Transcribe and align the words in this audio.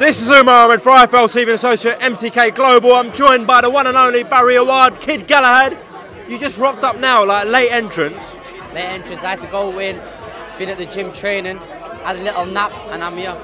This 0.00 0.22
is 0.22 0.30
Umar 0.30 0.64
Ahmed 0.64 0.80
for 0.80 0.92
IFL 0.92 1.28
TV 1.28 1.52
Associate 1.52 2.00
MTK 2.00 2.54
Global. 2.54 2.94
I'm 2.94 3.12
joined 3.12 3.46
by 3.46 3.60
the 3.60 3.68
one 3.68 3.86
and 3.86 3.98
only 3.98 4.22
Barry 4.22 4.56
Awad, 4.56 4.98
Kid 4.98 5.28
Galahad. 5.28 5.76
You 6.26 6.38
just 6.38 6.56
rocked 6.56 6.82
up 6.82 6.98
now, 6.98 7.22
like 7.22 7.48
late 7.48 7.70
entrance. 7.70 8.16
Late 8.72 8.86
entrance, 8.86 9.22
I 9.22 9.28
had 9.28 9.42
to 9.42 9.46
go 9.48 9.78
in, 9.78 10.00
been 10.56 10.70
at 10.70 10.78
the 10.78 10.86
gym 10.86 11.12
training, 11.12 11.58
had 11.58 12.16
a 12.16 12.22
little 12.22 12.46
nap, 12.46 12.72
and 12.88 13.04
I'm 13.04 13.14
here. 13.18 13.38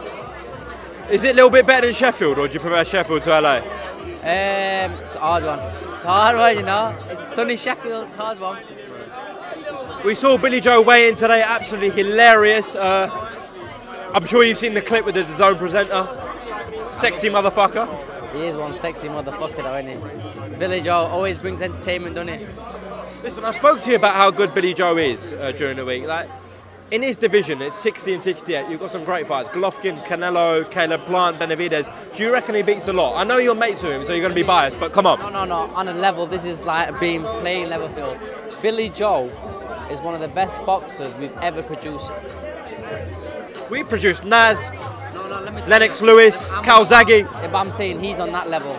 Is 1.11 1.25
it 1.25 1.33
a 1.33 1.35
little 1.35 1.51
bit 1.51 1.67
better 1.67 1.89
than 1.89 1.95
Sheffield, 1.95 2.39
or 2.39 2.49
do 2.49 2.55
you 2.55 2.61
prefer 2.61 2.83
Sheffield 2.85 3.21
to 3.25 3.39
LA? 3.39 3.57
Um, 3.57 4.93
it's 5.05 5.17
a 5.17 5.21
hard 5.21 5.45
one. 5.45 5.59
It's 5.59 6.05
a 6.05 6.09
hard 6.09 6.39
one, 6.39 6.57
you 6.57 6.63
know. 6.63 6.97
It's 7.11 7.35
sunny 7.35 7.59
Sheffield, 7.59 8.07
it's 8.07 8.17
a 8.17 8.23
hard 8.23 8.41
one. 8.41 8.63
We 10.07 10.15
saw 10.15 10.39
Billy 10.39 10.63
Joe 10.63 10.81
weigh 10.81 11.11
in 11.11 11.17
today, 11.17 11.43
absolutely 11.43 11.91
hilarious. 12.03 12.75
Uh, 12.75 13.11
I'm 14.15 14.25
sure 14.25 14.43
you've 14.43 14.57
seen 14.57 14.73
the 14.73 14.81
clip 14.81 15.05
with 15.05 15.17
the 15.17 15.37
zone 15.37 15.59
presenter. 15.59 16.26
Sexy 16.99 17.29
motherfucker. 17.29 18.35
He 18.35 18.47
is 18.47 18.57
one 18.57 18.75
sexy 18.75 19.09
motherfucker, 19.09 19.63
though, 19.63 19.77
isn't 19.77 20.51
he? 20.51 20.57
Billy 20.57 20.81
Joe 20.81 21.07
always 21.07 21.39
brings 21.39 21.63
entertainment, 21.63 22.15
doesn't 22.15 22.39
he? 22.39 22.47
Listen, 23.23 23.45
I 23.45 23.53
spoke 23.53 23.81
to 23.83 23.91
you 23.91 23.97
about 23.97 24.15
how 24.15 24.31
good 24.31 24.55
Billy 24.55 24.73
Joe 24.75 24.97
is 24.97 25.33
uh, 25.35 25.53
during 25.53 25.77
the 25.77 25.85
week. 25.85 26.05
Like, 26.05 26.29
in 26.91 27.03
his 27.03 27.17
division, 27.17 27.61
it's 27.61 27.77
60 27.79 28.15
and 28.15 28.23
68. 28.23 28.71
You've 28.71 28.81
got 28.81 28.91
some 28.91 29.05
great 29.05 29.27
fights: 29.27 29.49
Golovkin, 29.49 29.99
Canelo, 30.05 30.71
Caleb 30.71 31.05
Plant, 31.07 31.39
Benavides. 31.39 31.89
Do 32.17 32.23
you 32.23 32.33
reckon 32.33 32.55
he 32.55 32.63
beats 32.63 32.89
a 32.89 32.93
lot? 32.93 33.17
I 33.17 33.25
know 33.25 33.39
you're 33.39 33.55
mates 33.55 33.83
with 33.83 33.93
him, 33.93 34.07
so 34.07 34.13
you're 34.13 34.21
going 34.21 34.31
to 34.31 34.41
be 34.41 34.47
biased. 34.47 34.79
But 34.79 34.93
come 34.93 35.07
on. 35.07 35.19
No, 35.19 35.29
no, 35.29 35.45
no. 35.45 35.75
On 35.75 35.89
a 35.89 35.95
level, 35.95 36.27
this 36.27 36.45
is 36.45 36.63
like 36.63 36.99
being 37.01 37.23
playing 37.23 37.69
level 37.69 37.89
field. 37.89 38.19
Billy 38.63 38.89
Joe 38.89 39.27
is 39.91 40.01
one 40.01 40.15
of 40.15 40.21
the 40.21 40.29
best 40.29 40.65
boxers 40.65 41.15
we've 41.17 41.37
ever 41.39 41.63
produced. 41.63 42.13
We 43.69 43.83
produced 43.83 44.25
Naz, 44.25 44.71
No, 45.37 45.41
no, 45.41 45.45
let 45.45 45.55
me 45.55 45.61
tell 45.61 45.69
Lennox. 45.71 46.01
Lewis, 46.03 46.51
I'm- 46.51 46.65
Calzaghe. 46.65 47.21
Yeah, 47.21 47.49
but 47.49 47.55
I'm 47.59 47.71
saying 47.71 48.01
he's 48.01 48.21
on 48.21 48.33
that 48.33 48.49
level. 48.49 48.73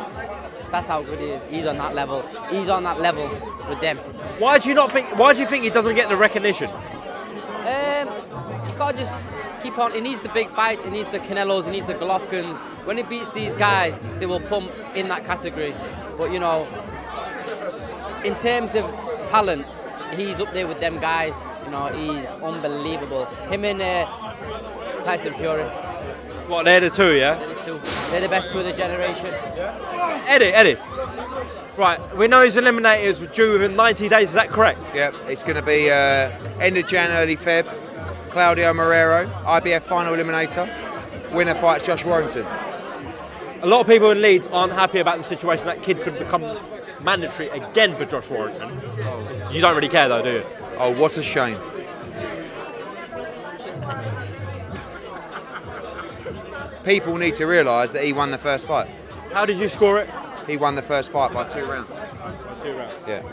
That's 0.71 0.87
how 0.87 1.01
good 1.03 1.19
he 1.19 1.27
is. 1.27 1.45
He's 1.49 1.65
on 1.65 1.77
that 1.77 1.93
level. 1.95 2.23
He's 2.49 2.67
on 2.69 2.83
that 2.83 2.99
level 2.99 3.29
with 3.69 3.79
them. 3.79 3.97
Why 4.39 4.57
do 4.59 4.67
you 4.69 4.75
not 4.75 4.91
think? 4.91 5.17
Why 5.17 5.33
do 5.33 5.39
you 5.39 5.47
think 5.47 5.63
he 5.63 5.69
doesn't 5.69 5.95
get 5.95 6.09
the 6.09 6.17
recognition? 6.17 6.69
Um, 6.69 8.07
you 8.67 8.73
gotta 8.77 8.97
just 8.97 9.31
keep 9.61 9.77
on. 9.77 9.91
He 9.91 10.01
needs 10.01 10.19
the 10.21 10.29
big 10.29 10.49
fights. 10.49 10.83
He 10.83 10.89
needs 10.91 11.07
the 11.09 11.19
Canelos. 11.19 11.65
He 11.65 11.71
needs 11.71 11.85
the 11.85 11.93
Golovkins. 11.93 12.57
When 12.85 12.97
he 12.97 13.03
beats 13.03 13.29
these 13.31 13.53
guys, 13.53 13.97
they 14.19 14.25
will 14.25 14.39
pump 14.41 14.71
in 14.95 15.07
that 15.09 15.25
category. 15.25 15.75
But 16.17 16.31
you 16.33 16.39
know, 16.39 16.67
in 18.25 18.35
terms 18.35 18.75
of 18.75 18.83
talent, 19.25 19.65
he's 20.15 20.39
up 20.41 20.51
there 20.53 20.67
with 20.67 20.79
them 20.79 20.99
guys. 20.99 21.45
You 21.65 21.71
know, 21.71 21.85
he's 21.87 22.25
unbelievable. 22.31 23.25
Him 23.49 23.63
and 23.63 23.81
uh, 23.81 25.01
Tyson 25.01 25.33
Fury, 25.35 25.63
What 26.47 26.63
they're 26.63 26.79
the 26.79 26.89
two, 26.89 27.15
yeah. 27.15 27.35
they're 27.35 27.53
the 27.53 27.61
two. 27.61 27.79
They're 28.09 28.21
the 28.21 28.29
best 28.29 28.51
two 28.51 28.59
of 28.59 28.65
the 28.65 28.73
generation. 28.73 29.27
Eddie, 30.27 30.45
Eddie. 30.45 30.77
Right, 31.77 31.99
we 32.15 32.27
know 32.27 32.43
his 32.43 32.55
eliminators 32.55 33.21
were 33.21 33.27
due 33.27 33.53
within 33.53 33.75
90 33.75 34.09
days. 34.09 34.29
Is 34.29 34.33
that 34.33 34.47
correct? 34.49 34.81
Yep, 34.95 35.15
it's 35.27 35.43
going 35.43 35.57
to 35.57 35.61
be 35.61 35.91
uh, 35.91 36.31
end 36.59 36.77
of 36.77 36.87
Jan, 36.87 37.11
early 37.11 37.35
Feb. 37.35 37.67
Claudio 38.29 38.73
Marrero, 38.73 39.27
IBF 39.27 39.81
final 39.81 40.13
eliminator. 40.13 40.67
Winner 41.33 41.55
fights 41.55 41.85
Josh 41.85 42.05
Warrington. 42.05 42.45
A 43.61 43.65
lot 43.65 43.81
of 43.81 43.87
people 43.87 44.11
in 44.11 44.21
Leeds 44.21 44.47
aren't 44.47 44.73
happy 44.73 44.99
about 44.99 45.17
the 45.17 45.23
situation. 45.23 45.65
That 45.65 45.81
kid 45.81 46.01
could 46.01 46.17
become 46.17 46.45
mandatory 47.03 47.49
again 47.49 47.95
for 47.95 48.05
Josh 48.05 48.29
Warrington. 48.29 48.69
You 49.51 49.61
don't 49.61 49.75
really 49.75 49.89
care 49.89 50.07
though, 50.07 50.23
do 50.23 50.31
you? 50.31 50.45
Oh, 50.77 50.95
what 50.97 51.17
a 51.17 51.23
shame. 51.23 51.57
People 56.87 57.17
need 57.17 57.33
to 57.33 57.45
realise 57.45 57.91
that 57.91 58.05
he 58.05 58.13
won 58.13 58.31
the 58.31 58.37
first 58.37 58.65
fight. 58.65 58.87
How 59.33 59.45
did 59.45 59.57
you 59.57 59.67
score 59.67 59.99
it? 59.99 60.09
He 60.47 60.55
won 60.55 60.75
the 60.75 60.81
first 60.81 61.11
fight 61.11 61.33
by 61.33 61.43
two 61.43 61.65
rounds. 61.65 61.89
Two 62.63 62.77
rounds. 62.77 62.95
Yeah. 63.05 63.23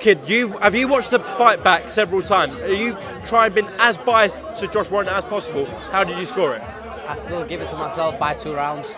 Kid, 0.00 0.20
you 0.26 0.56
have 0.56 0.74
you 0.74 0.88
watched 0.88 1.10
the 1.10 1.18
fight 1.18 1.62
back 1.62 1.90
several 1.90 2.22
times? 2.22 2.58
Are 2.60 2.72
you 2.72 2.96
trying 3.26 3.52
been 3.52 3.68
as 3.78 3.98
biased 3.98 4.40
to 4.56 4.68
Josh 4.68 4.90
Warrington 4.90 5.14
as 5.14 5.24
possible? 5.26 5.66
How 5.90 6.02
did 6.02 6.18
you 6.18 6.24
score 6.24 6.56
it? 6.56 6.62
I 7.06 7.14
still 7.14 7.44
give 7.44 7.60
it 7.60 7.68
to 7.68 7.76
myself 7.76 8.18
by 8.18 8.32
two 8.32 8.54
rounds. 8.54 8.96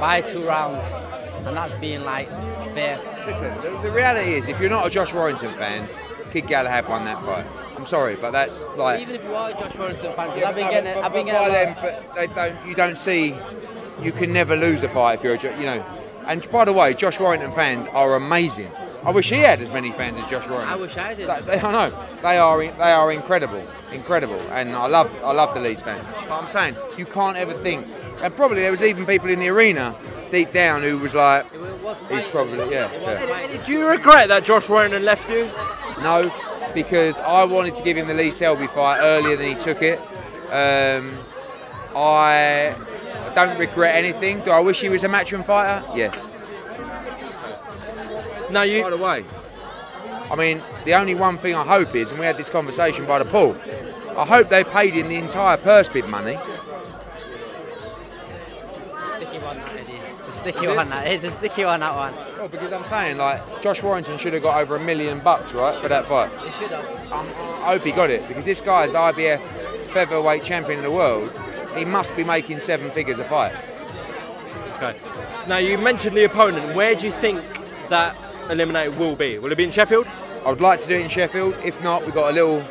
By 0.00 0.22
two 0.22 0.42
rounds. 0.42 0.84
And 1.46 1.56
that's 1.56 1.74
being 1.74 2.02
like 2.02 2.28
fair. 2.74 2.98
Listen, 3.24 3.54
the, 3.62 3.78
the 3.82 3.92
reality 3.92 4.34
is, 4.34 4.48
if 4.48 4.60
you're 4.60 4.68
not 4.68 4.88
a 4.88 4.90
Josh 4.90 5.14
Warrington 5.14 5.50
fan, 5.50 5.88
Kid 6.32 6.48
Galahad 6.48 6.88
won 6.88 7.04
that 7.04 7.22
fight. 7.22 7.46
I'm 7.78 7.86
sorry, 7.86 8.16
but 8.16 8.32
that's 8.32 8.66
like. 8.76 9.00
Even 9.00 9.14
if 9.14 9.22
you 9.22 9.34
are 9.36 9.50
a 9.50 9.52
Josh 9.52 9.76
Warrington 9.78 10.12
fan, 10.16 10.28
because 10.30 10.42
I've 10.42 10.56
been 10.56 10.68
getting, 10.68 10.94
but- 10.94 11.04
I've 11.04 11.12
been 11.12 11.26
getting. 11.26 11.48
by 11.48 11.64
them, 11.64 11.76
but 11.80 12.14
they 12.16 12.26
don't. 12.26 12.66
You 12.66 12.74
don't 12.74 12.96
see. 12.96 13.36
You 14.02 14.10
can 14.10 14.32
never 14.32 14.56
lose 14.56 14.82
a 14.82 14.88
fight 14.88 15.14
if 15.14 15.22
you're 15.22 15.34
a, 15.34 15.58
you 15.58 15.64
know. 15.64 15.84
And 16.26 16.48
by 16.50 16.64
the 16.64 16.72
way, 16.72 16.92
Josh 16.92 17.20
Warrington 17.20 17.52
fans 17.52 17.86
are 17.92 18.16
amazing. 18.16 18.68
I 19.04 19.12
wish 19.12 19.30
he 19.30 19.36
had 19.36 19.62
as 19.62 19.70
many 19.70 19.92
fans 19.92 20.18
as 20.18 20.28
Josh 20.28 20.48
Warrington. 20.48 20.72
I 20.72 20.76
wish 20.76 20.96
I 20.96 21.14
did. 21.14 21.28
They, 21.28 21.40
they, 21.42 21.60
I 21.60 21.72
know 21.88 22.06
they 22.20 22.36
are. 22.36 22.58
They 22.60 22.92
are 22.92 23.12
incredible, 23.12 23.64
incredible, 23.92 24.40
and 24.50 24.72
I 24.72 24.88
love. 24.88 25.14
I 25.22 25.32
love 25.32 25.54
the 25.54 25.60
Leeds 25.60 25.82
fans. 25.82 26.00
But 26.28 26.32
I'm 26.32 26.48
saying 26.48 26.76
you 26.96 27.06
can't 27.06 27.36
ever 27.36 27.52
think. 27.52 27.86
And 28.24 28.34
probably 28.34 28.62
there 28.62 28.72
was 28.72 28.82
even 28.82 29.06
people 29.06 29.30
in 29.30 29.38
the 29.38 29.48
arena 29.48 29.94
deep 30.32 30.52
down 30.52 30.82
who 30.82 30.98
was 30.98 31.14
like, 31.14 31.46
It 31.54 31.60
was 31.80 32.02
he's 32.10 32.26
probably 32.26 32.58
yeah. 32.72 32.90
It 32.90 33.52
yeah. 33.52 33.62
Do 33.64 33.72
you 33.72 33.88
regret 33.88 34.26
that 34.28 34.44
Josh 34.44 34.68
Warrington 34.68 35.04
left 35.04 35.30
you? 35.30 35.48
No, 36.02 36.28
because 36.74 37.20
I 37.20 37.44
wanted 37.44 37.74
to 37.74 37.82
give 37.82 37.96
him 37.96 38.06
the 38.06 38.14
Lee 38.14 38.30
Selby 38.30 38.66
fight 38.66 39.00
earlier 39.00 39.36
than 39.36 39.46
he 39.48 39.54
took 39.54 39.82
it. 39.82 39.98
Um, 40.50 41.18
I 41.94 42.74
don't 43.34 43.58
regret 43.58 43.96
anything. 43.96 44.40
Do 44.40 44.50
I 44.50 44.60
wish 44.60 44.80
he 44.80 44.88
was 44.88 45.04
a 45.04 45.08
matchroom 45.08 45.44
fighter? 45.44 45.86
Yes. 45.94 46.30
No, 48.50 48.62
you. 48.62 48.82
By 48.82 48.90
the 48.90 48.96
way, 48.96 49.24
I 50.30 50.36
mean, 50.36 50.62
the 50.84 50.94
only 50.94 51.14
one 51.14 51.38
thing 51.38 51.54
I 51.54 51.64
hope 51.64 51.94
is, 51.94 52.10
and 52.10 52.20
we 52.20 52.26
had 52.26 52.36
this 52.36 52.48
conversation 52.48 53.04
by 53.06 53.18
the 53.18 53.24
pool, 53.24 53.56
I 54.16 54.24
hope 54.26 54.48
they 54.48 54.64
paid 54.64 54.94
him 54.94 55.08
the 55.08 55.16
entire 55.16 55.56
purse 55.56 55.88
bid 55.88 56.06
money. 56.06 56.38
A 60.28 60.32
sticky 60.32 60.68
one, 60.68 60.90
that. 60.90 61.06
It's 61.06 61.24
a 61.24 61.30
sticky 61.30 61.64
one, 61.64 61.80
that 61.80 61.94
one. 61.94 62.14
Well, 62.36 62.48
because 62.48 62.72
I'm 62.72 62.84
saying, 62.84 63.16
like, 63.16 63.62
Josh 63.62 63.82
Warrington 63.82 64.18
should 64.18 64.32
have 64.34 64.42
got 64.42 64.60
over 64.60 64.76
a 64.76 64.80
million 64.80 65.20
bucks, 65.20 65.52
right, 65.52 65.74
for 65.76 65.88
that 65.88 66.06
fight. 66.06 66.30
They 66.42 66.50
should 66.52 66.70
have. 66.70 67.12
Um, 67.12 67.26
I 67.64 67.72
hope 67.72 67.82
he 67.82 67.92
got 67.92 68.10
it 68.10 68.26
because 68.28 68.44
this 68.44 68.60
guy 68.60 68.84
is 68.84 68.94
IBF 68.94 69.40
featherweight 69.88 70.44
champion 70.44 70.78
of 70.78 70.84
the 70.84 70.90
world. 70.90 71.38
He 71.76 71.84
must 71.84 72.14
be 72.16 72.24
making 72.24 72.60
seven 72.60 72.90
figures 72.90 73.18
a 73.18 73.24
fight. 73.24 73.56
Okay. 74.76 74.96
Now 75.48 75.58
you 75.58 75.78
mentioned 75.78 76.16
the 76.16 76.24
opponent. 76.24 76.76
Where 76.76 76.94
do 76.94 77.06
you 77.06 77.12
think 77.12 77.42
that 77.88 78.14
eliminator 78.48 78.96
will 78.96 79.16
be? 79.16 79.38
Will 79.38 79.50
it 79.50 79.58
be 79.58 79.64
in 79.64 79.70
Sheffield? 79.70 80.06
I 80.44 80.50
would 80.50 80.60
like 80.60 80.80
to 80.80 80.88
do 80.88 80.94
it 80.94 81.02
in 81.02 81.08
Sheffield. 81.08 81.56
If 81.64 81.82
not, 81.82 82.04
we've 82.04 82.14
got 82.14 82.30
a 82.30 82.34
little 82.34 82.62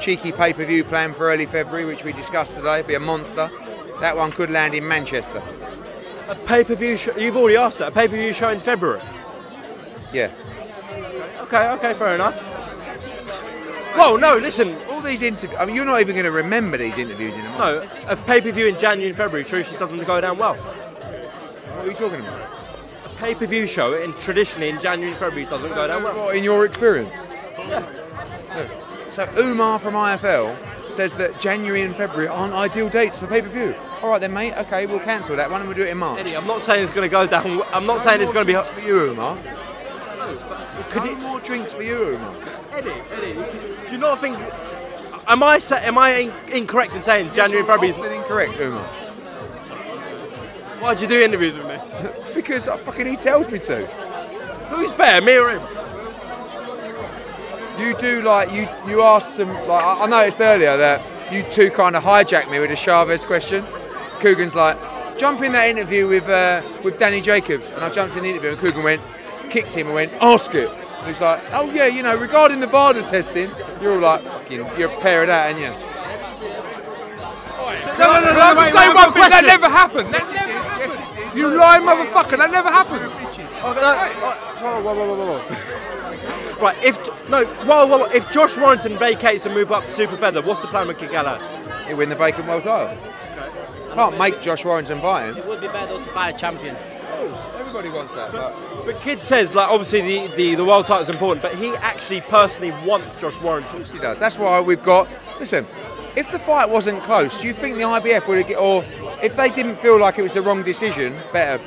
cheeky 0.00 0.32
pay-per-view 0.32 0.84
plan 0.84 1.12
for 1.12 1.30
early 1.30 1.46
February, 1.46 1.84
which 1.84 2.04
we 2.04 2.12
discussed 2.12 2.54
today. 2.54 2.82
Be 2.82 2.94
a 2.94 3.00
monster. 3.00 3.50
That 4.00 4.16
one 4.16 4.30
could 4.30 4.50
land 4.50 4.74
in 4.74 4.86
Manchester. 4.86 5.42
A 6.28 6.34
pay-per-view. 6.34 6.96
Sh- 6.96 7.08
you've 7.16 7.36
already 7.36 7.56
asked 7.56 7.78
that. 7.78 7.88
A 7.88 7.94
pay-per-view 7.94 8.32
show 8.32 8.50
in 8.50 8.60
February. 8.60 9.00
Yeah. 10.12 10.30
Okay. 11.42 11.68
Okay. 11.72 11.94
Fair 11.94 12.14
enough. 12.14 12.34
Whoa. 13.96 14.16
No. 14.16 14.36
Listen. 14.36 14.76
All 14.90 15.00
these 15.00 15.22
interviews. 15.22 15.58
I 15.58 15.64
mean, 15.66 15.76
you're 15.76 15.84
not 15.84 16.00
even 16.00 16.14
going 16.14 16.24
to 16.24 16.32
remember 16.32 16.76
these 16.76 16.98
interviews 16.98 17.34
in 17.34 17.40
a 17.40 17.48
month. 17.50 17.94
No. 18.04 18.10
A 18.10 18.16
pay-per-view 18.16 18.66
in 18.66 18.78
January 18.78 19.08
and 19.08 19.16
February 19.16 19.44
traditionally 19.44 19.78
doesn't 19.78 20.04
go 20.04 20.20
down 20.20 20.36
well. 20.36 20.54
What 20.54 21.84
are 21.84 21.88
you 21.88 21.94
talking 21.94 22.20
about? 22.20 22.50
A 23.04 23.08
pay-per-view 23.18 23.66
show 23.66 23.94
in 23.94 24.12
traditionally 24.14 24.68
in 24.68 24.80
January 24.80 25.12
and 25.12 25.20
February 25.20 25.48
doesn't 25.48 25.72
go 25.74 25.86
down 25.86 26.02
well. 26.02 26.16
What, 26.26 26.36
in 26.36 26.42
your 26.44 26.64
experience? 26.64 27.28
Yeah. 27.58 27.84
So 29.10 29.28
Umar 29.38 29.78
from 29.78 29.94
IFL 29.94 30.54
says 30.96 31.14
that 31.14 31.38
January 31.38 31.82
and 31.82 31.94
February 31.94 32.26
aren't 32.26 32.54
ideal 32.54 32.88
dates 32.88 33.18
for 33.18 33.26
pay-per-view. 33.26 33.74
All 34.02 34.10
right 34.10 34.20
then, 34.20 34.32
mate. 34.32 34.54
Okay, 34.56 34.86
we'll 34.86 34.98
cancel 34.98 35.36
that 35.36 35.50
one 35.50 35.60
and 35.60 35.68
we'll 35.68 35.76
do 35.76 35.84
it 35.84 35.90
in 35.90 35.98
March. 35.98 36.18
Eddie, 36.20 36.34
I'm 36.36 36.46
not 36.46 36.62
saying 36.62 36.82
it's 36.82 36.92
going 36.92 37.08
to 37.08 37.12
go 37.12 37.26
down. 37.26 37.62
I'm 37.72 37.84
not 37.86 38.00
saying 38.00 38.22
it's 38.22 38.32
going 38.32 38.46
to 38.46 38.52
be. 38.52 38.58
For 38.68 38.80
you, 38.80 39.10
Umar. 39.10 39.36
Could 40.88 41.04
no 41.04 41.10
it- 41.12 41.18
more 41.20 41.38
drinks 41.40 41.72
for 41.74 41.82
you, 41.82 42.14
Umar. 42.14 42.34
Eddie, 42.72 42.90
Eddie, 43.12 43.34
do 43.86 43.92
you 43.92 43.98
not 43.98 44.20
think? 44.20 44.36
Am 45.28 45.42
I 45.42 45.58
sa- 45.58 45.76
am 45.76 45.98
I 45.98 46.10
in- 46.16 46.32
incorrect 46.52 46.94
in 46.94 47.02
saying 47.02 47.32
January 47.32 47.58
and 47.60 47.68
February? 47.68 47.92
Often 47.94 48.12
incorrect, 48.12 48.60
Umar. 48.60 48.84
Why'd 50.80 51.00
you 51.00 51.08
do 51.08 51.20
interviews 51.20 51.54
with 51.54 51.66
me? 51.68 51.78
Because 52.34 52.66
fucking 52.66 53.06
he 53.06 53.16
tells 53.16 53.50
me 53.50 53.58
to. 53.60 53.86
Who's 54.68 54.92
better, 54.92 55.24
me 55.24 55.36
or 55.38 55.50
him? 55.50 55.62
You 57.78 57.96
do 57.98 58.22
like 58.22 58.52
you 58.52 58.68
you 58.88 59.02
asked 59.02 59.36
some 59.36 59.48
like 59.48 59.84
I 59.84 60.04
I 60.04 60.06
noticed 60.06 60.40
earlier 60.40 60.76
that 60.76 61.02
you 61.32 61.42
two 61.50 61.70
kind 61.70 61.96
of 61.96 62.02
hijacked 62.02 62.50
me 62.50 62.58
with 62.58 62.70
a 62.70 62.76
Chavez 62.76 63.24
question. 63.24 63.64
Kugan's 64.18 64.54
like, 64.54 64.78
jump 65.18 65.42
in 65.42 65.52
that 65.52 65.68
interview 65.68 66.08
with 66.08 66.28
uh, 66.28 66.62
with 66.82 66.98
Danny 66.98 67.20
Jacobs, 67.20 67.70
and 67.70 67.84
I 67.84 67.90
jumped 67.90 68.16
in 68.16 68.22
the 68.22 68.30
interview, 68.30 68.50
and 68.50 68.58
Kugan 68.58 68.82
went, 68.82 69.02
kicked 69.50 69.74
him 69.74 69.86
and 69.86 69.94
went, 69.94 70.12
ask 70.20 70.54
it. 70.54 70.68
And 70.68 71.08
he's 71.08 71.20
like, 71.20 71.42
oh 71.52 71.70
yeah, 71.70 71.86
you 71.86 72.02
know, 72.02 72.16
regarding 72.16 72.60
the 72.60 72.66
VADA 72.66 73.02
testing, 73.02 73.50
you're 73.80 73.92
all 73.92 74.00
like, 74.00 74.22
fucking, 74.22 74.66
you're 74.78 74.90
a 74.90 75.00
pair 75.00 75.22
of 75.22 75.28
that, 75.28 75.46
aren't 75.46 75.60
you? 75.60 75.72
No, 77.98 78.12
no, 78.12 78.20
no, 78.20 78.32
no, 78.32 78.40
I 78.40 78.48
have 78.48 78.56
wait, 78.58 78.66
to 78.66 78.70
say 78.72 78.88
wait, 78.88 78.94
one 78.94 79.06
wait, 79.06 79.12
thing. 79.12 79.22
That 79.22 79.30
question. 79.30 79.46
never 79.46 79.68
happened. 79.68 80.14
That 80.14 80.24
never 80.32 80.52
happened. 80.52 81.36
You 81.36 81.56
lying 81.56 81.82
motherfucker. 81.82 82.36
That 82.38 82.50
never 82.50 82.70
happened. 82.70 83.10
Oh, 83.62 83.72
no, 83.72 83.94
whoa, 84.60 84.82
whoa, 84.82 84.94
whoa, 84.94 85.16
whoa, 85.16 85.38
whoa. 85.38 85.95
Right, 86.60 86.76
if 86.84 86.98
no, 87.28 87.44
whoa, 87.44 87.86
whoa, 87.86 87.98
whoa, 87.98 88.04
if 88.06 88.30
Josh 88.30 88.56
Warrington 88.56 88.98
vacates 88.98 89.46
and 89.46 89.54
move 89.54 89.72
up 89.72 89.84
to 89.84 89.90
super 89.90 90.16
feather, 90.16 90.42
what's 90.42 90.60
the 90.62 90.68
plan 90.68 90.88
with 90.88 90.98
Kid 90.98 91.10
Galahad? 91.10 91.86
He 91.86 91.94
win 91.94 92.08
the 92.08 92.16
vacant 92.16 92.46
world 92.46 92.62
title. 92.64 92.96
Can't 93.94 94.18
make 94.18 94.42
Josh 94.42 94.64
Warrington 94.64 95.00
fight 95.00 95.30
him. 95.30 95.36
It 95.38 95.46
would 95.46 95.60
be 95.60 95.68
better 95.68 95.86
though 95.86 95.98
to 95.98 96.04
fight 96.10 96.34
a 96.34 96.38
champion. 96.38 96.76
Oh, 96.78 97.56
Everybody 97.58 97.88
wants 97.88 98.14
that. 98.14 98.32
But 98.32 98.84
But 98.84 99.00
Kid 99.00 99.20
says, 99.22 99.54
like, 99.54 99.68
obviously 99.68 100.00
the, 100.02 100.34
the, 100.36 100.54
the 100.56 100.64
world 100.64 100.86
title 100.86 101.02
is 101.02 101.08
important, 101.08 101.42
but 101.42 101.54
he 101.56 101.70
actually 101.76 102.20
personally 102.22 102.72
wants 102.86 103.06
Josh 103.20 103.40
Warrington. 103.40 103.70
Of 103.70 103.76
course 103.76 103.90
he 103.92 103.98
does. 103.98 104.18
That's 104.18 104.38
why 104.38 104.60
we've 104.60 104.82
got. 104.82 105.08
Listen, 105.40 105.66
if 106.14 106.30
the 106.32 106.38
fight 106.38 106.68
wasn't 106.68 107.02
close, 107.02 107.40
do 107.40 107.46
you 107.46 107.52
think 107.54 107.76
the 107.76 107.82
IBF 107.82 108.26
would 108.26 108.38
have, 108.38 108.48
get- 108.48 108.58
or 108.58 108.84
if 109.22 109.36
they 109.36 109.48
didn't 109.50 109.76
feel 109.76 109.98
like 109.98 110.18
it 110.18 110.22
was 110.22 110.34
the 110.34 110.42
wrong 110.42 110.62
decision, 110.62 111.14
better, 111.32 111.62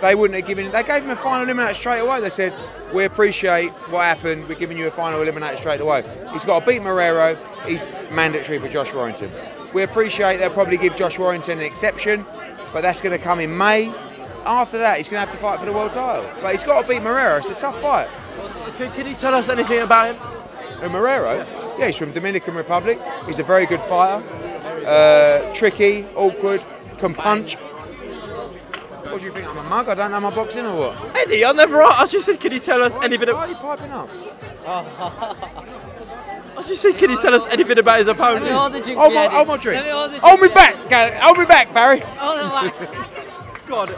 they 0.00 0.14
wouldn't 0.14 0.38
have 0.38 0.46
given. 0.46 0.70
They 0.70 0.82
gave 0.82 1.02
him 1.02 1.10
a 1.10 1.16
final 1.16 1.46
eliminator 1.46 1.74
straight 1.74 2.00
away. 2.00 2.20
They 2.20 2.30
said, 2.30 2.54
"We 2.92 3.04
appreciate 3.04 3.70
what 3.90 4.04
happened. 4.04 4.48
We're 4.48 4.54
giving 4.56 4.78
you 4.78 4.86
a 4.86 4.90
final 4.90 5.20
eliminator 5.20 5.58
straight 5.58 5.80
away." 5.80 6.02
He's 6.32 6.44
got 6.44 6.60
to 6.60 6.66
beat 6.66 6.82
Marrero. 6.82 7.36
He's 7.64 7.90
mandatory 8.10 8.58
for 8.58 8.68
Josh 8.68 8.92
Warrington. 8.92 9.30
We 9.72 9.82
appreciate 9.82 10.38
they'll 10.38 10.50
probably 10.50 10.76
give 10.76 10.94
Josh 10.94 11.18
Warrington 11.18 11.58
an 11.58 11.64
exception, 11.64 12.24
but 12.72 12.82
that's 12.82 13.00
going 13.00 13.16
to 13.16 13.22
come 13.22 13.40
in 13.40 13.56
May. 13.56 13.92
After 14.46 14.78
that, 14.78 14.98
he's 14.98 15.08
going 15.08 15.20
to 15.22 15.26
have 15.26 15.34
to 15.34 15.42
fight 15.42 15.58
for 15.58 15.66
the 15.66 15.72
world 15.72 15.90
title. 15.90 16.30
But 16.40 16.52
he's 16.52 16.62
got 16.62 16.82
to 16.82 16.88
beat 16.88 17.00
Marrero. 17.02 17.38
It's 17.38 17.48
a 17.48 17.54
tough 17.54 17.80
fight. 17.80 18.08
Can, 18.76 18.92
can 18.92 19.06
you 19.06 19.14
tell 19.14 19.34
us 19.34 19.48
anything 19.48 19.80
about 19.80 20.14
him? 20.14 20.22
Uh, 20.82 20.88
Marrero? 20.88 21.46
Yeah, 21.78 21.86
he's 21.86 21.96
from 21.96 22.12
Dominican 22.12 22.54
Republic. 22.54 23.00
He's 23.26 23.38
a 23.38 23.42
very 23.42 23.66
good 23.66 23.80
fighter. 23.80 24.24
Uh, 24.86 25.52
tricky, 25.54 26.06
awkward, 26.14 26.64
can 26.98 27.14
punch. 27.14 27.56
What 29.14 29.20
do 29.20 29.28
you 29.28 29.32
think? 29.32 29.46
I'm 29.46 29.56
a 29.58 29.62
mug? 29.62 29.88
I 29.88 29.94
don't 29.94 30.10
know 30.10 30.18
my 30.18 30.34
boxing 30.34 30.66
or 30.66 30.88
what? 30.88 31.16
Eddie, 31.16 31.44
I 31.44 31.52
never 31.52 31.80
asked. 31.80 32.00
I 32.00 32.06
just 32.08 32.26
said, 32.26 32.40
can 32.40 32.50
you 32.50 32.58
tell 32.58 32.82
us 32.82 32.96
anything? 32.96 33.28
Why 33.28 33.46
are 33.46 33.48
you 33.48 33.54
piping 33.54 33.92
up? 33.92 34.10
I 34.66 36.64
just 36.66 36.82
said, 36.82 36.98
can 36.98 37.10
you 37.10 37.22
tell 37.22 37.32
us 37.32 37.46
anything 37.46 37.78
about 37.78 37.98
his 37.98 38.08
Let 38.08 38.16
me 38.16 38.22
opponent? 38.24 38.50
hold 38.50 38.72
the 38.72 38.80
drink. 38.80 38.98
Hold 38.98 39.14
my, 39.14 39.26
Eddie. 39.26 39.34
hold 39.36 39.46
my 39.46 39.56
drink. 39.56 39.84
Let 39.84 39.86
me 39.86 39.92
hold 39.92 40.10
the 40.10 40.18
Hold 40.18 40.40
me 40.40 40.48
drink 40.48 40.54
back, 40.56 40.88
Gary. 40.88 41.16
Hold 41.20 41.38
me 41.38 41.44
back, 41.44 41.72
Barry. 41.72 42.00
Hold 42.00 42.40
it 42.66 42.76
back. 42.76 43.68
God. 43.68 43.96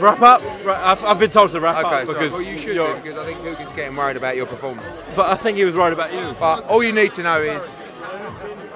Wrap 0.00 0.22
up. 0.22 0.40
Right, 0.64 0.78
I've, 0.78 1.04
I've 1.04 1.18
been 1.18 1.30
told 1.30 1.50
to 1.50 1.60
wrap 1.60 1.84
Okay, 1.84 1.94
up 2.00 2.06
so 2.06 2.14
because 2.14 2.32
well, 2.32 2.40
you 2.40 2.56
should 2.56 2.76
do, 2.76 2.94
because 2.94 3.18
I 3.18 3.26
think 3.26 3.40
Kugan's 3.40 3.72
getting 3.74 3.94
worried 3.94 4.16
about 4.16 4.36
your 4.36 4.46
performance. 4.46 5.02
But 5.14 5.28
I 5.28 5.36
think 5.36 5.58
he 5.58 5.64
was 5.66 5.74
right 5.74 5.92
about 5.92 6.14
you. 6.14 6.34
But 6.40 6.64
all 6.64 6.82
you 6.82 6.92
need 6.92 7.10
to 7.12 7.22
know 7.22 7.42
is 7.42 7.82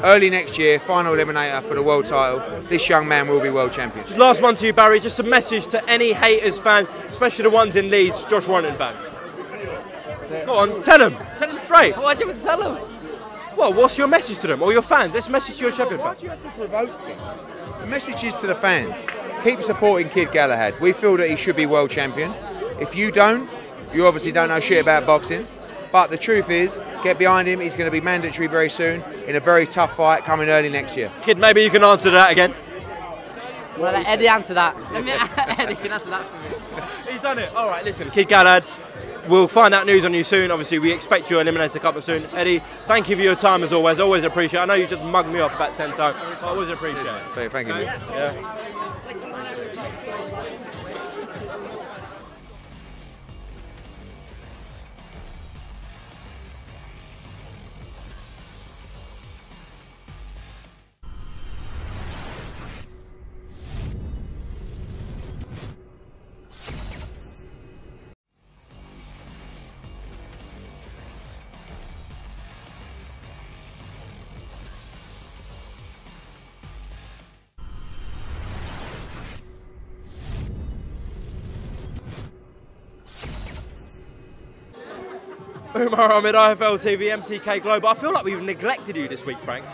early 0.03 0.31
next 0.31 0.59
year, 0.59 0.79
final 0.79 1.15
eliminator 1.15 1.63
for 1.63 1.75
the 1.75 1.83
world 1.83 2.05
title. 2.07 2.43
This 2.63 2.89
young 2.89 3.09
man 3.09 3.27
will 3.27 3.41
be 3.41 3.51
world 3.51 3.73
champion. 3.73 4.05
Last 4.19 4.43
one 4.43 4.55
to 4.57 4.67
you, 4.67 4.73
Barry. 4.73 5.01
Just 5.01 5.19
a 5.21 5.23
message 5.23 5.67
to 5.69 5.89
any 5.89 6.13
haters 6.13 6.59
fans, 6.61 6.89
especially 7.09 7.45
the 7.45 7.51
ones 7.51 7.77
in 7.77 7.91
Leeds, 7.91 8.25
Josh 8.27 8.47
Warrington 8.47 8.77
fans. 8.77 8.99
Go 10.47 10.57
on, 10.57 10.83
tell 10.83 10.99
them. 10.99 11.17
Tell 11.39 11.49
them 11.49 11.59
straight. 11.59 11.97
What 11.97 12.19
do 12.19 12.27
you 12.27 12.35
tell 12.35 12.77
him? 12.77 12.91
Well, 13.57 13.73
what's 13.73 13.97
your 13.97 14.09
message 14.09 14.41
to 14.41 14.49
them 14.49 14.63
or 14.63 14.73
your 14.73 14.83
fans? 14.83 15.15
Let's 15.15 15.29
message 15.29 15.59
to 15.59 15.63
your 15.63 15.73
Shepherd 15.73 16.01
Why 16.01 16.07
fans. 16.07 16.19
do 16.19 16.25
you 16.25 16.31
have 16.31 16.43
to 16.43 16.49
provoke 16.51 17.01
him? 17.07 17.19
The 17.81 17.87
message 17.87 18.25
is 18.25 18.35
to 18.37 18.49
the 18.49 18.55
fans: 18.55 19.07
keep 19.45 19.63
supporting 19.63 20.09
Kid 20.09 20.33
Galahad. 20.33 20.81
We 20.81 20.93
feel 20.93 21.17
that 21.19 21.31
he 21.31 21.37
should 21.37 21.55
be 21.55 21.67
world 21.67 21.91
champion. 21.91 22.33
If 22.81 22.97
you 22.97 23.13
don't, 23.13 23.49
you 23.93 24.07
obviously 24.07 24.33
don't 24.33 24.49
know 24.49 24.59
shit 24.59 24.83
about 24.83 25.07
boxing. 25.07 25.47
But 25.95 26.11
the 26.11 26.19
truth 26.19 26.51
is, 26.51 26.81
get 27.05 27.21
behind 27.21 27.47
him. 27.47 27.61
He's 27.61 27.77
going 27.77 27.87
to 27.87 27.93
be 27.93 28.01
mandatory 28.01 28.49
very 28.49 28.69
soon 28.69 29.01
in 29.29 29.37
a 29.37 29.41
very 29.41 29.65
tough 29.65 29.97
fight 29.97 30.25
coming 30.25 30.49
early 30.49 30.69
next 30.69 30.97
year. 30.97 31.09
Kid, 31.23 31.39
maybe 31.39 31.63
you 31.63 31.71
can 31.71 31.85
answer 31.85 32.11
that 32.11 32.33
again. 32.33 32.53
Well, 33.79 33.93
let 33.93 34.05
Eddie 34.09 34.27
answer 34.27 34.55
that. 34.55 34.75
Let 34.93 35.05
me. 35.05 35.13
Eddie 35.65 35.77
can 35.77 35.93
answer 35.93 36.11
that 36.11 36.27
for 36.29 36.37
me. 36.37 37.13
He's 37.13 37.21
done 37.21 37.39
it. 37.39 37.55
All 37.55 37.69
right, 37.69 37.85
listen, 37.85 38.11
Kid 38.11 38.29
Galad. 38.29 38.67
We'll 39.29 39.47
find 39.47 39.73
out 39.73 39.87
news 39.87 40.05
on 40.05 40.13
you 40.13 40.25
soon. 40.25 40.51
Obviously, 40.51 40.81
we 40.81 40.91
expect 40.91 41.31
you 41.31 41.39
eliminated 41.39 41.77
a 41.77 41.79
couple 41.79 42.03
soon. 42.03 42.27
Eddie, 42.35 42.59
thank 42.87 43.09
you 43.09 43.15
for 43.15 43.23
your 43.23 43.37
time 43.37 43.63
as 43.63 43.73
always. 43.73 44.01
Always 44.01 44.25
appreciate. 44.25 44.59
it. 44.59 44.63
I 44.65 44.67
know 44.67 44.75
you 44.75 44.89
just 44.89 45.05
mugged 45.05 45.33
me 45.33 45.39
off 45.39 45.55
about 45.55 45.77
ten 45.77 45.91
times. 45.93 46.17
I 46.43 46.49
always 46.49 46.71
appreciate 46.71 47.07
it. 47.07 47.31
So 47.31 47.49
thank 47.49 47.69
you. 47.69 47.75
Yeah. 47.75 48.71
Ahmed, 85.93 86.35
IFL 86.35 86.79
TV, 86.79 87.15
MTK 87.15 87.63
Global. 87.63 87.89
I 87.89 87.95
feel 87.95 88.13
like 88.13 88.25
we've 88.25 88.41
neglected 88.41 88.97
you 88.97 89.07
this 89.07 89.27
week, 89.27 89.39
Frank. 89.39 89.65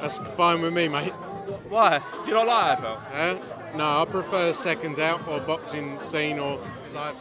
That's 0.00 0.18
fine 0.36 0.60
with 0.60 0.74
me, 0.74 0.88
mate. 0.88 1.12
Why? 1.68 1.98
Do 1.98 2.28
you 2.28 2.34
not 2.34 2.46
like 2.46 2.78
IFL? 2.78 3.00
Uh, 3.12 3.76
no, 3.76 4.02
I 4.02 4.04
prefer 4.04 4.52
seconds 4.52 4.98
out 4.98 5.26
or 5.26 5.40
boxing 5.40 5.98
scene 6.00 6.38
or 6.38 6.60
live. 6.92 7.16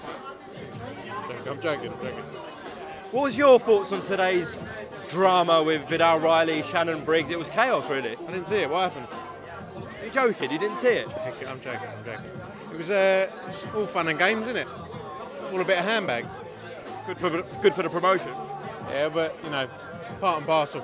I'm 1.30 1.62
joking, 1.62 1.92
I'm 1.92 2.02
joking. 2.02 2.24
What 3.12 3.24
was 3.24 3.38
your 3.38 3.60
thoughts 3.60 3.92
on 3.94 4.02
today's 4.02 4.58
drama 5.10 5.64
with 5.64 5.84
Viddal 5.84 6.22
Riley, 6.22 6.64
Shannon 6.64 7.06
Briggs? 7.06 7.30
It 7.30 7.40
was 7.40 7.50
chaos, 7.50 7.90
really. 7.90 8.18
I 8.18 8.32
didn't 8.32 8.46
see 8.48 8.58
it. 8.58 8.70
What 8.70 8.92
happened? 8.92 9.08
You're 10.02 10.12
joking. 10.12 10.52
You 10.52 10.60
didn't 10.60 10.78
see 10.78 10.88
it. 10.88 11.08
I'm 11.08 11.62
joking, 11.62 11.88
I'm 11.88 12.06
joking. 12.06 12.30
It 12.72 12.78
was 12.78 12.90
uh, 12.90 13.30
all 13.76 13.86
fun 13.86 14.08
and 14.08 14.20
games, 14.20 14.48
isn't 14.48 14.58
it? 14.58 14.68
All 15.52 15.62
a 15.62 15.66
bit 15.66 15.78
of 15.78 15.86
handbags. 15.86 16.42
Good 17.08 17.18
for 17.18 17.30
good 17.62 17.74
for 17.74 17.84
the 17.84 17.90
promotion. 17.90 18.32
Yeah, 18.90 19.10
but 19.10 19.36
you 19.44 19.50
know, 19.50 19.68
part 20.20 20.38
and 20.38 20.46
parcel. 20.46 20.82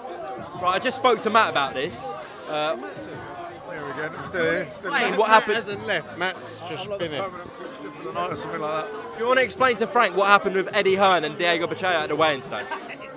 Right, 0.62 0.76
I 0.76 0.80
just 0.80 0.98
spoke 0.98 1.22
to 1.22 1.30
Matt 1.30 1.50
about 1.52 1.74
this. 1.74 2.08
Uh, 2.48 2.76
Here 2.78 3.90
again, 3.92 4.12
I'm 4.18 4.26
still 4.26 4.44
here. 4.44 4.72
Still 4.72 4.92
explain 4.92 5.08
here. 5.10 5.18
what 5.20 5.28
Matt 5.30 5.40
happened. 5.44 5.56
hasn't 5.56 5.86
left. 5.86 6.18
Matt's 6.18 6.60
just 6.70 6.90
been 6.98 7.12
here. 7.12 7.22
Permanent 7.24 7.52
for 7.98 8.04
the 8.04 8.14
night 8.14 8.32
or 8.32 8.36
something 8.36 8.62
like 8.62 8.92
that. 8.92 9.14
Do 9.16 9.20
you 9.22 9.28
want 9.28 9.38
to 9.40 9.44
explain 9.44 9.78
to 9.78 9.88
Frank 9.88 10.16
what 10.16 10.28
happened 10.28 10.56
with 10.56 10.70
Eddie 10.74 10.96
Hearn 10.96 11.24
and 11.24 11.38
Diego 11.38 11.68
Bachaya 11.68 12.02
at 12.04 12.10
the 12.10 12.16
weigh-in 12.16 12.42
today? 12.42 12.64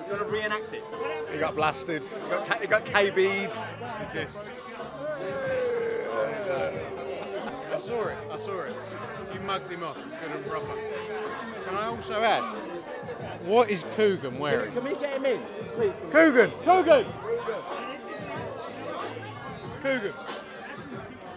You 0.07 0.16
want 0.16 0.19
to 0.19 0.25
reenact 0.33 0.73
it? 0.75 0.85
He 1.33 1.38
got 1.38 1.54
blasted. 1.54 2.02
He 2.02 2.30
got, 2.30 2.47
K- 2.47 2.59
he 2.61 2.66
got 2.66 2.85
KB'd. 2.85 3.52
I 7.73 7.78
saw 7.80 8.09
it. 8.09 8.16
I 8.30 8.37
saw 8.38 8.61
it. 8.62 8.75
You 9.33 9.40
mugged 9.40 9.71
him 9.71 9.83
off. 9.85 9.97
Good 9.97 10.33
and 10.33 10.47
proper. 10.47 10.75
Can 11.64 11.75
I 11.76 11.85
also 11.87 12.14
add? 12.21 12.42
What 13.44 13.70
is 13.70 13.85
Kugan 13.97 14.38
wearing? 14.38 14.73
Can 14.73 14.85
we 14.85 14.94
get 14.97 15.16
him 15.16 15.25
in, 15.25 15.42
please? 15.75 15.94
Kugan. 16.11 16.50
Kugan! 16.62 17.06
Kugan. 19.82 20.12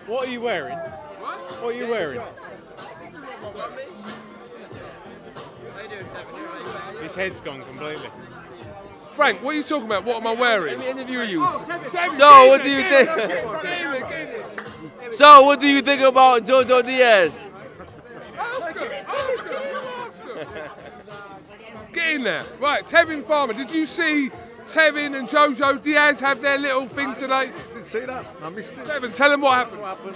What 0.08 0.28
are 0.28 0.32
you 0.32 0.42
wearing? 0.42 0.78
What 0.78 1.76
are 1.76 1.78
you 1.78 1.88
wearing? 1.88 2.22
His 7.02 7.16
head's 7.16 7.40
gone 7.40 7.64
completely. 7.64 8.10
Frank, 9.16 9.42
what 9.42 9.52
are 9.52 9.58
you 9.58 9.64
talking 9.64 9.86
about? 9.86 10.04
What 10.06 10.18
am 10.18 10.28
I 10.28 10.34
wearing? 10.34 10.78
Let 10.78 10.96
me 10.96 11.02
interview 11.02 11.20
you. 11.20 11.44
Oh, 11.46 11.66
David, 11.68 12.18
So, 12.18 12.48
what 12.48 12.64
do 12.64 12.70
you 12.70 12.82
think? 12.82 13.10
So, 15.14 15.42
what 15.44 15.60
do 15.60 15.68
you 15.68 15.82
think 15.82 16.02
about 16.02 16.44
Jojo 16.44 16.84
Diaz? 16.84 17.40
Ask 18.38 18.76
him, 18.80 18.92
ask 18.92 19.40
him, 19.40 19.52
ask 20.36 20.50
him. 20.50 20.70
Get 21.94 22.14
in 22.16 22.24
there. 22.24 22.44
Right, 22.60 22.86
Tevin 22.86 23.24
Farmer, 23.24 23.54
did 23.54 23.72
you 23.72 23.86
see 23.86 24.32
Tevin 24.68 25.18
and 25.18 25.28
Jojo 25.28 25.82
Diaz 25.82 26.20
have 26.20 26.42
their 26.42 26.58
little 26.58 26.88
thing 26.88 27.14
today? 27.14 27.52
Didn't 27.74 27.86
see 27.86 28.00
that. 28.00 28.26
I 28.42 28.50
missed 28.50 28.74
it. 28.74 28.80
Tevin, 28.80 29.14
tell 29.16 29.30
them 29.30 29.42
what 29.42 29.54
happened. 29.54 29.82
What 29.82 29.98
happened? 29.98 30.16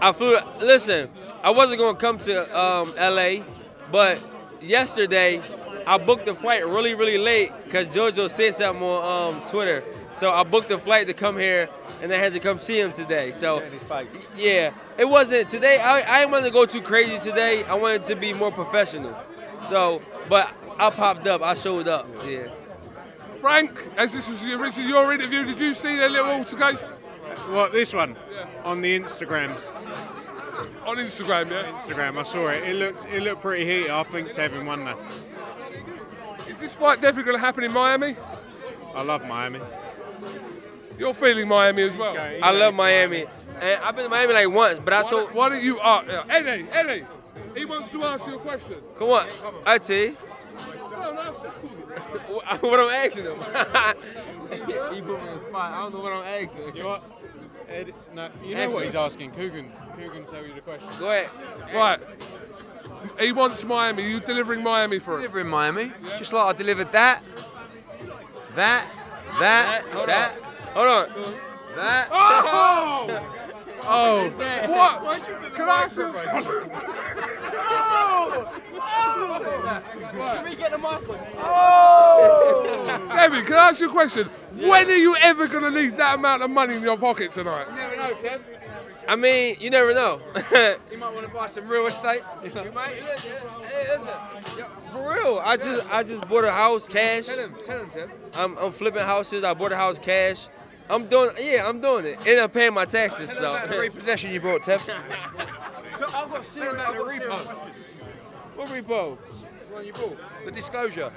I 0.00 0.12
flew. 0.12 0.36
Listen, 0.60 1.08
I 1.42 1.50
wasn't 1.50 1.80
gonna 1.80 1.96
come 1.96 2.18
to 2.18 2.58
um, 2.60 2.94
LA, 2.96 3.44
but 3.90 4.20
yesterday 4.60 5.40
I 5.86 5.96
booked 5.98 6.28
a 6.28 6.34
flight 6.34 6.66
really, 6.66 6.94
really 6.94 7.16
late 7.18 7.52
because 7.64 7.86
JoJo 7.88 8.28
said 8.28 8.54
something 8.54 8.82
on 8.82 9.34
um, 9.34 9.40
Twitter. 9.48 9.82
So 10.18 10.30
I 10.30 10.42
booked 10.44 10.70
a 10.70 10.78
flight 10.78 11.06
to 11.08 11.14
come 11.14 11.38
here, 11.38 11.68
and 12.02 12.12
I 12.12 12.16
had 12.16 12.32
to 12.34 12.40
come 12.40 12.58
see 12.58 12.80
him 12.80 12.92
today. 12.92 13.32
So 13.32 13.58
In 13.60 13.72
his 13.72 13.82
face. 13.82 14.26
yeah, 14.36 14.72
it 14.98 15.06
wasn't 15.06 15.48
today. 15.48 15.78
I 15.78 16.00
I 16.16 16.20
didn't 16.20 16.32
want 16.32 16.44
to 16.44 16.50
go 16.50 16.66
too 16.66 16.82
crazy 16.82 17.18
today. 17.18 17.64
I 17.64 17.74
wanted 17.74 18.04
to 18.04 18.16
be 18.16 18.32
more 18.34 18.50
professional. 18.52 19.16
So, 19.64 20.02
but 20.28 20.50
I 20.78 20.90
popped 20.90 21.26
up. 21.26 21.42
I 21.42 21.54
showed 21.54 21.88
up. 21.88 22.06
Yeah. 22.26 22.48
Frank, 23.36 23.86
as 23.96 24.12
this 24.12 24.28
was 24.28 24.44
your, 24.44 24.58
this 24.58 24.78
is 24.78 24.86
your 24.86 25.12
interview, 25.12 25.44
did 25.44 25.58
you 25.58 25.74
see 25.74 25.96
their 25.96 26.08
little 26.08 26.30
altercation? 26.30 26.88
What 27.50 27.72
this 27.72 27.92
one? 27.92 28.16
Yeah. 28.32 28.46
On 28.64 28.80
the 28.80 28.98
Instagrams. 28.98 29.72
On 30.86 30.96
Instagram, 30.96 31.50
yeah. 31.50 31.78
Instagram, 31.78 32.18
I 32.18 32.22
saw 32.22 32.48
it. 32.48 32.64
It 32.64 32.76
looked 32.76 33.06
it 33.06 33.22
looked 33.22 33.42
pretty 33.42 33.64
heated. 33.64 33.90
I 33.90 34.02
think 34.04 34.28
Tevin 34.28 34.64
won 34.64 34.84
that. 34.84 34.96
Is 36.48 36.60
this 36.60 36.74
fight 36.74 37.00
definitely 37.00 37.24
going 37.24 37.36
to 37.36 37.44
happen 37.44 37.64
in 37.64 37.72
Miami? 37.72 38.16
I 38.94 39.02
love 39.02 39.24
Miami. 39.26 39.60
You're 40.98 41.12
feeling 41.12 41.48
Miami 41.48 41.82
as 41.82 41.96
well. 41.96 42.16
I 42.18 42.50
love 42.52 42.74
Miami. 42.74 43.26
And 43.60 43.82
I've 43.82 43.94
been 43.94 44.04
to 44.04 44.10
Miami 44.10 44.32
like 44.32 44.50
once, 44.50 44.78
but 44.78 44.92
I 44.92 45.02
Why, 45.02 45.10
told, 45.10 45.34
why 45.34 45.48
don't 45.50 45.62
you? 45.62 45.78
Uh, 45.80 46.02
yeah. 46.06 46.24
Eddie, 46.28 46.66
Eddie, 46.70 47.04
he 47.54 47.64
wants 47.64 47.90
to 47.92 48.02
ask 48.04 48.26
you 48.26 48.36
a 48.36 48.38
question. 48.38 48.76
come 48.96 49.10
on, 49.10 49.26
I 49.66 49.78
tell 49.78 49.96
you. 49.96 50.16
No, 50.98 51.12
no, 51.12 51.20
it's- 51.22 52.62
what 52.62 52.80
I'm 52.80 52.90
asking 52.90 53.24
him. 53.24 53.38
he 54.94 55.02
put 55.02 55.22
me 55.22 55.28
on 55.28 55.34
the 55.36 55.40
spot. 55.40 55.72
I 55.72 55.82
don't 55.82 55.94
know 55.94 56.00
what 56.00 56.12
I'm 56.12 56.42
asking. 56.44 56.76
You 56.76 56.82
know 56.82 56.88
what? 56.88 57.04
Ed, 57.68 57.92
no, 58.14 58.28
you 58.44 58.54
know 58.54 58.60
Excellent. 58.60 58.74
what 58.74 58.84
he's 58.84 58.94
asking. 58.94 59.30
Kugan, 59.32 59.70
Kugan, 59.96 60.30
tell 60.30 60.42
you 60.46 60.54
the 60.54 60.60
question. 60.60 60.88
Go 60.98 61.10
ahead. 61.10 61.28
Right. 61.74 62.00
He 63.20 63.32
wants 63.32 63.64
Miami. 63.64 64.08
You 64.08 64.20
delivering 64.20 64.62
Miami 64.62 64.98
for 64.98 65.14
him? 65.14 65.22
Deliver 65.22 65.40
in 65.40 65.48
Miami, 65.48 65.92
just 66.16 66.32
like 66.32 66.54
I 66.54 66.58
delivered 66.58 66.92
that, 66.92 67.22
that, 68.54 68.88
that, 69.40 69.84
Hold 69.92 70.08
that, 70.08 70.36
on. 70.74 70.74
Hold 70.74 70.88
on. 70.88 71.32
that. 71.76 72.08
Oh! 72.12 73.45
Oh! 73.88 74.28
What? 74.30 75.54
Can 75.54 75.68
I 75.68 75.82
ask 75.84 75.96
you? 75.96 76.12
Oh! 81.38 83.08
Kevin, 83.12 83.44
can 83.44 83.54
I 83.54 83.68
ask 83.70 83.80
you 83.80 83.88
a 83.88 83.92
question? 83.92 84.26
When 84.56 84.86
are 84.88 84.94
you 84.94 85.16
ever 85.16 85.48
going 85.48 85.64
to 85.64 85.70
need 85.70 85.96
that 85.98 86.14
amount 86.16 86.42
of 86.42 86.50
money 86.50 86.76
in 86.76 86.82
your 86.82 86.96
pocket 86.96 87.32
tonight? 87.32 87.66
You 87.68 87.76
never 87.76 87.96
know, 87.96 88.14
Tim. 88.14 88.40
I 89.08 89.14
mean, 89.14 89.56
you 89.60 89.70
never 89.70 89.94
know. 89.94 90.20
You 90.90 90.98
might 90.98 91.14
want 91.14 91.26
to 91.26 91.32
buy 91.32 91.46
some 91.46 91.68
real 91.68 91.86
estate. 91.86 92.22
You 92.42 92.50
might- 92.72 93.00
listen, 93.04 93.30
hey, 93.68 93.86
listen. 93.92 94.08
Yeah, 94.58 94.64
For 94.92 95.14
real, 95.14 95.40
I 95.44 95.56
just 95.56 95.92
I 95.92 96.02
just 96.02 96.28
bought 96.28 96.44
a 96.44 96.50
house 96.50 96.88
cash. 96.88 97.26
Tell 97.26 97.38
him, 97.38 97.54
tell 97.64 97.78
him, 97.80 97.90
Tim. 97.90 98.10
I'm, 98.34 98.56
I'm 98.58 98.72
flipping 98.72 99.02
houses. 99.02 99.44
I 99.44 99.54
bought 99.54 99.72
a 99.72 99.76
house 99.76 99.98
cash. 99.98 100.48
I'm 100.88 101.06
doing 101.06 101.30
yeah, 101.40 101.68
I'm 101.68 101.80
doing 101.80 102.06
it, 102.06 102.18
and 102.26 102.40
I'm 102.40 102.50
paying 102.50 102.74
my 102.74 102.84
taxes. 102.84 103.28
Tell 103.28 103.36
him 103.36 103.42
about 103.44 103.68
the 103.68 103.74
So. 103.74 103.80
repossession 103.86 104.32
you 104.32 104.40
brought, 104.40 104.62
Tim. 104.62 104.80
I've 104.80 105.96
got 105.98 106.44
Tell 106.54 106.62
him 106.62 106.74
about 106.74 106.94
the 106.94 107.00
repo. 107.00 107.46
what 108.56 108.68
repo? 108.68 109.18
One 109.70 109.84
you 109.84 109.92
bought. 109.92 110.16
The 110.44 110.50
disclosure. 110.52 111.10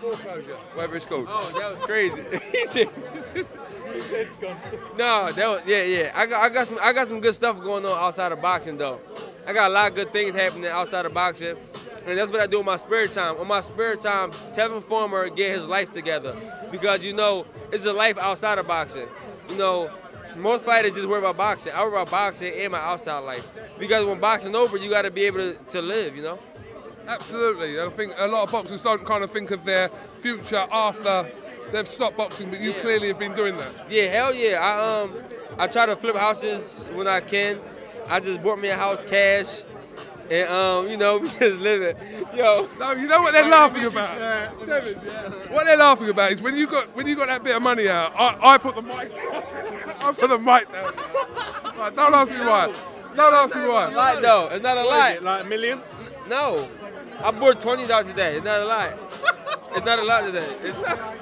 Foreclosure. 0.00 0.54
Whatever 0.74 0.96
it's 0.96 1.06
called. 1.06 1.26
Oh, 1.28 1.52
that 1.58 1.70
was 1.70 1.80
crazy. 1.80 2.22
he 2.52 2.66
said, 2.66 2.88
No, 4.96 5.32
that 5.32 5.48
was 5.48 5.62
yeah, 5.66 5.82
yeah. 5.82 6.12
I 6.14 6.26
got 6.26 6.42
I 6.42 6.48
got 6.48 6.68
some 6.68 6.78
I 6.82 6.92
got 6.92 7.08
some 7.08 7.20
good 7.20 7.34
stuff 7.34 7.60
going 7.60 7.84
on 7.84 7.98
outside 8.04 8.32
of 8.32 8.40
boxing 8.40 8.76
though. 8.76 9.00
I 9.46 9.52
got 9.52 9.70
a 9.70 9.74
lot 9.74 9.90
of 9.90 9.94
good 9.96 10.12
things 10.12 10.34
happening 10.34 10.66
outside 10.66 11.06
of 11.06 11.14
boxing. 11.14 11.56
And 12.06 12.16
that's 12.16 12.30
what 12.30 12.40
I 12.40 12.46
do 12.46 12.60
in 12.60 12.66
my 12.66 12.76
spare 12.76 13.08
time. 13.08 13.36
On 13.38 13.46
my 13.46 13.60
spare 13.60 13.96
time, 13.96 14.30
Tevin 14.50 14.82
Farmer 14.82 15.28
get 15.28 15.54
his 15.56 15.66
life 15.66 15.90
together. 15.90 16.36
Because 16.70 17.04
you 17.04 17.12
know, 17.12 17.44
it's 17.72 17.84
a 17.84 17.92
life 17.92 18.16
outside 18.18 18.58
of 18.58 18.66
boxing. 18.66 19.08
You 19.50 19.56
know, 19.56 19.90
most 20.36 20.64
fighters 20.64 20.92
just 20.92 21.08
worry 21.08 21.18
about 21.18 21.36
boxing. 21.36 21.72
I 21.72 21.82
worry 21.82 21.92
about 21.92 22.10
boxing 22.10 22.52
and 22.54 22.72
my 22.72 22.78
outside 22.78 23.18
life. 23.20 23.46
Because 23.78 24.04
when 24.04 24.20
boxing 24.20 24.54
over, 24.54 24.76
you 24.76 24.88
gotta 24.88 25.10
be 25.10 25.24
able 25.24 25.38
to, 25.38 25.54
to 25.54 25.82
live, 25.82 26.14
you 26.16 26.22
know? 26.22 26.38
Absolutely. 27.08 27.80
I 27.80 27.88
think 27.90 28.14
a 28.16 28.26
lot 28.26 28.44
of 28.44 28.52
boxers 28.52 28.82
don't 28.82 29.04
kind 29.04 29.22
of 29.24 29.30
think 29.30 29.50
of 29.50 29.64
their 29.64 29.88
future 30.20 30.66
after 30.70 31.30
they've 31.72 31.86
stopped 31.86 32.16
boxing, 32.16 32.50
but 32.50 32.60
you 32.60 32.72
Yeah. 32.72 32.80
clearly 32.80 33.08
have 33.08 33.18
been 33.18 33.34
doing 33.34 33.56
that. 33.56 33.70
Yeah, 33.90 34.04
hell 34.12 34.34
yeah. 34.34 34.60
I 34.60 35.00
um 35.02 35.14
I 35.58 35.66
try 35.68 35.86
to 35.86 35.96
flip 35.96 36.16
houses 36.16 36.84
when 36.92 37.06
I 37.08 37.20
can. 37.20 37.58
I 38.08 38.20
just 38.20 38.42
bought 38.42 38.58
me 38.60 38.68
a 38.68 38.76
house 38.76 39.02
cash. 39.04 39.62
And 40.30 40.48
um, 40.48 40.88
you 40.88 40.96
know, 40.96 41.18
we 41.18 41.28
just 41.28 41.58
living. 41.58 41.96
Yo, 42.34 42.68
No, 42.78 42.92
you 42.92 43.06
know 43.06 43.22
what 43.22 43.32
they're 43.32 43.48
laughing 43.48 43.84
about. 43.84 44.16
Sevens, 44.64 45.02
yeah. 45.04 45.28
What 45.52 45.66
they're 45.66 45.76
laughing 45.76 46.08
about 46.08 46.32
is 46.32 46.40
when 46.42 46.56
you 46.56 46.66
got 46.66 46.94
when 46.96 47.06
you 47.06 47.14
got 47.16 47.28
that 47.28 47.42
bit 47.44 47.56
of 47.56 47.62
money 47.62 47.88
out, 47.88 48.12
I, 48.16 48.54
I 48.54 48.58
put 48.58 48.74
the 48.74 48.82
mic 48.82 49.14
down. 49.14 49.34
I 50.00 50.12
put 50.12 50.28
the 50.28 50.38
mic 50.38 50.70
down. 50.70 50.94
Right, 51.78 51.94
don't 51.94 52.14
ask 52.14 52.32
me 52.32 52.40
why. 52.40 52.72
Don't 53.14 53.34
ask 53.34 53.54
me 53.54 53.66
why. 53.66 53.88
lie 53.88 54.20
though. 54.20 54.48
It's 54.50 54.62
not 54.62 54.76
a 54.76 54.84
lie. 54.84 55.18
Like 55.20 55.44
a 55.44 55.48
million? 55.48 55.80
No. 56.28 56.68
I 57.22 57.30
bought 57.30 57.60
twenty 57.60 57.86
dollars 57.86 58.08
today. 58.08 58.36
It's 58.36 58.44
not 58.44 58.60
a 58.60 58.64
lie. 58.64 58.94
It's 59.74 59.84
not 59.86 59.98
a 59.98 60.04
lie 60.04 60.22
today. 60.22 60.54
It's, 60.62 60.78
yeah. 60.78 61.14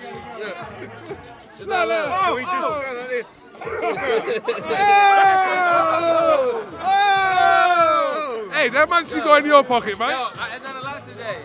It's 1.57 1.67
not 1.67 1.87
a 1.87 1.89
lie. 1.89 2.27
Oh, 2.27 2.35
we 2.35 2.45
just 2.45 3.55
Hey, 8.55 8.69
that 8.69 8.89
much 8.89 9.13
you 9.13 9.17
got 9.17 9.41
in 9.41 9.47
your 9.47 9.65
pocket, 9.65 9.99
mate. 9.99 10.11
Yo, 10.11 10.29
I, 10.37 10.55
it's 10.55 10.65
not 10.65 10.77
a 10.77 10.81
lie 10.81 11.01
today. 11.01 11.39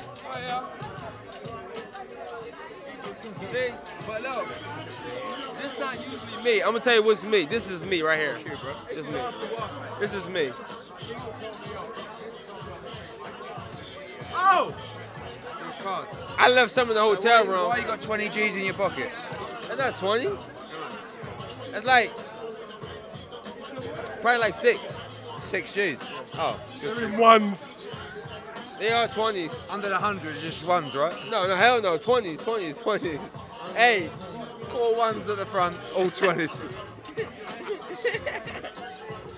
See? 3.51 3.73
But 4.05 4.21
no, 4.21 4.45
this 5.55 5.73
is 5.73 5.79
not 5.79 5.99
usually 5.99 6.43
me. 6.43 6.61
I'm 6.61 6.67
gonna 6.67 6.81
tell 6.81 6.93
you 6.93 7.03
what's 7.03 7.23
me. 7.23 7.45
This 7.45 7.71
is 7.71 7.83
me 7.83 8.03
right 8.03 8.19
here. 8.19 8.37
This 8.87 9.07
is 9.07 9.11
me. 9.11 9.21
This 9.99 10.13
is 10.13 10.27
me. 10.27 10.51
Oh! 14.31 14.75
I 16.37 16.49
left 16.49 16.69
some 16.69 16.89
in 16.89 16.95
the 16.95 17.01
hotel 17.01 17.47
room. 17.47 17.69
why 17.69 17.79
you 17.79 17.85
got 17.85 18.01
20 18.01 18.29
G's 18.29 18.55
in 18.55 18.65
your 18.65 18.75
pocket? 18.75 19.09
That's 19.67 19.79
not 19.79 19.95
20. 19.95 20.29
That's 21.71 21.87
like 21.87 22.13
probably 24.21 24.39
like 24.39 24.55
six. 24.55 24.95
Six 25.49 25.73
G's. 25.73 25.99
Oh, 26.35 26.59
They're 26.79 27.05
in 27.05 27.17
ones. 27.17 27.73
They 28.77 28.91
are 28.91 29.07
20s. 29.07 29.67
under 29.73 29.89
the 29.89 29.97
hundred, 29.97 30.35
it's 30.35 30.43
just 30.43 30.63
ones, 30.65 30.95
right? 30.95 31.11
No, 31.27 31.47
no, 31.47 31.55
hell 31.55 31.81
no. 31.81 31.97
20s, 31.97 32.37
20s, 32.37 32.79
20s. 32.79 33.19
Hey, 33.75 34.11
Four 34.69 34.95
ones 34.95 35.27
at 35.27 35.37
the 35.37 35.47
front, 35.47 35.75
all 35.95 36.05
20s. 36.05 36.51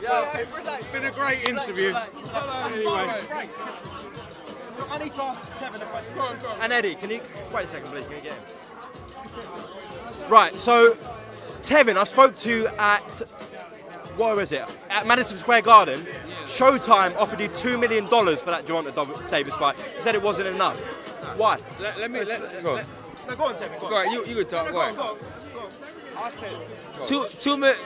It's 0.04 0.88
been 0.88 1.06
a 1.06 1.12
great 1.12 1.48
interview. 1.48 1.94
Anyway. 1.94 3.22
I 4.90 4.98
need 5.02 5.14
to 5.14 5.24
ask 5.24 5.42
Tevin 5.54 5.82
a 5.82 5.86
question. 5.86 6.16
Go 6.16 6.22
on, 6.22 6.38
go 6.40 6.48
on. 6.50 6.62
And 6.62 6.74
Eddie, 6.74 6.96
can 6.96 7.12
you 7.12 7.22
wait 7.54 7.66
a 7.66 7.68
second, 7.68 7.90
please? 7.90 8.04
Can 8.06 8.16
you 8.16 8.22
get 8.22 8.34
him? 8.34 8.44
Right. 10.28 10.56
So, 10.58 10.96
Tevin, 11.62 11.98
I 11.98 12.04
spoke 12.04 12.36
to 12.38 12.68
at 12.80 13.22
where 14.18 14.36
was 14.36 14.52
it? 14.52 14.64
At 14.90 15.06
Madison 15.08 15.38
Square 15.38 15.62
Garden. 15.64 16.06
Showtime 16.46 17.16
offered 17.16 17.40
you 17.40 17.48
two 17.50 17.78
million 17.78 18.06
dollars 18.06 18.42
for 18.42 18.52
that 18.52 18.66
Gervonta 18.66 19.30
Davis 19.32 19.56
fight. 19.56 19.78
He 19.96 20.00
said 20.02 20.16
it 20.16 20.22
wasn't 20.22 20.48
enough. 20.50 20.80
Why? 21.38 21.58
let, 21.80 21.98
let 22.00 22.12
me. 22.12 22.24
Let, 22.24 22.64
Go 22.64 22.70
on. 22.72 22.76
let- 22.78 22.88
No, 23.28 23.36
go 23.36 23.44
on, 23.46 23.56
Tevin. 23.56 23.80
Go 23.80 23.90
go 23.90 24.02
ahead. 24.02 24.12
You, 24.14 24.26
you 24.26 24.36
can 24.36 24.48
talk. 24.48 24.72
Go 24.72 24.82
ahead. 24.82 24.96
Go 24.96 25.02
on, 25.04 25.18
go 25.54 25.60
on. 25.62 25.70
I 26.18 26.30
said, 26.30 26.52
two 27.04 27.26
two 27.40 27.58
minutes. 27.58 27.80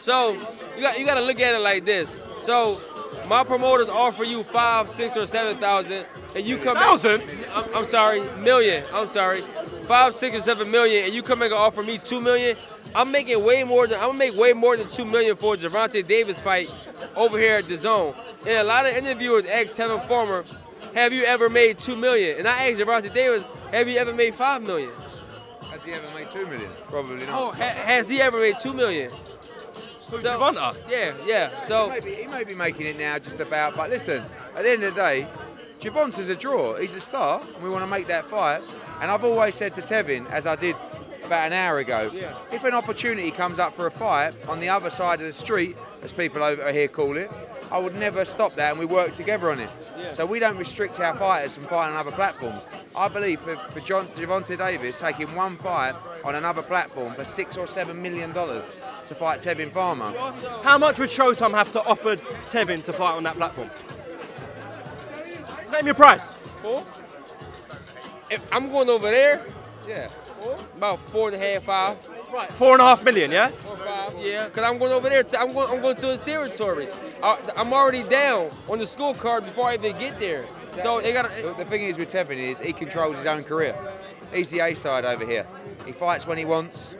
So 0.00 0.32
you 0.76 0.80
got 0.82 0.98
you 0.98 1.06
got 1.06 1.14
to 1.16 1.20
look 1.22 1.40
at 1.40 1.54
it 1.54 1.60
like 1.60 1.84
this. 1.84 2.18
So 2.40 2.80
my 3.28 3.44
promoters 3.44 3.88
offer 3.88 4.24
you 4.24 4.42
five, 4.42 4.88
six, 4.88 5.16
or 5.16 5.26
seven 5.26 5.56
thousand, 5.56 6.06
and 6.34 6.44
you 6.44 6.56
come 6.56 6.76
Thousand? 6.76 7.22
I'm, 7.54 7.64
I'm 7.74 7.84
sorry, 7.84 8.20
million. 8.38 8.84
I'm 8.92 9.06
sorry, 9.08 9.42
five, 9.82 10.14
six, 10.14 10.36
or 10.36 10.40
seven 10.40 10.70
million, 10.70 11.04
and 11.04 11.12
you 11.14 11.22
come 11.22 11.42
and 11.42 11.52
offer 11.52 11.82
me 11.82 11.98
two 11.98 12.20
million. 12.20 12.56
I'm 12.94 13.10
making 13.12 13.42
way 13.44 13.64
more 13.64 13.86
than 13.86 13.98
I'm 14.00 14.08
gonna 14.08 14.18
make 14.18 14.34
way 14.36 14.52
more 14.52 14.76
than 14.76 14.88
two 14.88 15.04
million 15.04 15.36
for 15.36 15.54
a 15.54 15.56
Gervonta 15.56 16.06
Davis 16.06 16.38
fight 16.38 16.72
over 17.16 17.38
here 17.38 17.56
at 17.56 17.68
the 17.68 17.76
zone. 17.76 18.14
And 18.40 18.58
a 18.58 18.64
lot 18.64 18.86
of 18.86 18.96
interviewers 18.96 19.46
asked 19.46 19.74
Tevin 19.74 20.06
Farmer, 20.08 20.44
"Have 20.94 21.12
you 21.12 21.24
ever 21.24 21.48
made 21.48 21.78
two 21.78 21.96
million? 21.96 22.38
And 22.38 22.48
I 22.48 22.68
asked 22.70 22.80
Gervonta 22.80 23.12
Davis, 23.12 23.44
"Have 23.70 23.88
you 23.88 23.98
ever 23.98 24.12
made 24.12 24.34
five 24.34 24.62
million? 24.62 24.90
Has 25.70 25.84
he 25.84 25.92
ever 25.92 26.14
made 26.14 26.28
two 26.30 26.46
million? 26.46 26.70
Probably 26.88 27.26
not. 27.26 27.38
Oh, 27.40 27.50
ha- 27.52 27.62
has 27.84 28.08
he 28.08 28.20
ever 28.20 28.38
made 28.40 28.58
two 28.58 28.72
million? 28.74 29.10
Who's 30.10 30.22
So- 30.22 30.38
Gervonta? 30.38 30.76
Yeah, 30.88 31.12
yeah. 31.24 31.60
So. 31.60 31.90
He 31.90 31.90
may, 31.90 32.00
be, 32.00 32.14
he 32.22 32.26
may 32.26 32.44
be 32.44 32.54
making 32.54 32.86
it 32.86 32.98
now 32.98 33.18
just 33.18 33.38
about, 33.40 33.76
but 33.76 33.88
listen, 33.90 34.24
at 34.56 34.64
the 34.64 34.70
end 34.70 34.82
of 34.82 34.94
the 34.94 35.00
day, 35.00 35.26
Gervonta's 35.80 36.28
a 36.28 36.34
draw. 36.36 36.74
He's 36.76 36.94
a 36.94 37.00
star, 37.00 37.40
and 37.54 37.62
we 37.64 37.70
want 37.70 37.82
to 37.84 37.86
make 37.86 38.08
that 38.08 38.26
fight. 38.26 38.62
And 39.00 39.10
I've 39.10 39.24
always 39.24 39.54
said 39.54 39.72
to 39.74 39.80
Tevin, 39.82 40.28
as 40.30 40.46
I 40.46 40.56
did 40.56 40.76
about 41.30 41.46
an 41.46 41.52
hour 41.52 41.78
ago, 41.78 42.10
Yeah. 42.12 42.34
if 42.50 42.64
an 42.64 42.74
opportunity 42.74 43.30
comes 43.30 43.60
up 43.60 43.72
for 43.76 43.86
a 43.86 43.90
fight 43.90 44.34
on 44.48 44.58
the 44.58 44.68
other 44.68 44.90
side 44.90 45.20
of 45.20 45.26
the 45.26 45.32
street, 45.32 45.76
as 46.02 46.10
people 46.12 46.42
over 46.42 46.72
here 46.72 46.88
call 46.88 47.16
it, 47.16 47.30
I 47.70 47.78
would 47.78 47.94
never 47.94 48.24
stop 48.24 48.54
that, 48.56 48.70
and 48.70 48.80
we 48.80 48.84
work 48.84 49.12
together 49.12 49.48
on 49.52 49.60
it. 49.60 49.70
So 50.10 50.26
we 50.26 50.40
don't 50.40 50.56
restrict 50.56 50.98
our 50.98 51.14
fighters 51.14 51.54
from 51.54 51.66
fighting 51.66 51.94
on 51.94 52.00
other 52.00 52.10
platforms. 52.10 52.66
I 52.96 53.06
believe 53.06 53.40
for, 53.42 53.56
for 53.70 53.78
John, 53.78 54.08
Gervonta 54.08 54.58
Davis 54.58 54.98
taking 54.98 55.32
one 55.36 55.56
fight 55.56 55.94
on 56.24 56.34
another 56.34 56.62
platform 56.62 57.12
for 57.12 57.24
six 57.24 57.56
or 57.56 57.68
seven 57.68 58.02
million 58.02 58.32
dollars 58.32 58.64
to 59.04 59.14
fight 59.14 59.38
Tevin 59.38 59.70
Farmer. 59.72 60.12
How 60.64 60.78
much 60.78 60.98
would 60.98 61.10
Showtime 61.10 61.52
have 61.52 61.70
to 61.74 61.80
offer 61.84 62.16
Tevin 62.50 62.82
to 62.86 62.92
fight 62.92 63.14
on 63.14 63.22
that 63.22 63.36
platform? 63.36 63.70
Name 65.70 65.86
your 65.86 65.94
price. 65.94 66.22
Four. 66.60 66.84
If 68.30 68.42
I'm 68.52 68.68
going 68.68 68.88
over 68.90 69.08
there, 69.08 69.44
Yeah. 69.86 70.08
About 70.76 70.98
four 71.08 71.28
and 71.28 71.42
a 71.42 71.44
half, 71.44 71.64
five. 71.64 72.08
Right. 72.32 72.50
Four 72.50 72.72
and 72.72 72.82
a 72.82 72.84
half 72.84 73.02
million, 73.02 73.30
yeah? 73.30 73.48
Four, 73.48 73.76
five. 73.76 74.14
Yeah, 74.20 74.46
because 74.46 74.64
I'm 74.64 74.78
going 74.78 74.92
over 74.92 75.08
there. 75.08 75.22
To, 75.22 75.40
I'm 75.40 75.52
going. 75.52 75.70
I'm 75.70 75.82
going 75.82 75.96
to 75.96 76.06
his 76.08 76.24
territory. 76.24 76.88
Uh, 77.22 77.36
I, 77.56 77.60
I'm 77.60 77.72
already 77.72 78.02
down 78.04 78.50
on 78.68 78.78
the 78.78 78.84
scorecard 78.84 79.42
before 79.42 79.66
I 79.66 79.74
even 79.74 79.98
get 79.98 80.18
there. 80.20 80.46
So 80.82 81.00
they 81.00 81.12
got. 81.12 81.30
The, 81.30 81.54
the 81.58 81.64
thing 81.64 81.82
is 81.82 81.98
with 81.98 82.12
Tevin 82.12 82.38
is 82.38 82.60
he 82.60 82.72
controls 82.72 83.16
his 83.16 83.26
own 83.26 83.44
career. 83.44 83.76
He's 84.32 84.50
the 84.50 84.60
A 84.60 84.74
side 84.74 85.04
over 85.04 85.26
here. 85.26 85.46
He 85.84 85.92
fights 85.92 86.26
when 86.26 86.38
he 86.38 86.44
wants, 86.44 86.94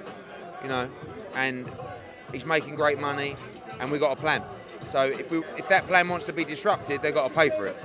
you 0.62 0.68
know, 0.68 0.90
and 1.35 1.70
he's 2.32 2.44
making 2.44 2.75
great 2.75 2.99
money, 2.99 3.37
and 3.78 3.90
we 3.90 3.99
got 3.99 4.18
a 4.18 4.20
plan. 4.20 4.42
So 4.88 5.02
if 5.02 5.30
we 5.30 5.38
if 5.56 5.68
that 5.68 5.87
plan 5.87 6.09
wants 6.09 6.26
to 6.26 6.32
be 6.32 6.44
disrupted, 6.44 7.02
they've 7.02 7.14
got 7.14 7.28
to 7.28 7.35
pay 7.35 7.50
for 7.50 7.66
it. 7.66 7.76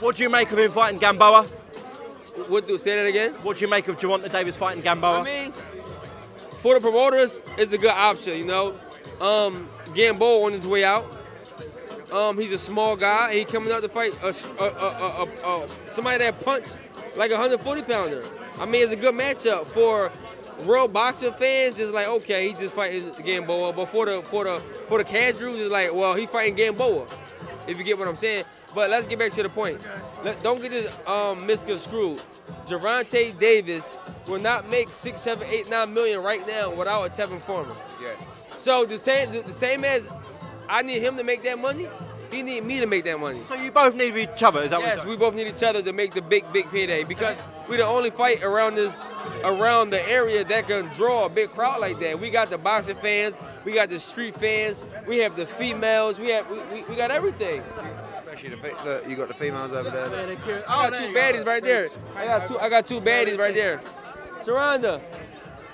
What 0.00 0.16
do 0.16 0.22
you 0.22 0.30
make 0.30 0.52
of 0.52 0.58
him 0.58 0.70
fighting 0.70 1.00
Gamboa? 1.00 1.46
What 2.48 2.68
do 2.68 2.78
say 2.78 2.96
that 2.96 3.06
again? 3.06 3.32
What 3.42 3.56
do 3.56 3.64
you 3.64 3.70
make 3.70 3.88
of 3.88 3.96
Gervonta 3.96 4.30
Davis 4.30 4.56
fighting 4.56 4.82
Gamboa? 4.82 5.20
I 5.20 5.22
mean, 5.22 5.52
for 6.60 6.74
the 6.74 6.80
promoters, 6.80 7.40
it's 7.56 7.72
a 7.72 7.78
good 7.78 7.90
option. 7.90 8.36
You 8.36 8.44
know, 8.44 8.74
um, 9.20 9.68
Gamboa 9.94 10.46
on 10.46 10.52
his 10.52 10.66
way 10.66 10.84
out. 10.84 11.10
Um, 12.12 12.38
he's 12.38 12.52
a 12.52 12.58
small 12.58 12.96
guy. 12.96 13.34
He 13.34 13.44
coming 13.44 13.72
out 13.72 13.82
to 13.82 13.88
fight 13.88 14.12
a, 14.22 14.28
a, 14.62 15.24
a, 15.44 15.68
somebody 15.86 16.18
that 16.18 16.44
punch 16.44 16.68
like 17.16 17.30
a 17.30 17.34
140 17.34 17.82
pounder. 17.82 18.24
I 18.58 18.66
mean, 18.66 18.84
it's 18.84 18.92
a 18.92 18.96
good 18.96 19.14
matchup 19.14 19.66
for 19.68 20.12
real 20.60 20.88
boxing 20.88 21.32
fans. 21.32 21.78
It's 21.78 21.92
like 21.92 22.06
okay, 22.06 22.48
he's 22.48 22.60
just 22.60 22.74
fighting 22.74 23.10
Gamboa. 23.24 23.72
But 23.72 23.86
for 23.86 24.06
the 24.06 24.22
for 24.22 24.44
the 24.44 24.60
for 24.88 24.98
the 24.98 25.04
casuals, 25.04 25.56
it's 25.56 25.70
like 25.70 25.92
well, 25.92 26.14
he 26.14 26.26
fighting 26.26 26.54
Gamboa. 26.54 27.06
If 27.66 27.78
you 27.78 27.84
get 27.84 27.98
what 27.98 28.08
I'm 28.08 28.16
saying. 28.16 28.44
But 28.76 28.90
let's 28.90 29.06
get 29.06 29.18
back 29.18 29.32
to 29.32 29.42
the 29.42 29.48
point. 29.48 29.80
Let, 30.22 30.42
don't 30.42 30.60
get 30.60 30.70
this 30.70 30.92
um, 31.06 31.46
misconstrued. 31.46 32.20
Gervonta 32.66 33.36
Davis 33.38 33.96
will 34.28 34.38
not 34.38 34.68
make 34.68 34.92
six, 34.92 35.22
seven, 35.22 35.48
eight, 35.48 35.70
nine 35.70 35.94
million 35.94 36.22
right 36.22 36.46
now 36.46 36.74
without 36.74 37.06
a 37.06 37.08
Tevin 37.10 37.40
Farmer. 37.40 37.74
Yeah. 38.02 38.16
So 38.58 38.84
the 38.84 38.98
same, 38.98 39.32
the, 39.32 39.40
the 39.40 39.54
same 39.54 39.82
as 39.82 40.06
I 40.68 40.82
need 40.82 41.02
him 41.02 41.16
to 41.16 41.24
make 41.24 41.42
that 41.44 41.58
money, 41.58 41.88
he 42.30 42.42
need 42.42 42.64
me 42.64 42.80
to 42.80 42.86
make 42.86 43.04
that 43.04 43.18
money. 43.18 43.40
So 43.48 43.54
you 43.54 43.70
both 43.70 43.94
need 43.94 44.14
each 44.14 44.42
other, 44.42 44.62
is 44.62 44.72
that 44.72 44.80
what 44.80 44.88
Yes, 44.88 45.06
we 45.06 45.16
both 45.16 45.34
need 45.34 45.46
each 45.46 45.62
other 45.62 45.80
to 45.80 45.92
make 45.94 46.12
the 46.12 46.20
big, 46.20 46.44
big 46.52 46.70
payday 46.70 47.04
because 47.04 47.38
we 47.70 47.78
the 47.78 47.86
only 47.86 48.10
fight 48.10 48.44
around 48.44 48.74
this, 48.74 49.06
around 49.42 49.88
the 49.88 50.06
area 50.06 50.44
that 50.44 50.68
can 50.68 50.84
draw 50.88 51.24
a 51.24 51.28
big 51.30 51.48
crowd 51.48 51.80
like 51.80 51.98
that. 52.00 52.20
We 52.20 52.28
got 52.28 52.50
the 52.50 52.58
boxing 52.58 52.96
fans, 52.96 53.36
we 53.64 53.72
got 53.72 53.88
the 53.88 53.98
street 53.98 54.34
fans, 54.34 54.84
we 55.06 55.16
have 55.18 55.34
the 55.34 55.46
females, 55.46 56.20
we 56.20 56.28
have, 56.28 56.46
we, 56.50 56.58
we, 56.74 56.84
we 56.84 56.94
got 56.94 57.10
everything. 57.10 57.62
Especially 58.36 58.56
the 58.56 58.62
fe- 58.62 58.84
look, 58.84 59.08
you 59.08 59.16
got 59.16 59.28
the 59.28 59.34
females 59.34 59.72
over 59.72 59.90
there. 59.90 60.04
I 60.68 60.90
got 60.90 60.92
oh, 60.92 60.96
two 60.98 61.14
baddies 61.14 61.46
right 61.46 61.64
there. 61.64 61.88
I 62.14 62.26
got 62.26 62.46
two. 62.46 62.58
I 62.58 62.68
got 62.68 62.86
two 62.86 63.00
baddies 63.00 63.38
right 63.38 63.54
there. 63.54 63.80
Sharonda, 64.44 65.00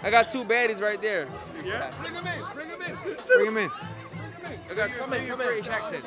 I 0.03 0.11
got 0.11 0.31
two 0.31 0.45
baddies 0.45 0.81
right 0.81 1.01
there. 1.01 1.27
Yeah. 1.65 1.93
Bring 2.01 2.15
them 2.15 2.27
in. 2.27 2.43
Bring 2.55 2.69
them 2.69 2.83
in. 2.83 2.97
Bring 3.27 3.47
them 3.47 3.57
in. 3.59 3.71
I 4.71 4.75
got 4.75 4.95
two. 4.95 5.11
Do 5.11 5.25
your 5.25 5.37
British 5.37 5.67
accent 5.67 6.05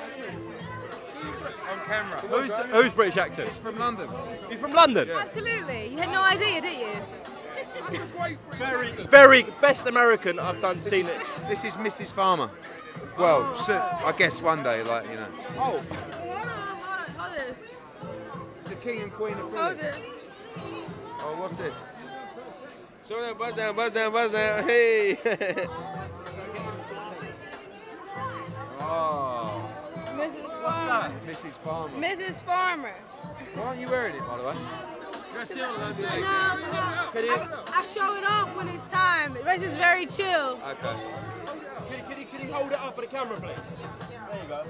on 1.69 1.85
camera. 1.85 2.19
Who's, 2.19 2.51
who's 2.51 2.91
British 2.93 3.17
accent? 3.17 3.50
from 3.50 3.77
London? 3.77 4.09
He's 4.50 4.59
from 4.59 4.71
London. 4.71 5.09
Absolutely. 5.09 5.88
You 5.88 5.97
had 5.97 6.12
no 6.12 6.21
idea, 6.21 6.62
did 6.62 6.79
you? 6.79 7.97
Very, 8.57 8.91
very 9.09 9.43
best 9.62 9.88
American 9.88 10.39
I've 10.39 10.62
done 10.62 10.81
seen 10.83 11.05
it. 11.05 11.21
This 11.50 11.65
is 11.65 11.75
Mrs. 11.75 12.12
Farmer. 12.12 12.50
Well, 13.17 13.53
so, 13.55 13.75
I 13.77 14.13
guess 14.17 14.41
one 14.41 14.63
day, 14.63 14.83
like 14.83 15.07
you 15.09 15.15
know, 15.15 15.27
Oh, 15.57 15.61
Hold 15.61 15.81
on, 16.37 17.07
hold 17.17 17.37
this. 17.37 17.57
it's 18.59 18.70
the 18.70 18.75
king 18.75 19.01
and 19.03 19.13
queen 19.13 19.33
of 19.33 19.51
Hold 19.53 19.77
this. 19.77 19.98
Oh, 21.20 21.35
what's 21.39 21.55
this? 21.57 21.98
Show 23.07 23.22
that 23.22 23.37
buzz 23.37 23.55
down, 23.55 23.75
buzz 23.75 23.91
down, 23.93 24.11
buzz 24.11 24.31
down. 24.31 24.63
Hey. 24.67 25.17
Oh, 28.79 29.70
Mrs. 30.15 30.61
Farmer. 30.63 31.13
Mrs. 31.25 31.51
Farmer. 31.63 31.98
Mrs. 31.98 32.33
Farmer. 32.43 32.93
Why 33.53 33.61
aren't 33.63 33.81
you 33.81 33.87
wearing 33.87 34.15
it, 34.15 34.22
by 34.27 34.37
the 34.37 34.43
way? 34.43 34.55
No, 35.55 35.65
I, 35.65 37.48
I 37.67 37.85
show 37.93 38.15
it 38.15 38.24
off 38.25 38.55
when 38.55 38.67
it's 38.70 38.89
time. 38.91 39.33
The 39.33 39.43
rest 39.43 39.63
is 39.63 39.75
very 39.75 40.05
chill. 40.05 40.59
Okay. 40.65 40.96
Can, 41.89 42.05
can, 42.05 42.19
you, 42.19 42.25
can 42.25 42.48
you 42.48 42.53
hold 42.53 42.71
it 42.71 42.79
up 42.79 42.95
for 42.95 43.01
the 43.01 43.07
camera, 43.07 43.37
please? 43.37 43.55
There 44.29 44.41
you 44.41 44.50
go. 44.50 44.63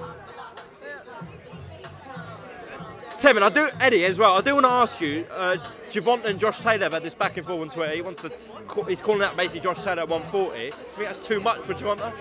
Tevin, 3.18 3.42
I 3.44 3.50
do 3.50 3.68
Eddie 3.80 4.06
as 4.06 4.20
well. 4.20 4.38
I 4.38 4.42
do 4.42 4.54
want 4.54 4.66
to 4.66 4.72
ask 4.72 5.00
you. 5.00 5.26
Uh, 5.32 5.58
Javont 5.90 6.26
and 6.26 6.40
Josh 6.40 6.60
Taylor 6.60 6.84
have 6.84 6.94
had 6.94 7.04
this 7.04 7.16
back 7.16 7.38
and 7.38 7.48
forth 7.48 7.62
on 7.62 7.70
Twitter. 7.70 7.96
He 7.96 8.02
wants 8.02 8.22
to. 8.24 8.30
Call, 8.68 8.84
he's 8.84 9.02
calling 9.02 9.22
out 9.22 9.38
basically 9.38 9.62
Josh 9.62 9.84
Taylor 9.84 10.02
at 10.02 10.10
140. 10.10 10.58
Do 10.60 10.66
you 10.66 10.72
think 10.72 11.08
that's 11.08 11.26
too 11.26 11.40
much 11.40 11.62
for 11.62 11.74
Gervonta? 11.74 12.14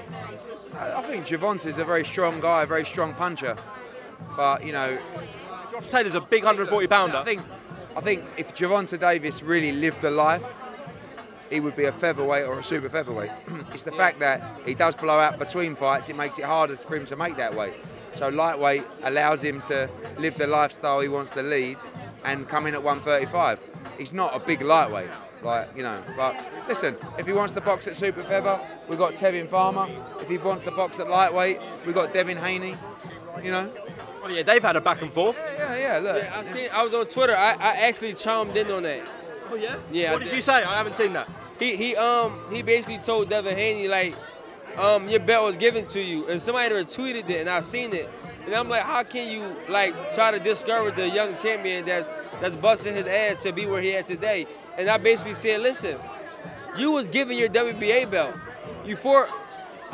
I 0.74 0.98
I 0.98 1.02
think 1.02 1.26
Gervonta 1.26 1.66
is 1.66 1.78
a 1.78 1.84
very 1.84 2.04
strong 2.04 2.40
guy, 2.40 2.62
a 2.62 2.66
very 2.66 2.84
strong 2.84 3.12
puncher. 3.14 3.56
But 4.36 4.64
you 4.64 4.72
know, 4.72 4.98
Josh 5.70 5.88
Taylor's 5.88 6.14
a 6.14 6.20
big 6.20 6.44
140 6.44 6.86
pounder. 6.86 7.18
I 7.18 7.24
think 7.24 7.42
I 7.96 8.00
think 8.00 8.24
if 8.36 8.54
Gervonta 8.54 8.98
Davis 8.98 9.42
really 9.42 9.72
lived 9.72 10.00
the 10.00 10.10
life, 10.10 10.44
he 11.54 11.60
would 11.60 11.76
be 11.76 11.84
a 11.84 11.92
featherweight 11.92 12.44
or 12.46 12.58
a 12.58 12.62
super 12.64 12.88
featherweight. 12.88 13.30
it's 13.72 13.84
the 13.84 13.92
fact 13.92 14.18
that 14.18 14.42
he 14.66 14.74
does 14.74 14.96
blow 14.96 15.18
out 15.20 15.38
between 15.38 15.76
fights, 15.76 16.08
it 16.08 16.16
makes 16.16 16.36
it 16.38 16.44
harder 16.44 16.74
for 16.76 16.96
him 16.96 17.04
to 17.06 17.14
make 17.16 17.36
that 17.36 17.54
weight. 17.54 17.74
So 18.14 18.28
lightweight 18.28 18.84
allows 19.04 19.42
him 19.42 19.60
to 19.62 19.88
live 20.18 20.36
the 20.36 20.46
lifestyle 20.48 21.00
he 21.00 21.08
wants 21.08 21.30
to 21.32 21.42
lead 21.42 21.78
and 22.24 22.48
come 22.48 22.66
in 22.66 22.74
at 22.74 22.82
135. 22.82 23.60
He's 23.98 24.12
not 24.12 24.34
a 24.34 24.40
big 24.40 24.62
lightweight, 24.62 25.10
like 25.42 25.68
you 25.76 25.84
know. 25.84 26.02
But 26.16 26.34
listen, 26.66 26.96
if 27.18 27.26
he 27.26 27.32
wants 27.32 27.52
to 27.52 27.60
box 27.60 27.86
at 27.86 27.94
super 27.94 28.24
feather, 28.24 28.58
we've 28.88 28.98
got 28.98 29.14
Tevin 29.14 29.48
Farmer. 29.48 29.88
If 30.20 30.28
he 30.28 30.38
wants 30.38 30.64
to 30.64 30.72
box 30.72 30.98
at 30.98 31.08
lightweight, 31.08 31.60
we've 31.86 31.94
got 31.94 32.12
Devin 32.12 32.36
Haney. 32.36 32.74
You 33.42 33.50
know. 33.52 33.70
Oh, 34.24 34.28
yeah, 34.28 34.42
they've 34.42 34.62
had 34.62 34.74
a 34.74 34.80
back 34.80 35.02
and 35.02 35.12
forth. 35.12 35.36
Yeah, 35.56 35.76
yeah. 35.76 35.98
Look. 35.98 36.22
Yeah, 36.22 36.38
I 36.38 36.44
seen. 36.44 36.68
I 36.72 36.82
was 36.82 36.94
on 36.94 37.06
Twitter. 37.06 37.36
I, 37.36 37.52
I 37.52 37.74
actually 37.88 38.14
chimed 38.14 38.56
in 38.56 38.70
on 38.70 38.82
that. 38.84 39.02
Oh 39.50 39.54
yeah. 39.56 39.76
Yeah, 39.92 40.12
What 40.12 40.22
I 40.22 40.24
did 40.24 40.30
did. 40.30 40.36
you 40.36 40.42
say? 40.42 40.54
I 40.54 40.76
haven't 40.76 40.96
seen 40.96 41.12
that. 41.12 41.28
He 41.58 41.76
he 41.76 41.96
um 41.96 42.40
he 42.50 42.62
basically 42.62 42.98
told 42.98 43.28
Devin 43.28 43.56
Haney 43.56 43.88
like, 43.88 44.14
um 44.76 45.08
your 45.08 45.20
belt 45.20 45.46
was 45.46 45.56
given 45.56 45.86
to 45.88 46.00
you, 46.00 46.26
and 46.28 46.40
somebody 46.40 46.74
retweeted 46.74 47.28
it, 47.30 47.40
and 47.40 47.48
I 47.48 47.60
seen 47.60 47.94
it, 47.94 48.10
and 48.44 48.54
I'm 48.54 48.68
like, 48.68 48.82
how 48.82 49.02
can 49.02 49.28
you 49.30 49.56
like 49.68 50.14
try 50.14 50.30
to 50.30 50.38
discourage 50.38 50.98
a 50.98 51.08
young 51.08 51.36
champion 51.36 51.84
that's 51.84 52.10
that's 52.40 52.56
busting 52.56 52.94
his 52.94 53.06
ass 53.06 53.42
to 53.44 53.52
be 53.52 53.66
where 53.66 53.80
he 53.80 53.94
at 53.94 54.06
today? 54.06 54.46
And 54.76 54.88
I 54.88 54.98
basically 54.98 55.34
said, 55.34 55.60
listen, 55.60 55.98
you 56.76 56.90
was 56.90 57.08
given 57.08 57.38
your 57.38 57.48
WBA 57.48 58.10
belt, 58.10 58.36
you 58.84 58.96
fought 58.96 59.28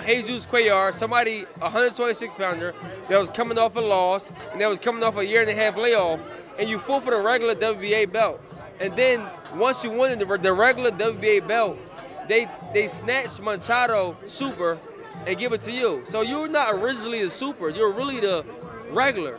Jesus 0.06 0.46
Cuellar, 0.46 0.92
somebody 0.94 1.42
126 1.58 2.34
pounder 2.34 2.74
that 3.08 3.20
was 3.20 3.28
coming 3.30 3.58
off 3.58 3.76
a 3.76 3.80
loss 3.80 4.32
and 4.52 4.60
that 4.60 4.68
was 4.68 4.78
coming 4.78 5.02
off 5.02 5.16
a 5.16 5.26
year 5.26 5.42
and 5.42 5.50
a 5.50 5.54
half 5.54 5.76
layoff, 5.76 6.20
and 6.58 6.68
you 6.68 6.78
fought 6.78 7.04
for 7.04 7.10
the 7.10 7.20
regular 7.20 7.54
WBA 7.54 8.10
belt. 8.10 8.40
And 8.80 8.96
then 8.96 9.26
once 9.54 9.84
you 9.84 9.90
won 9.90 10.18
the, 10.18 10.24
the 10.38 10.52
regular 10.52 10.90
WBA 10.90 11.46
belt, 11.46 11.78
they 12.26 12.48
they 12.72 12.88
snatched 12.88 13.40
Machado 13.40 14.16
Super 14.26 14.78
and 15.26 15.38
give 15.38 15.52
it 15.52 15.60
to 15.62 15.70
you. 15.70 16.02
So 16.06 16.22
you're 16.22 16.48
not 16.48 16.74
originally 16.74 17.22
the 17.22 17.30
Super, 17.30 17.68
you're 17.68 17.92
really 17.92 18.20
the 18.20 18.44
regular. 18.90 19.38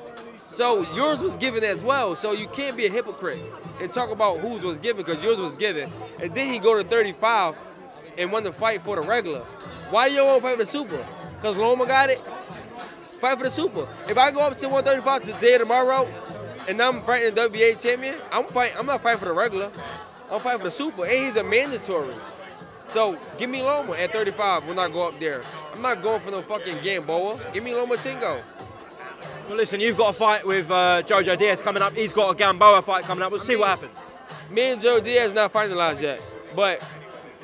So 0.51 0.81
yours 0.93 1.21
was 1.21 1.37
given 1.37 1.63
as 1.63 1.83
well. 1.83 2.15
So 2.15 2.33
you 2.33 2.47
can't 2.47 2.75
be 2.75 2.85
a 2.85 2.91
hypocrite 2.91 3.39
and 3.79 3.91
talk 3.91 4.11
about 4.11 4.39
whose 4.39 4.61
was 4.61 4.79
given 4.79 5.03
because 5.03 5.23
yours 5.23 5.37
was 5.37 5.55
given. 5.55 5.89
And 6.21 6.35
then 6.35 6.51
he 6.51 6.59
go 6.59 6.81
to 6.81 6.87
35 6.87 7.55
and 8.17 8.31
won 8.31 8.43
the 8.43 8.51
fight 8.51 8.81
for 8.81 8.97
the 8.97 9.01
regular. 9.01 9.39
Why 9.89 10.07
you 10.07 10.23
want 10.23 10.41
to 10.41 10.47
fight 10.47 10.57
for 10.57 10.63
the 10.63 10.65
super? 10.65 11.05
Because 11.37 11.57
Loma 11.57 11.87
got 11.87 12.09
it? 12.09 12.19
Fight 13.19 13.37
for 13.37 13.45
the 13.45 13.49
super. 13.49 13.87
If 14.09 14.17
I 14.17 14.29
go 14.31 14.45
up 14.45 14.57
to 14.57 14.67
135 14.67 15.21
today 15.21 15.55
or 15.55 15.59
tomorrow 15.59 16.07
and 16.67 16.81
I'm 16.81 17.01
fighting 17.03 17.33
the 17.33 17.49
WBA 17.49 17.81
champion, 17.81 18.15
I'm 18.31 18.45
fighting, 18.45 18.77
I'm 18.77 18.85
not 18.85 19.01
fighting 19.01 19.19
for 19.19 19.25
the 19.25 19.33
regular. 19.33 19.71
I'm 20.31 20.39
fighting 20.39 20.59
for 20.59 20.65
the 20.65 20.71
super. 20.71 21.03
And 21.03 21.25
he's 21.25 21.35
a 21.35 21.43
mandatory. 21.43 22.15
So 22.87 23.17
give 23.37 23.49
me 23.49 23.61
Loma 23.61 23.93
at 23.93 24.11
35 24.11 24.67
when 24.67 24.79
I 24.79 24.89
go 24.89 25.07
up 25.07 25.19
there. 25.19 25.41
I'm 25.73 25.81
not 25.81 26.01
going 26.01 26.21
for 26.21 26.31
no 26.31 26.41
fucking 26.41 26.77
Gamboa. 26.83 27.39
Give 27.53 27.63
me 27.63 27.71
Lomachenko. 27.71 28.41
Well, 29.47 29.57
listen, 29.57 29.79
you've 29.79 29.97
got 29.97 30.09
a 30.09 30.13
fight 30.13 30.45
with 30.45 30.69
uh, 30.71 31.03
Jojo 31.03 31.37
Diaz 31.37 31.61
coming 31.61 31.81
up. 31.81 31.93
He's 31.93 32.11
got 32.11 32.31
a 32.31 32.35
Gamboa 32.35 32.81
fight 32.81 33.03
coming 33.03 33.23
up. 33.23 33.31
We'll 33.31 33.41
see 33.41 33.55
what 33.55 33.67
happens. 33.69 33.91
Me 34.49 34.71
and 34.71 34.81
Joe 34.81 34.99
Diaz 34.99 35.33
not 35.33 35.53
finalized 35.53 36.01
yet, 36.01 36.21
but 36.55 36.83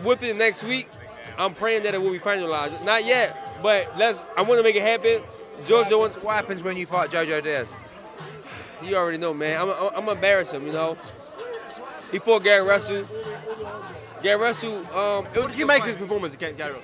within 0.04 0.38
next 0.38 0.64
week, 0.64 0.90
I'm 1.38 1.54
praying 1.54 1.84
that 1.84 1.94
it 1.94 2.02
will 2.02 2.12
be 2.12 2.20
finalized. 2.20 2.84
Not 2.84 3.06
yet, 3.06 3.38
but 3.62 3.90
let's. 3.98 4.22
I 4.36 4.42
want 4.42 4.60
to 4.60 4.64
make 4.64 4.76
it 4.76 4.82
happen. 4.82 5.22
Georgia 5.66 5.98
wants. 5.98 6.16
What 6.18 6.36
happens 6.36 6.64
when 6.64 6.78
you 6.78 6.86
fight 6.86 7.10
Jojo 7.10 7.44
Diaz? 7.44 7.68
You 8.84 8.96
already 8.96 9.18
know, 9.18 9.34
man. 9.34 9.62
I'm, 9.62 9.70
I'm, 9.96 10.10
embarrass 10.10 10.54
him. 10.54 10.66
You 10.66 10.74
know. 10.74 10.98
He 12.12 12.20
fought 12.20 12.44
Gary 12.44 12.66
Russell. 12.66 13.06
Gary 14.22 14.40
Russell. 14.40 14.78
Um, 14.96 15.28
it 15.34 15.44
was 15.44 15.58
you 15.58 15.66
make 15.66 15.84
his 15.84 15.98
performance 15.98 16.34
against 16.34 16.58
Gary? 16.58 16.76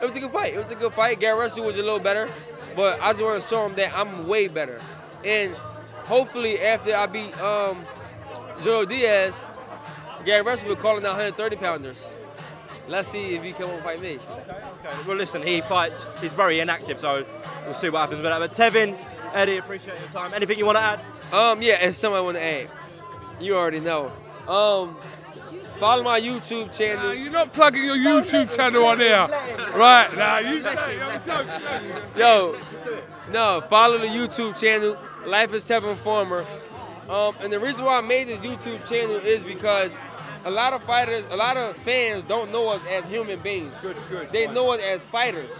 It 0.00 0.08
was 0.08 0.16
a 0.16 0.20
good 0.20 0.30
fight. 0.30 0.54
It 0.54 0.62
was 0.62 0.70
a 0.70 0.76
good 0.76 0.92
fight. 0.92 1.18
Gary 1.18 1.38
Russell 1.38 1.64
was 1.64 1.76
a 1.76 1.82
little 1.82 1.98
better, 1.98 2.28
but 2.76 3.00
I 3.00 3.12
just 3.12 3.24
want 3.24 3.42
to 3.42 3.48
show 3.48 3.66
him 3.66 3.74
that 3.74 3.92
I'm 3.96 4.28
way 4.28 4.46
better. 4.46 4.80
And 5.24 5.52
hopefully, 6.04 6.60
after 6.60 6.94
I 6.94 7.06
beat 7.06 7.36
um, 7.40 7.84
Joe 8.62 8.84
Diaz, 8.84 9.44
Gary 10.24 10.42
Russell 10.42 10.68
will 10.68 10.76
be 10.76 10.82
calling 10.82 11.04
out 11.04 11.16
130 11.16 11.56
pounders. 11.56 12.12
let's 12.88 13.08
see 13.08 13.34
if 13.34 13.42
he 13.42 13.50
and 13.50 13.82
fight 13.82 14.00
me. 14.00 14.18
Well, 15.06 15.16
listen, 15.16 15.42
he 15.42 15.60
fights. 15.60 16.04
He's 16.20 16.34
very 16.34 16.60
inactive, 16.60 17.00
so 17.00 17.24
we'll 17.64 17.74
see 17.74 17.90
what 17.90 18.00
happens 18.00 18.22
with 18.22 18.30
that. 18.30 18.38
But 18.38 18.52
Tevin, 18.52 18.96
Eddie, 19.34 19.58
appreciate 19.58 19.98
your 19.98 20.08
time. 20.08 20.32
Anything 20.34 20.58
you 20.58 20.66
want 20.66 20.78
to 20.78 20.82
add? 20.82 21.00
Um, 21.32 21.62
yeah, 21.62 21.78
and 21.80 21.94
something 21.94 22.16
I 22.16 22.20
want 22.20 22.36
to 22.36 22.42
add. 22.42 22.68
You 23.40 23.56
already 23.56 23.80
know. 23.80 24.12
Um, 24.48 24.96
follow 25.76 26.02
my 26.02 26.20
YouTube 26.20 26.76
channel. 26.76 26.96
Nah, 26.96 27.10
channel. 27.10 27.14
you're 27.14 27.32
not 27.32 27.52
plugging 27.52 27.84
your 27.84 27.96
YouTube 27.96 28.54
channel 28.56 28.84
on 28.84 28.98
here. 28.98 29.28
Right, 29.74 30.08
now 30.16 30.38
you 30.38 30.62
say 30.62 30.96
it. 30.96 31.28
I'm. 31.28 32.18
Yo, 32.18 32.58
no, 33.30 33.62
follow 33.68 33.98
the 33.98 34.06
YouTube 34.06 34.58
channel, 34.58 34.96
Life 35.26 35.52
is 35.52 35.64
Tevin 35.64 35.96
Farmer. 35.96 36.46
Um, 37.08 37.34
and 37.40 37.52
the 37.52 37.60
reason 37.60 37.84
why 37.84 37.98
I 37.98 38.00
made 38.00 38.28
this 38.28 38.38
YouTube 38.38 38.86
channel 38.88 39.16
is 39.16 39.44
because 39.44 39.90
a 40.44 40.50
lot 40.50 40.72
of 40.72 40.82
fighters, 40.82 41.24
a 41.30 41.36
lot 41.36 41.56
of 41.56 41.76
fans 41.76 42.24
don't 42.24 42.50
know 42.52 42.68
us 42.68 42.80
as 42.90 43.04
human 43.06 43.38
beings. 43.40 43.72
Good, 43.82 43.96
good. 44.08 44.30
They 44.30 44.46
know 44.46 44.72
us 44.72 44.80
as 44.80 45.02
fighters. 45.02 45.50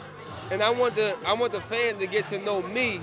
And 0.50 0.62
I 0.62 0.70
want 0.70 0.94
the 0.94 1.16
I 1.26 1.34
want 1.34 1.52
the 1.52 1.60
fans 1.60 1.98
to 1.98 2.06
get 2.06 2.28
to 2.28 2.38
know 2.38 2.62
me. 2.62 3.00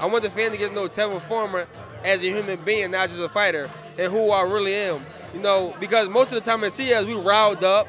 I 0.00 0.06
want 0.06 0.24
the 0.24 0.30
fans 0.30 0.52
to 0.52 0.58
get 0.58 0.68
to 0.68 0.74
know 0.74 0.88
Tevin 0.88 1.20
Farmer 1.20 1.66
as 2.02 2.22
a 2.22 2.26
human 2.26 2.58
being, 2.64 2.90
not 2.90 3.10
just 3.10 3.20
a 3.20 3.28
fighter, 3.28 3.68
and 3.98 4.10
who 4.10 4.30
I 4.30 4.42
really 4.42 4.74
am. 4.74 5.04
You 5.34 5.40
know, 5.40 5.76
because 5.78 6.08
most 6.08 6.32
of 6.32 6.42
the 6.42 6.50
time 6.50 6.62
they 6.62 6.70
see 6.70 6.92
us, 6.94 7.04
we 7.04 7.14
riled 7.14 7.62
up, 7.62 7.86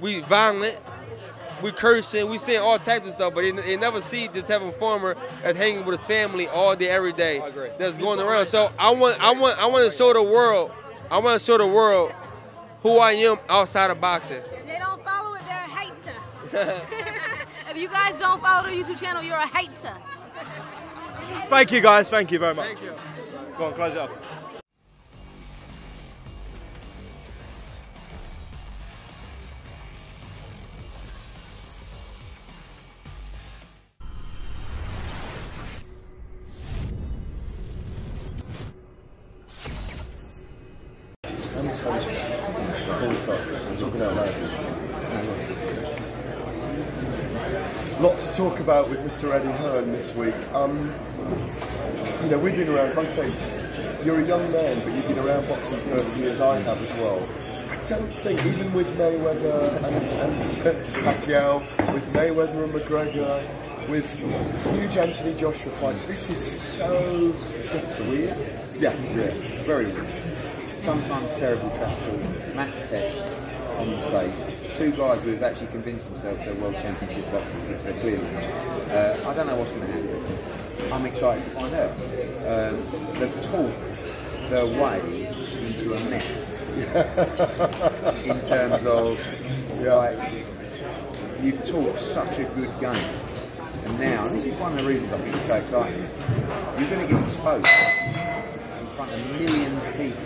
we 0.00 0.20
violent, 0.20 0.76
we 1.62 1.70
cursing, 1.70 2.28
we 2.28 2.38
saying 2.38 2.60
all 2.60 2.76
types 2.80 3.06
of 3.06 3.14
stuff, 3.14 3.34
but 3.34 3.42
they, 3.42 3.52
they 3.52 3.76
never 3.76 4.00
see 4.00 4.26
the 4.26 4.42
Tevin 4.42 4.74
Farmer 4.74 5.16
as 5.44 5.56
hanging 5.56 5.84
with 5.84 6.00
his 6.00 6.06
family 6.08 6.48
all 6.48 6.74
day, 6.74 6.88
every 6.88 7.12
day. 7.12 7.40
That's 7.78 7.96
going 7.98 8.18
around. 8.18 8.46
So 8.46 8.72
I 8.76 8.90
want, 8.90 9.22
I 9.22 9.32
want, 9.32 9.56
I 9.58 9.66
want 9.66 9.88
to 9.90 9.96
show 9.96 10.12
the 10.12 10.24
world, 10.24 10.72
I 11.08 11.18
want 11.18 11.38
to 11.38 11.46
show 11.46 11.56
the 11.56 11.68
world 11.68 12.12
who 12.82 12.98
I 12.98 13.12
am 13.12 13.38
outside 13.48 13.92
of 13.92 14.00
boxing. 14.00 14.38
If 14.38 14.66
they 14.66 14.76
don't 14.76 15.02
follow 15.04 15.34
it, 15.36 15.42
they're 15.46 15.56
a 15.56 15.70
hater. 15.70 16.82
if 17.70 17.76
you 17.76 17.88
guys 17.88 18.18
don't 18.18 18.42
follow 18.42 18.68
the 18.68 18.74
YouTube 18.74 18.98
channel, 18.98 19.22
you're 19.22 19.36
a 19.36 19.46
hater. 19.46 19.96
Thank 21.48 21.72
you, 21.72 21.80
guys. 21.80 22.08
Thank 22.10 22.30
you 22.32 22.38
very 22.38 22.54
much. 22.54 22.66
Thank 22.66 22.82
you. 22.82 22.92
Go 23.56 23.66
on, 23.66 23.74
close 23.74 23.92
it 23.92 23.98
up. 23.98 24.43
Talk 48.36 48.58
about 48.58 48.90
with 48.90 48.98
Mr. 49.00 49.32
Eddie 49.32 49.52
Hearn 49.58 49.92
this 49.92 50.12
week. 50.16 50.34
Um, 50.52 50.92
you 52.22 52.30
know, 52.30 52.38
we've 52.38 52.56
been 52.56 52.68
around, 52.68 52.96
like 52.96 53.06
I 53.06 53.14
say, 53.14 54.04
you're 54.04 54.20
a 54.20 54.26
young 54.26 54.50
man, 54.50 54.80
but 54.80 54.92
you've 54.92 55.06
been 55.06 55.20
around 55.20 55.48
boxing 55.48 55.78
30 55.78 56.20
years, 56.20 56.40
I 56.40 56.58
have 56.58 56.82
as 56.82 56.90
well. 56.98 57.22
I 57.70 57.76
don't 57.86 58.12
think, 58.16 58.44
even 58.44 58.72
with 58.72 58.88
Mayweather 58.98 59.76
and, 59.76 59.86
and 59.86 60.42
Pacquiao, 61.04 61.94
with 61.94 62.02
Mayweather 62.12 62.64
and 62.64 62.74
McGregor, 62.74 63.88
with 63.88 64.10
huge 64.18 64.96
Anthony 64.96 65.34
Joshua 65.34 65.70
fight, 65.72 66.06
this 66.08 66.28
is 66.28 66.60
so 66.60 67.32
different. 67.70 68.10
Weird? 68.10 68.36
Yeah, 68.80 68.92
yeah, 69.14 69.62
very 69.62 69.86
weird. 69.86 70.08
Sometimes 70.78 71.30
terrible 71.38 71.70
trash 71.70 71.96
talk. 72.04 72.54
Max 72.56 72.88
tests 72.88 73.53
on 73.78 73.90
the 73.90 73.98
stage. 73.98 74.32
Two 74.76 74.90
guys 74.92 75.22
who 75.24 75.30
have 75.30 75.42
actually 75.42 75.68
convinced 75.68 76.08
themselves 76.08 76.44
they're 76.44 76.54
world 76.54 76.74
championship 76.74 77.30
boxers, 77.32 77.60
which 77.68 77.82
they're 77.82 78.00
clearly. 78.00 78.36
Uh, 78.90 79.30
I 79.30 79.34
don't 79.34 79.46
know 79.46 79.56
what's 79.56 79.70
going 79.70 79.86
to 79.86 79.92
happen. 79.92 80.92
I'm 80.92 81.06
excited 81.06 81.44
to 81.44 81.50
find 81.50 81.74
out. 81.74 81.92
Um, 81.92 83.14
they've 83.18 83.40
talked 83.40 84.50
their 84.50 84.66
way 84.66 85.00
into 85.66 85.94
a 85.94 86.00
mess 86.10 86.60
in 88.24 88.40
terms 88.40 88.84
of 88.84 89.18
like 89.80 90.46
you've 91.42 91.64
talked 91.64 91.98
such 91.98 92.38
a 92.38 92.44
good 92.44 92.80
game, 92.80 93.20
and 93.84 94.00
now 94.00 94.24
and 94.26 94.36
this 94.36 94.44
is 94.44 94.54
one 94.56 94.72
of 94.72 94.78
the 94.84 94.88
reasons 94.88 95.12
I 95.12 95.18
think 95.18 95.36
it's 95.36 95.46
so 95.46 95.54
exciting. 95.54 96.00
Is 96.00 96.14
you're 96.78 96.90
going 96.90 97.06
to 97.06 97.14
get 97.14 97.22
exposed 97.22 97.66
in 98.80 98.86
front 98.96 99.12
of 99.12 99.40
millions 99.40 99.84
of 99.84 99.94
people. 99.96 100.22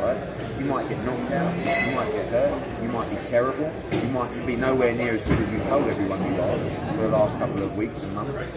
Right? 0.00 0.41
You 0.62 0.68
might 0.68 0.88
get 0.88 1.04
knocked 1.04 1.32
out, 1.32 1.56
you 1.56 1.96
might 1.96 2.12
get 2.12 2.28
hurt, 2.28 2.82
you 2.82 2.88
might 2.90 3.10
be 3.10 3.16
terrible, 3.26 3.72
you 3.90 4.08
might 4.10 4.46
be 4.46 4.54
nowhere 4.54 4.94
near 4.94 5.12
as 5.14 5.24
good 5.24 5.40
as 5.40 5.50
you 5.50 5.58
told 5.64 5.88
everyone 5.88 6.20
you 6.32 6.40
are 6.40 6.92
for 6.94 7.02
the 7.02 7.08
last 7.08 7.36
couple 7.36 7.64
of 7.64 7.76
weeks 7.76 8.00
and 8.00 8.14
months. 8.14 8.56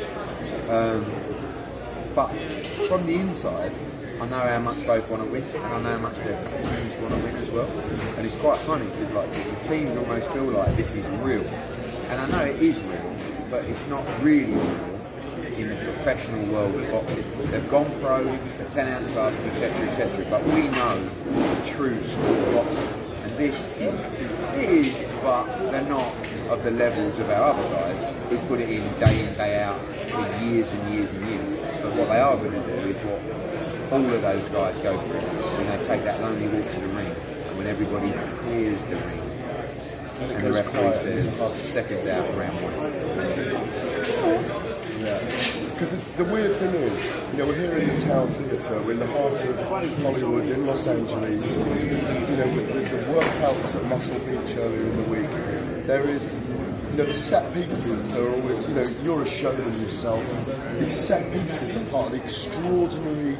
Um, 0.69 1.03
but 2.13 2.27
from 2.87 3.07
the 3.07 3.15
inside, 3.15 3.71
I 4.21 4.27
know 4.27 4.37
how 4.37 4.59
much 4.59 4.85
both 4.85 5.09
want 5.09 5.23
to 5.23 5.29
win, 5.31 5.41
and 5.45 5.65
I 5.65 5.81
know 5.81 5.89
how 5.93 5.97
much 5.97 6.17
their 6.17 6.43
teams 6.43 6.95
want 6.97 7.15
to 7.15 7.19
win 7.21 7.37
as 7.37 7.49
well. 7.49 7.71
And 8.17 8.23
it's 8.23 8.35
quite 8.35 8.59
funny 8.59 8.85
because 8.85 9.11
like 9.11 9.33
the 9.33 9.67
teams 9.67 9.97
almost 9.97 10.31
feel 10.31 10.43
like 10.43 10.77
this 10.77 10.93
is 10.93 11.03
real, 11.07 11.47
and 12.11 12.21
I 12.21 12.27
know 12.27 12.45
it 12.45 12.61
is 12.61 12.79
real, 12.81 13.15
but 13.49 13.65
it's 13.65 13.87
not 13.87 14.05
really 14.21 14.53
real 14.53 14.94
in 15.57 15.69
the 15.69 15.75
professional 15.75 16.45
world 16.47 16.75
of 16.75 16.91
boxing. 16.91 17.23
They've 17.51 17.69
gone 17.69 17.91
pro, 18.01 18.23
the 18.23 18.65
10 18.65 18.87
ounce 18.87 19.07
gloves, 19.09 19.37
etc., 19.39 19.87
etc. 19.87 20.25
But 20.29 20.43
we 20.45 20.67
know 20.67 21.03
the 21.03 21.71
true 21.71 22.01
sport 22.03 22.29
of 22.29 22.53
boxing, 22.53 22.87
and 23.23 23.37
this 23.37 23.77
is, 23.77 25.09
but 25.21 25.71
they're 25.71 25.81
not 25.83 26.13
of 26.49 26.63
the 26.63 26.71
levels 26.71 27.19
of 27.19 27.29
our 27.29 27.53
other 27.53 27.69
guys 27.69 28.03
who 28.29 28.37
put 28.47 28.59
it 28.59 28.69
in 28.69 28.99
day 28.99 29.23
in 29.23 29.33
day 29.35 29.59
out 29.59 29.79
for 30.09 30.27
years 30.43 30.71
and 30.71 30.93
years 30.93 31.11
and 31.11 31.25
years. 31.27 31.55
But 31.81 31.95
what 31.95 32.09
they 32.09 32.19
are 32.19 32.37
going 32.37 32.51
to 32.51 32.59
do 32.59 32.89
is 32.89 32.97
what 32.97 33.21
all 33.91 34.13
of 34.13 34.21
those 34.21 34.49
guys 34.49 34.79
go 34.79 34.99
through 34.99 35.19
when 35.19 35.67
they 35.67 35.77
take 35.85 36.03
that 36.03 36.19
lonely 36.21 36.47
walk 36.47 36.71
to 36.73 36.79
the 36.79 36.87
ring, 36.87 37.07
and 37.07 37.57
when 37.57 37.67
everybody 37.67 38.11
clears 38.43 38.83
the 38.85 38.97
ring. 38.97 39.21
And 40.19 40.45
the 40.45 40.53
referee 40.53 40.95
says, 40.95 41.35
seconds 41.71 42.07
out, 42.07 42.35
round 42.35 42.57
one. 42.61 44.64
Because 45.85 46.03
the, 46.17 46.23
the 46.23 46.31
weird 46.31 46.55
thing 46.57 46.73
is, 46.73 47.05
you 47.31 47.37
know, 47.37 47.45
we're 47.45 47.55
here 47.55 47.77
in 47.77 47.95
the 47.95 48.03
Town 48.03 48.27
Theatre, 48.33 48.81
we're 48.81 48.93
in 48.93 48.99
the 48.99 49.05
heart 49.05 49.39
of 49.43 49.67
Hollywood, 49.67 50.49
in 50.49 50.65
Los 50.65 50.87
Angeles. 50.87 51.55
You 51.55 52.37
know, 52.37 52.47
with, 52.55 52.73
with 52.73 52.89
the 52.89 52.97
workouts 53.13 53.75
at 53.75 53.85
Muscle 53.85 54.17
Beach 54.19 54.57
earlier 54.57 54.81
in 54.81 54.97
the 54.97 55.03
week, 55.03 55.85
there 55.85 56.09
is, 56.09 56.33
you 56.33 56.97
know, 56.97 57.05
the 57.05 57.13
set 57.13 57.53
pieces 57.53 58.15
are 58.15 58.33
always, 58.33 58.67
you 58.67 58.73
know, 58.73 58.83
you're 59.03 59.21
a 59.21 59.27
showman 59.27 59.79
yourself. 59.79 60.23
These 60.79 60.95
set 60.95 61.31
pieces 61.31 61.75
are 61.75 61.85
part 61.91 62.07
of 62.07 62.11
the 62.13 62.23
extraordinary 62.23 63.37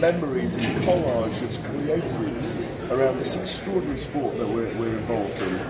memories 0.00 0.56
and 0.56 0.84
collage 0.84 1.38
that's 1.38 1.58
created 1.58 2.90
around 2.90 3.20
this 3.20 3.36
extraordinary 3.36 4.00
sport 4.00 4.36
that 4.38 4.48
we're, 4.48 4.76
we're 4.78 4.96
involved 4.96 5.38
in. 5.42 5.60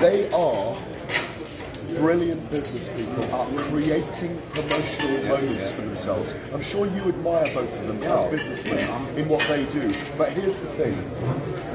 They 0.00 0.30
are 0.30 0.78
brilliant 1.98 2.50
business 2.50 2.88
people 2.88 3.34
are 3.34 3.46
creating 3.68 4.40
promotional 4.50 5.22
moments 5.24 5.70
for 5.72 5.82
themselves. 5.82 6.34
I'm 6.52 6.62
sure 6.62 6.86
you 6.86 7.02
admire 7.08 7.46
both 7.54 7.72
of 7.72 7.86
them 7.86 8.02
as 8.02 8.30
businessmen 8.30 9.18
in 9.18 9.28
what 9.28 9.46
they 9.48 9.64
do. 9.66 9.94
But 10.16 10.32
here's 10.32 10.56
the 10.56 10.66
thing 10.68 11.10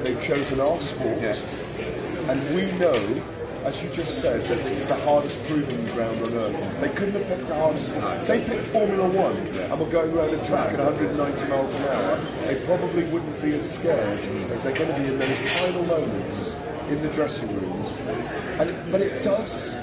they've 0.04 0.22
chosen 0.22 0.60
our 0.60 0.80
sport, 0.80 1.22
and 1.22 2.56
we 2.56 2.72
know. 2.78 3.24
As 3.66 3.82
you 3.82 3.90
just 3.90 4.22
said, 4.22 4.46
that 4.46 4.60
it's 4.70 4.86
the 4.86 4.96
hardest 4.96 5.44
proving 5.46 5.88
ground 5.88 6.24
on 6.28 6.34
earth. 6.34 6.82
They 6.82 6.90
couldn't 6.90 7.16
have 7.16 7.26
picked 7.26 7.50
a 7.50 7.56
harder 7.56 7.82
sport. 7.82 8.18
If 8.18 8.28
they 8.28 8.46
picked 8.46 8.66
Formula 8.66 9.10
One 9.10 9.38
and 9.38 9.80
were 9.80 9.88
going 9.88 10.16
around 10.16 10.36
a 10.36 10.46
track 10.46 10.74
at 10.74 10.86
190 10.86 11.50
miles 11.50 11.74
an 11.74 11.82
hour, 11.82 12.18
they 12.46 12.64
probably 12.68 13.06
wouldn't 13.06 13.42
be 13.42 13.56
as 13.56 13.68
scared 13.68 14.20
as 14.20 14.62
they're 14.62 14.78
going 14.78 14.92
to 14.94 15.00
be 15.00 15.12
in 15.12 15.18
those 15.18 15.42
final 15.58 15.82
moments 15.82 16.56
in 16.90 17.02
the 17.02 17.10
dressing 17.10 17.48
room. 17.60 17.82
And 18.60 18.70
it, 18.70 18.92
but 18.92 19.02
it 19.02 19.24
does 19.24 19.76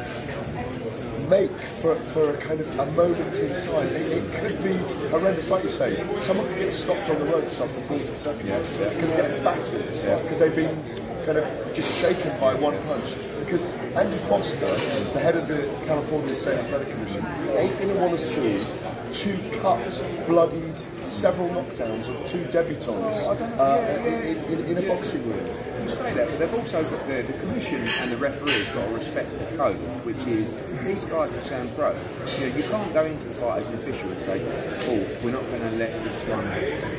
make 1.33 1.51
for, 1.81 1.95
for 2.13 2.35
a 2.35 2.37
kind 2.37 2.61
of 2.61 2.69
a 2.79 2.87
moment 2.93 3.35
in 3.37 3.49
time. 3.65 3.87
It, 3.87 4.13
it 4.19 4.25
could 4.39 4.63
be 4.63 4.75
horrendous, 5.09 5.49
like 5.49 5.65
you 5.65 5.71
say. 5.71 5.97
Someone 6.27 6.47
could 6.49 6.59
get 6.59 6.75
stopped 6.75 7.09
on 7.09 7.19
the 7.21 7.25
ropes 7.25 7.59
after 7.59 7.81
40 7.81 8.15
seconds 8.15 8.77
because 8.77 9.11
they 9.15 9.17
get 9.17 9.45
battered 9.45 9.87
because 10.23 10.39
they've 10.39 10.55
been 10.55 10.77
kind 11.25 11.39
of 11.39 11.75
just 11.75 11.91
shaken 11.99 12.39
by 12.39 12.55
one 12.55 12.77
punch. 12.85 13.15
Because 13.41 13.71
Andy 13.97 14.19
Foster, 14.29 14.75
the 15.15 15.21
head 15.21 15.37
of 15.37 15.49
the 15.49 15.63
California 15.87 16.35
State 16.35 16.59
Athletic 16.59 16.91
Commission, 16.91 17.25
ain't 17.57 17.79
going 17.79 17.95
to 17.95 18.01
want 18.01 18.13
to 18.13 18.19
see 18.19 18.67
two 19.13 19.39
cut, 19.61 20.27
bloodied, 20.27 20.79
several 21.07 21.49
knockdowns 21.49 22.09
of 22.09 22.27
two 22.27 22.45
debutantes 22.47 23.17
uh, 23.59 24.03
in, 24.07 24.37
in, 24.53 24.65
in 24.65 24.85
a 24.85 24.89
boxing 24.89 25.29
ring. 25.29 25.47
You 25.83 25.89
say 25.89 26.15
that, 26.15 26.29
but 26.29 26.39
they've 26.39 26.55
also 26.55 26.83
got 26.83 27.07
the, 27.07 27.23
the 27.23 27.33
commission 27.35 27.87
and 27.87 28.11
the 28.11 28.17
referees 28.17 28.69
got 28.69 28.87
to 28.87 28.95
respect 28.95 29.29
the 29.39 29.57
code, 29.57 29.77
which 30.05 30.25
is 30.27 30.55
these 30.85 31.05
guys 31.05 31.33
are 31.33 31.41
sound 31.43 31.75
pro. 31.77 31.91
You 31.91 32.41
know, 32.51 32.57
you 32.57 32.63
can't 32.63 32.93
go 32.93 33.05
into 33.05 33.29
the 33.29 33.35
fight 33.35 33.59
as 33.59 33.67
an 33.67 33.75
official 33.75 34.11
and 34.11 34.23
say, 34.23 34.41
"Oh, 34.89 35.25
we're 35.25 35.33
not 35.33 35.43
going 35.47 35.61
to 35.61 35.71
let 35.77 36.05
this 36.05 36.23
one." 36.25 36.45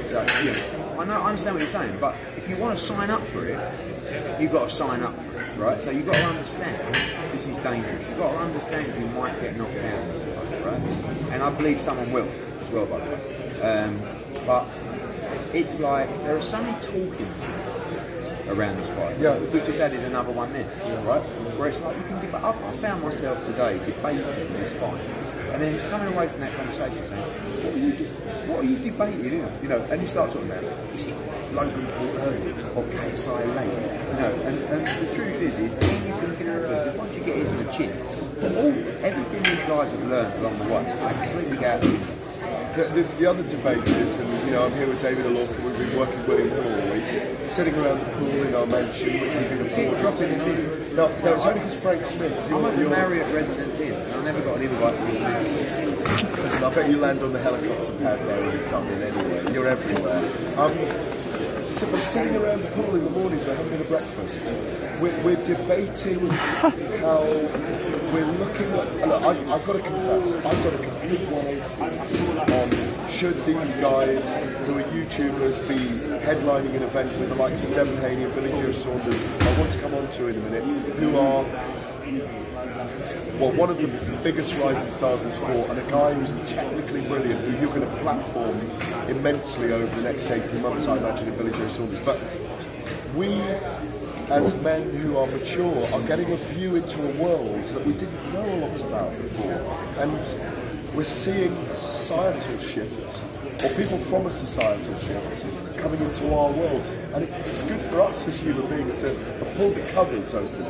Go. 0.09 0.25
You 0.41 0.51
know, 0.51 0.99
I 0.99 1.05
know, 1.05 1.21
I 1.21 1.29
understand 1.29 1.55
what 1.55 1.59
you're 1.59 1.67
saying, 1.67 1.97
but 1.99 2.15
if 2.37 2.47
you 2.47 2.57
want 2.57 2.77
to 2.77 2.83
sign 2.83 3.09
up 3.09 3.25
for 3.27 3.45
it, 3.45 4.39
you've 4.39 4.51
got 4.51 4.69
to 4.69 4.73
sign 4.73 5.01
up 5.01 5.15
for 5.15 5.41
it, 5.41 5.57
right? 5.57 5.81
So 5.81 5.89
you've 5.89 6.05
got 6.05 6.15
to 6.15 6.25
understand 6.25 6.95
this 7.33 7.47
is 7.47 7.57
dangerous. 7.57 8.07
You've 8.09 8.19
got 8.19 8.31
to 8.31 8.37
understand 8.39 9.01
you 9.01 9.07
might 9.07 9.39
get 9.41 9.57
knocked 9.57 9.77
out 9.77 9.99
in 9.99 10.07
this 10.09 10.23
fight, 10.23 10.65
right? 10.65 10.81
And 11.31 11.43
I 11.43 11.51
believe 11.51 11.81
someone 11.81 12.11
will 12.11 12.29
as 12.61 12.71
well, 12.71 12.85
by 12.85 12.99
the 12.99 13.09
way. 13.09 13.61
Um, 13.61 14.01
but 14.45 14.67
it's 15.53 15.79
like 15.79 16.09
there 16.23 16.37
are 16.37 16.41
so 16.41 16.61
many 16.61 16.79
talking 16.79 17.31
around 18.47 18.77
this 18.77 18.89
fight. 18.89 19.17
Yeah. 19.19 19.37
We've 19.39 19.65
just 19.65 19.79
added 19.79 20.01
another 20.01 20.31
one 20.31 20.53
there, 20.53 20.67
right? 21.05 21.23
Where 21.57 21.69
it's 21.69 21.81
like 21.81 21.95
you 21.95 22.03
can 22.03 22.19
debate. 22.19 22.41
I 22.41 22.49
I 22.49 22.77
found 22.77 23.03
myself 23.03 23.43
today 23.45 23.77
debating 23.85 24.53
this 24.53 24.71
fight, 24.73 24.99
and 25.53 25.61
then 25.61 25.89
coming 25.91 26.13
away 26.13 26.27
from 26.27 26.41
that 26.41 26.55
conversation 26.55 27.03
saying, 27.05 27.21
"What 27.21 27.73
are 27.73 27.77
you, 27.77 27.91
de- 27.93 28.09
what 28.49 28.59
are 28.59 28.63
you 28.63 28.77
debating?" 28.79 29.25
You 29.25 29.31
know, 29.43 29.51
you 29.61 29.69
know, 29.69 29.81
and 29.83 30.01
you 30.01 30.07
start 30.07 30.31
talking 30.31 30.49
about 30.49 30.63
is 30.63 31.05
it 31.05 31.15
Logan 31.53 31.85
Paul 31.87 32.07
early 32.17 32.51
or 32.73 32.83
KSI 32.89 33.55
late? 33.55 33.69
You 33.69 34.17
know, 34.17 34.33
and, 34.49 34.59
and 34.73 35.07
the 35.07 35.13
truth 35.13 35.41
is, 35.41 35.59
is 35.59 35.73
anything 35.73 36.37
can 36.37 36.47
happen. 36.47 36.65
Uh, 36.65 36.83
because 36.85 36.97
once 36.97 37.15
you 37.15 37.23
get 37.23 37.37
into 37.37 37.63
the 37.63 37.71
chin, 37.71 37.91
all 38.41 39.05
everything 39.05 39.43
these 39.43 39.65
guys 39.69 39.91
have 39.91 40.03
learned 40.07 40.33
along 40.39 40.57
the 40.57 40.65
way, 40.65 40.83
they 40.83 41.27
completely 41.27 41.65
out 41.65 41.81
the. 41.81 42.23
The, 42.73 42.85
the, 42.85 43.03
the 43.19 43.25
other 43.27 43.43
debate 43.43 43.87
is, 43.87 44.17
and 44.17 44.45
you 44.47 44.51
know, 44.51 44.63
I'm 44.65 44.73
here 44.73 44.87
with 44.87 44.99
David 44.99 45.27
Alorca, 45.27 45.61
we've 45.61 45.77
been 45.77 45.95
working 45.95 46.17
with 46.25 46.51
Hall 46.53 46.73
all 46.73 46.91
week, 46.91 47.47
sitting 47.47 47.75
around 47.75 47.99
the 47.99 48.05
pool 48.17 48.29
in 48.29 48.55
our 48.55 48.65
mansion, 48.65 49.21
which 49.21 49.35
we've 49.35 49.49
been 49.49 49.61
afforded. 49.61 50.82
Dropping 50.95 51.15
this 51.15 51.23
in. 51.23 51.25
No, 51.25 51.29
no, 51.29 51.35
it's 51.35 51.45
only 51.45 51.59
because 51.59 51.75
Frank 51.75 52.05
Smith, 52.05 52.37
I'm 52.37 52.49
you're, 52.49 52.67
at 52.69 52.77
the 52.77 52.89
Marriott 52.89 53.33
Residence 53.33 53.79
Inn, 53.79 53.93
and 53.93 54.13
I 54.13 54.23
never 54.23 54.41
got 54.41 54.57
an 54.57 54.63
invite 54.63 54.97
to. 54.97 55.05
Listen, 56.41 56.63
I 56.63 56.75
bet 56.75 56.89
you 56.89 56.97
land 56.97 57.23
on 57.23 57.33
the 57.33 57.39
helicopter 57.39 57.91
pad 57.99 58.19
there 58.19 58.47
when 58.47 58.59
you 58.59 58.65
come 58.65 58.87
in 58.87 59.01
anyway. 59.01 59.53
You're 59.53 59.67
everywhere. 59.67 60.59
Um, 60.59 61.13
so 61.73 61.87
we're 61.91 62.01
sitting 62.01 62.35
around 62.35 62.61
the 62.61 62.69
pool 62.69 62.95
in 62.95 63.03
the 63.03 63.09
mornings, 63.09 63.43
we're 63.45 63.55
having 63.55 63.81
a 63.81 63.83
breakfast. 63.85 64.43
We're, 65.01 65.23
we're 65.23 65.43
debating 65.43 66.29
how 66.29 67.23
we're 68.13 68.25
looking 68.25 68.71
at. 68.73 69.07
Look, 69.07 69.23
I've, 69.23 69.49
I've 69.49 69.65
got 69.65 69.73
to 69.73 69.79
confess, 69.79 70.35
I've 70.35 70.63
done 70.63 70.73
a 70.75 70.77
complete 70.77 71.27
180 71.29 72.27
on 72.53 72.69
should 73.23 73.45
these 73.45 73.73
guys 73.75 74.35
who 74.65 74.77
are 74.77 74.83
YouTubers 74.83 75.65
be 75.65 75.77
headlining 76.25 76.75
an 76.75 76.83
event 76.83 77.09
with 77.17 77.29
the 77.29 77.35
likes 77.35 77.63
of 77.63 77.73
Devin 77.73 77.95
Haney 78.01 78.25
and 78.25 78.35
Billy 78.35 78.49
Joe 78.49 78.73
Saunders, 78.73 79.23
I 79.23 79.59
want 79.61 79.71
to 79.71 79.79
come 79.79 79.93
on 79.93 80.09
to 80.09 80.27
in 80.27 80.35
a 80.35 80.39
minute, 80.49 80.63
who 80.97 81.15
are 81.15 81.43
well, 83.39 83.53
one 83.53 83.69
of 83.69 83.77
the 83.77 83.87
biggest 84.23 84.53
rising 84.55 84.91
stars 84.91 85.21
in 85.21 85.29
the 85.29 85.35
sport, 85.35 85.69
and 85.69 85.79
a 85.79 85.89
guy 85.89 86.13
who's 86.13 86.49
technically 86.49 86.99
brilliant, 87.07 87.39
who 87.45 87.51
you're 87.61 87.73
going 87.73 87.89
to 87.89 87.97
platform 88.01 88.59
immensely 89.07 89.71
over 89.71 89.95
the 90.01 90.01
next 90.01 90.29
18 90.29 90.61
months, 90.61 90.85
I 90.85 90.97
imagine, 90.97 91.29
in 91.29 91.37
Billy 91.37 91.51
Joe 91.51 91.69
Saunders. 91.69 92.03
But 92.03 92.19
we, 93.15 93.35
as 94.33 94.53
men 94.55 94.89
who 94.97 95.15
are 95.15 95.27
mature, 95.27 95.85
are 95.93 96.01
getting 96.07 96.29
a 96.29 96.35
view 96.35 96.75
into 96.75 97.01
a 97.01 97.23
world 97.23 97.67
that 97.67 97.85
we 97.87 97.93
didn't 97.93 98.33
know 98.33 98.43
a 98.43 98.57
lot 98.67 98.81
about 98.81 99.17
before. 99.21 99.77
And 99.97 100.62
we're 100.93 101.03
seeing 101.03 101.53
a 101.53 101.75
societal 101.75 102.59
shift, 102.59 103.21
or 103.63 103.69
people 103.75 103.97
from 103.97 104.27
a 104.27 104.31
societal 104.31 104.97
shift, 104.99 105.77
coming 105.77 105.99
into 106.01 106.33
our 106.33 106.51
world. 106.51 106.85
And 107.13 107.23
it, 107.23 107.31
it's 107.47 107.61
good 107.63 107.81
for 107.81 108.01
us 108.01 108.27
as 108.27 108.39
human 108.39 108.67
beings 108.67 108.97
to 108.97 109.13
pulled 109.55 109.75
the 109.75 109.85
covers 109.91 110.33
open 110.33 110.65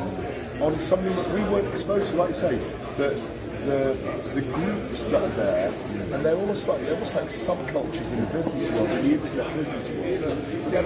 on 0.60 0.78
something 0.80 1.14
that 1.16 1.30
we 1.32 1.40
weren't 1.44 1.68
exposed 1.68 2.10
to. 2.10 2.16
Like 2.16 2.30
you 2.30 2.34
say, 2.34 2.56
the, 2.96 3.20
the, 3.64 3.96
the 4.34 4.42
groups 4.42 5.04
that 5.04 5.22
are 5.22 5.28
there, 5.28 5.72
and 6.12 6.24
they're 6.24 6.36
almost 6.36 6.68
like, 6.68 6.80
they're 6.82 6.94
almost 6.94 7.14
like 7.14 7.28
subcultures 7.28 8.12
in 8.12 8.20
the 8.20 8.26
business 8.26 8.70
world, 8.72 8.90
in 8.90 9.08
the 9.08 9.14
internet 9.14 9.54
business 9.56 9.88
world. 9.88 10.38
Yeah, 10.72 10.82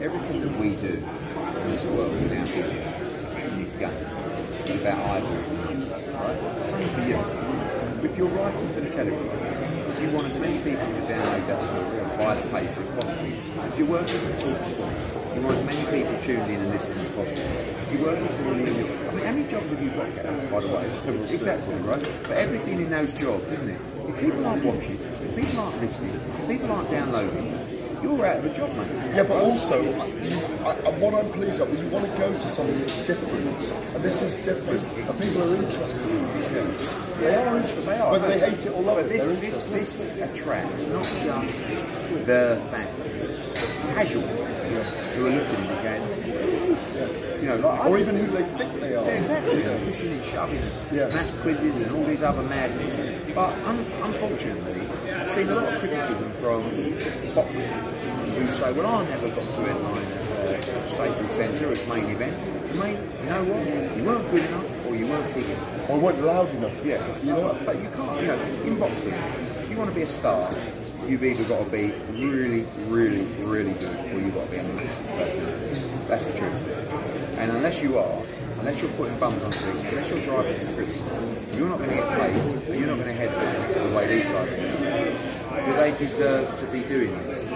everything 0.00 0.40
that 0.42 0.60
we 0.60 0.76
do 0.76 0.94
in 0.94 1.68
this 1.68 1.84
world, 1.84 2.12
in 2.14 2.38
our 2.38 2.44
business, 2.44 3.52
in 3.52 3.62
this 3.62 3.72
game, 3.72 3.90
is 4.66 4.80
about 4.80 4.98
eyeballs 5.10 5.48
and 5.48 5.58
numbers, 5.80 6.06
right? 6.08 6.64
Same 6.64 6.88
for 6.88 7.00
you. 7.02 7.43
If 8.04 8.18
you're 8.18 8.28
writing 8.28 8.68
for 8.74 8.80
the 8.80 8.90
Telegraph, 8.90 10.00
you 10.02 10.10
want 10.10 10.26
as 10.26 10.36
many 10.36 10.58
people 10.58 10.86
to 10.86 11.00
download 11.08 11.46
that 11.46 11.62
story 11.62 11.98
and 12.00 12.18
buy 12.18 12.34
the 12.34 12.48
paper 12.50 12.82
as 12.82 12.90
possible. 12.90 13.24
If 13.24 13.78
you're 13.78 13.88
working 13.88 14.18
for 14.20 14.32
TalkSport, 14.32 15.34
you 15.34 15.40
want 15.40 15.56
as 15.56 15.64
many 15.64 15.84
people 15.90 16.20
tuned 16.20 16.50
in 16.50 16.60
and 16.60 16.70
listening 16.70 16.98
as 16.98 17.10
possible. 17.10 17.40
If 17.40 17.92
you're 17.92 18.02
working 18.02 18.28
for 18.28 18.52
a 18.52 18.56
new, 18.56 18.86
I 19.08 19.14
mean, 19.14 19.24
how 19.24 19.32
many 19.32 19.48
jobs 19.48 19.70
have 19.70 19.82
you 19.82 19.88
got, 19.90 20.14
by 20.50 20.60
the 20.60 20.68
way? 20.68 21.34
Exactly, 21.34 21.74
right? 21.76 22.02
But 22.24 22.32
everything 22.32 22.82
in 22.82 22.90
those 22.90 23.14
jobs, 23.14 23.50
isn't 23.50 23.70
it? 23.70 23.80
If 24.06 24.20
people 24.20 24.46
aren't 24.46 24.64
watching, 24.64 25.00
if 25.00 25.34
people 25.34 25.60
aren't 25.60 25.80
listening, 25.80 26.14
if 26.14 26.46
people 26.46 26.72
aren't 26.72 26.90
downloading, 26.90 27.63
you're 28.04 28.26
out 28.26 28.36
of 28.38 28.44
a 28.44 28.54
job, 28.54 28.70
mate. 28.76 28.88
Yeah, 29.16 29.22
but 29.24 29.42
also, 29.42 29.82
I, 29.82 30.72
I, 30.72 30.90
what 30.98 31.14
I'm 31.14 31.30
pleased 31.32 31.60
at, 31.60 31.68
you 31.72 31.88
want 31.88 32.04
to 32.10 32.16
go 32.18 32.32
to 32.32 32.48
something 32.48 32.78
that's 32.80 32.96
different, 33.06 33.62
and 33.94 34.02
this 34.04 34.20
is 34.22 34.34
different, 34.44 34.82
and 35.08 35.20
people 35.20 35.42
are 35.42 35.56
interested 35.56 36.02
in 36.02 36.24
it. 36.26 37.18
They 37.20 37.34
are 37.34 37.56
interested, 37.56 37.84
They 37.86 37.98
are. 37.98 38.10
whether 38.12 38.28
they 38.28 38.40
hate 38.40 38.66
it 38.66 38.72
or 38.72 38.82
love 38.82 38.98
it, 38.98 39.08
this, 39.08 39.24
this, 39.40 39.62
this 39.98 40.00
attracts 40.20 40.82
not 40.84 41.04
just 41.22 41.66
the 42.26 42.60
fans, 42.70 43.32
casual 43.94 44.22
fans 44.22 45.14
who 45.16 45.26
are 45.26 45.30
looking 45.30 45.54
and 45.66 45.82
going, 45.82 47.42
you 47.42 47.48
know, 47.50 47.56
like 47.56 47.84
or 47.86 47.98
even 47.98 48.16
who 48.16 48.26
they 48.36 48.42
think 48.44 48.80
they 48.80 48.94
are. 48.94 49.04
Yeah, 49.04 49.12
exactly. 49.20 49.62
Pushing 49.86 50.12
and 50.12 50.24
shoving, 50.24 50.62
Yeah. 50.92 51.08
maths 51.08 51.36
quizzes 51.38 51.76
and 51.76 51.90
all 51.94 52.04
these 52.04 52.22
other 52.22 52.42
madness. 52.42 52.96
But 53.34 53.52
un- 53.64 53.86
unfortunately, 54.02 54.83
I've 55.24 55.32
seen 55.32 55.48
a 55.48 55.54
lot 55.54 55.72
of 55.72 55.80
criticism 55.80 56.30
from 56.34 56.62
boxers 57.34 57.66
who 58.36 58.46
say, 58.46 58.72
well, 58.72 58.86
I 58.86 59.06
never 59.06 59.28
got 59.30 59.36
to 59.36 59.62
headline 59.62 59.96
uh, 59.96 60.86
Staples 60.86 61.30
Centre 61.30 61.72
as 61.72 61.88
main 61.88 62.10
event. 62.10 62.36
Mate, 62.76 62.98
you 63.22 63.30
know 63.30 63.44
what? 63.44 63.96
You 63.96 64.04
weren't 64.04 64.30
good 64.30 64.44
enough 64.44 64.86
or 64.86 64.94
you 64.94 65.06
weren't 65.06 65.34
big 65.34 65.46
enough. 65.46 65.90
Or 65.90 65.98
weren't 65.98 66.20
loud 66.20 66.50
enough. 66.50 66.84
Yeah, 66.84 67.18
you 67.20 67.32
know, 67.32 67.58
but 67.64 67.82
you 67.82 67.88
can't, 67.88 68.20
you 68.20 68.26
know, 68.26 68.42
in 68.64 68.78
boxing, 68.78 69.14
if 69.14 69.70
you 69.70 69.76
want 69.78 69.88
to 69.88 69.96
be 69.96 70.02
a 70.02 70.06
star, 70.06 70.52
you've 71.08 71.24
either 71.24 71.44
got 71.44 71.64
to 71.64 71.70
be 71.70 71.90
really, 72.20 72.66
really, 72.88 73.24
really 73.42 73.72
good 73.72 73.96
or 74.12 74.20
you've 74.20 74.34
got 74.34 74.44
to 74.44 74.50
be 74.50 74.58
a 74.58 74.62
massive 74.62 75.06
personality. 75.06 75.80
That's 76.06 76.24
the 76.26 76.36
truth. 76.36 76.68
And 77.38 77.50
unless 77.50 77.80
you 77.80 77.96
are, 77.96 78.22
unless 78.58 78.82
you're 78.82 78.92
putting 78.92 79.18
bums 79.18 79.42
on 79.42 79.52
seats, 79.52 79.84
unless 79.84 80.10
you're 80.10 80.22
driving 80.22 80.54
subscriptions, 80.54 81.56
you're 81.56 81.70
not 81.70 81.78
going 81.78 81.90
to 81.90 81.96
get 81.96 82.08
paid, 82.18 82.78
you're 82.78 82.88
not 82.88 82.98
going 82.98 83.06
to 83.06 83.14
headline 83.14 83.88
the 83.88 83.96
way 83.96 84.06
these 84.06 84.26
guys 84.26 84.52
are. 84.52 84.73
Do 85.64 85.72
they 85.72 85.96
deserve 85.96 86.54
to 86.58 86.66
be 86.66 86.80
doing 86.80 87.16
this? 87.24 87.50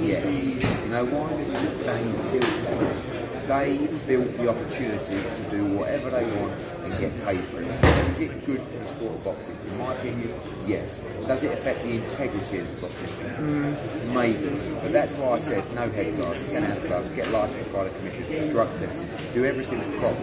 Yes. 0.00 0.44
You 0.84 0.90
know 0.90 1.04
why? 1.04 1.32
Because 1.36 1.78
they 1.78 2.38
built. 2.38 3.46
They 3.46 3.76
built 4.06 4.36
the 4.36 4.48
opportunity 4.48 5.14
to 5.14 5.50
do 5.50 5.64
whatever 5.76 6.10
they 6.10 6.24
want 6.24 6.54
and 6.82 6.98
get 6.98 7.24
paid 7.24 7.44
for 7.44 7.62
it. 7.62 7.68
Is 8.10 8.20
it 8.20 8.46
good 8.46 8.62
for 8.62 8.78
the 8.78 8.88
sport 8.88 9.14
of 9.14 9.24
boxing? 9.24 9.56
In 9.66 9.78
my 9.78 9.94
opinion, 9.94 10.34
yes. 10.66 11.00
Does 11.26 11.42
it 11.42 11.52
affect 11.52 11.82
the 11.82 11.90
integrity 11.90 12.58
of 12.58 12.74
the 12.74 12.80
boxing? 12.80 13.06
Mm. 13.06 14.14
Maybe. 14.14 14.74
But 14.80 14.92
that's 14.92 15.12
why 15.12 15.32
I 15.32 15.38
said 15.38 15.74
no 15.74 15.88
head 15.90 16.20
guards, 16.20 16.42
10 16.50 16.64
ounce 16.64 16.84
gloves, 16.84 17.10
get 17.10 17.30
licensed 17.30 17.72
by 17.72 17.84
the 17.84 17.90
commission, 17.90 18.24
for 18.24 18.52
drug 18.52 18.76
testing, 18.76 19.08
do 19.34 19.44
everything 19.44 19.80
proper. 19.98 20.22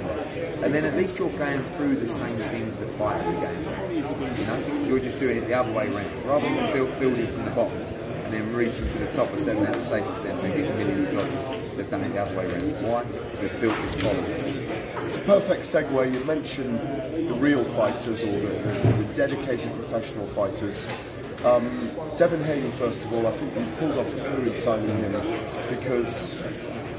And 0.64 0.74
then 0.74 0.86
at 0.86 0.96
least 0.96 1.18
you're 1.20 1.30
going 1.38 1.64
through 1.76 1.96
the 1.98 2.08
same 2.08 2.38
things 2.50 2.80
that 2.80 2.90
fighters 2.98 3.26
are 3.26 3.42
going 3.42 3.64
through. 3.64 3.96
You 3.96 4.46
know, 4.46 4.88
you're 4.88 5.00
just 5.00 5.20
doing 5.20 5.38
it 5.38 5.48
the 5.48 5.54
other 5.54 5.72
way 5.72 5.88
around. 5.88 6.26
Rather 6.26 6.46
than 6.46 6.74
build, 6.74 7.00
building 7.00 7.28
from 7.28 7.46
the 7.46 7.52
bottom 7.52 7.78
and 8.28 8.34
then 8.34 8.54
reaching 8.54 8.86
to 8.90 8.98
the 8.98 9.08
top 9.14 9.32
of 9.32 9.40
seven 9.40 9.66
out 9.66 9.82
Staples 9.82 10.20
Centre 10.20 10.46
and 10.48 10.54
getting 10.54 10.78
millions 10.78 11.08
of 11.08 11.14
dollars, 11.14 11.78
they've 11.78 11.90
done 11.90 12.04
it 12.04 12.10
the 12.10 12.22
other 12.22 12.38
way 12.38 12.46
around. 12.46 12.84
Why? 12.84 13.04
Because 13.06 13.40
they've 13.40 13.62
built 13.62 13.78
this 13.84 13.96
following. 14.04 14.87
It's 15.08 15.16
a 15.16 15.22
perfect 15.22 15.62
segue. 15.62 16.14
You 16.14 16.22
mentioned 16.26 16.80
the 17.30 17.34
real 17.36 17.64
fighters 17.64 18.22
or 18.22 18.30
the, 18.30 18.50
the, 18.50 19.14
dedicated 19.14 19.74
professional 19.74 20.28
fighters. 20.28 20.86
Um, 21.46 21.92
Devin 22.18 22.44
Haney, 22.44 22.70
first 22.72 23.02
of 23.06 23.14
all, 23.14 23.26
I 23.26 23.32
think 23.32 23.56
you 23.56 23.66
pulled 23.78 23.98
off 23.98 24.14
a 24.14 24.42
in 24.42 24.58
signing 24.58 24.98
him 24.98 25.14
because 25.70 26.42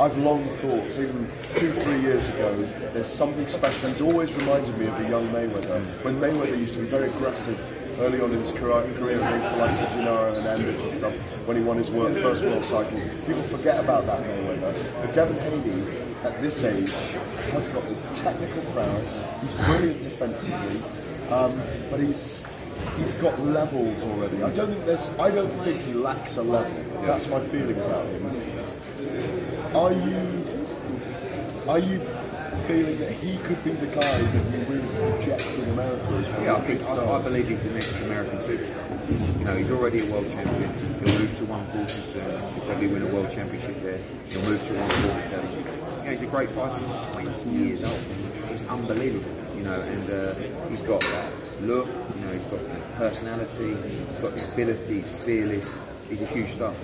I've 0.01 0.17
long 0.17 0.49
thought, 0.49 0.89
even 0.93 1.31
two, 1.57 1.71
three 1.71 2.01
years 2.01 2.27
ago, 2.31 2.55
there's 2.95 3.07
something 3.07 3.47
special. 3.47 3.91
He's 3.91 4.01
always 4.01 4.35
reminded 4.35 4.79
me 4.79 4.87
of 4.87 4.97
the 4.97 5.07
young 5.07 5.29
Mayweather. 5.29 5.85
When 6.03 6.19
Mayweather 6.19 6.59
used 6.59 6.73
to 6.77 6.81
be 6.81 6.87
very 6.87 7.11
aggressive 7.11 7.61
early 8.01 8.23
on 8.23 8.33
in 8.33 8.41
his 8.41 8.53
career, 8.53 8.91
career 8.95 9.19
against 9.19 9.51
the 9.51 9.59
likes 9.59 9.79
of 9.81 9.89
Genaro 9.89 10.35
Hernandez 10.35 10.79
and 10.79 10.93
stuff, 10.93 11.13
when 11.47 11.59
he 11.59 11.63
won 11.63 11.77
his 11.77 11.91
world, 11.91 12.17
first 12.23 12.43
world 12.43 12.63
title. 12.63 12.99
People 13.27 13.43
forget 13.43 13.79
about 13.79 14.07
that 14.07 14.23
Mayweather. 14.23 15.03
But 15.03 15.13
Devin 15.13 15.39
Haney, 15.41 15.98
at 16.25 16.41
this 16.41 16.63
age, 16.63 16.91
has 17.53 17.69
got 17.69 17.89
the 17.89 17.95
technical 18.15 18.63
prowess. 18.73 19.23
He's 19.43 19.55
brilliant 19.55 20.03
defensively, 20.03 20.81
um, 21.31 21.61
but 21.91 22.01
he's 22.01 22.45
he's 22.99 23.15
got 23.15 23.39
levels 23.41 24.03
already. 24.05 24.43
I 24.43 24.51
don't 24.51 24.69
think 24.69 24.87
there's. 24.87 25.09
I 25.19 25.31
don't 25.31 25.53
think 25.65 25.83
he 25.83 25.95
lacks 25.95 26.37
a 26.37 26.43
level. 26.43 27.03
That's 27.03 27.27
my 27.29 27.41
feeling 27.47 27.77
about 27.77 28.07
him. 28.07 28.27
Are 29.75 29.93
you 29.93 30.39
are 31.69 31.79
you 31.79 32.01
feeling 32.67 32.99
that 32.99 33.13
he 33.13 33.39
could 33.39 33.63
be 33.65 33.71
the 33.71 33.87
guy 33.87 34.01
that 34.01 34.53
you 34.53 34.65
really 34.65 34.89
project 34.97 35.47
in 35.59 35.71
America 35.71 36.05
as 36.07 36.29
one 36.29 36.43
Yeah, 36.45 36.53
I 36.53 36.57
of 36.57 36.63
the 36.63 36.75
big 36.75 36.81
think 36.81 36.99
I, 36.99 37.15
I 37.15 37.23
believe 37.23 37.49
he's 37.49 37.63
the 37.63 37.71
next 37.71 37.97
American 38.01 38.39
superstar. 38.39 39.39
You 39.39 39.45
know, 39.45 39.57
he's 39.57 39.71
already 39.71 40.07
a 40.07 40.13
world 40.13 40.31
champion. 40.31 40.75
He'll 41.05 41.19
move 41.19 41.39
to 41.39 41.45
140 41.45 41.93
soon. 42.03 42.55
He'll 42.55 42.65
probably 42.65 42.87
win 42.89 43.03
a 43.03 43.15
world 43.15 43.31
championship 43.31 43.83
there. 43.83 43.99
He'll 44.29 44.43
move 44.43 44.67
to 44.67 44.75
147. 44.75 45.88
You 45.99 46.05
know, 46.05 46.11
he's 46.11 46.23
a 46.23 46.27
great 46.27 46.51
fighter. 46.51 46.79
He's 46.79 47.07
20 47.07 47.51
years 47.51 47.85
old. 47.85 48.01
He's 48.49 48.65
unbelievable. 48.67 49.31
You 49.57 49.65
know, 49.65 49.81
and 49.81 50.11
uh, 50.11 50.35
he's 50.71 50.83
got 50.83 51.01
that 51.01 51.33
look. 51.63 51.87
You 52.15 52.21
know, 52.25 52.33
he's 52.33 52.45
got 52.45 52.61
the 52.61 52.75
personality. 52.97 53.77
He's 54.07 54.19
got 54.19 54.37
the 54.37 54.45
ability. 54.53 54.95
He's 55.01 55.09
fearless. 55.09 55.81
He's 56.09 56.23
a 56.23 56.27
huge 56.27 56.53
star. 56.53 56.75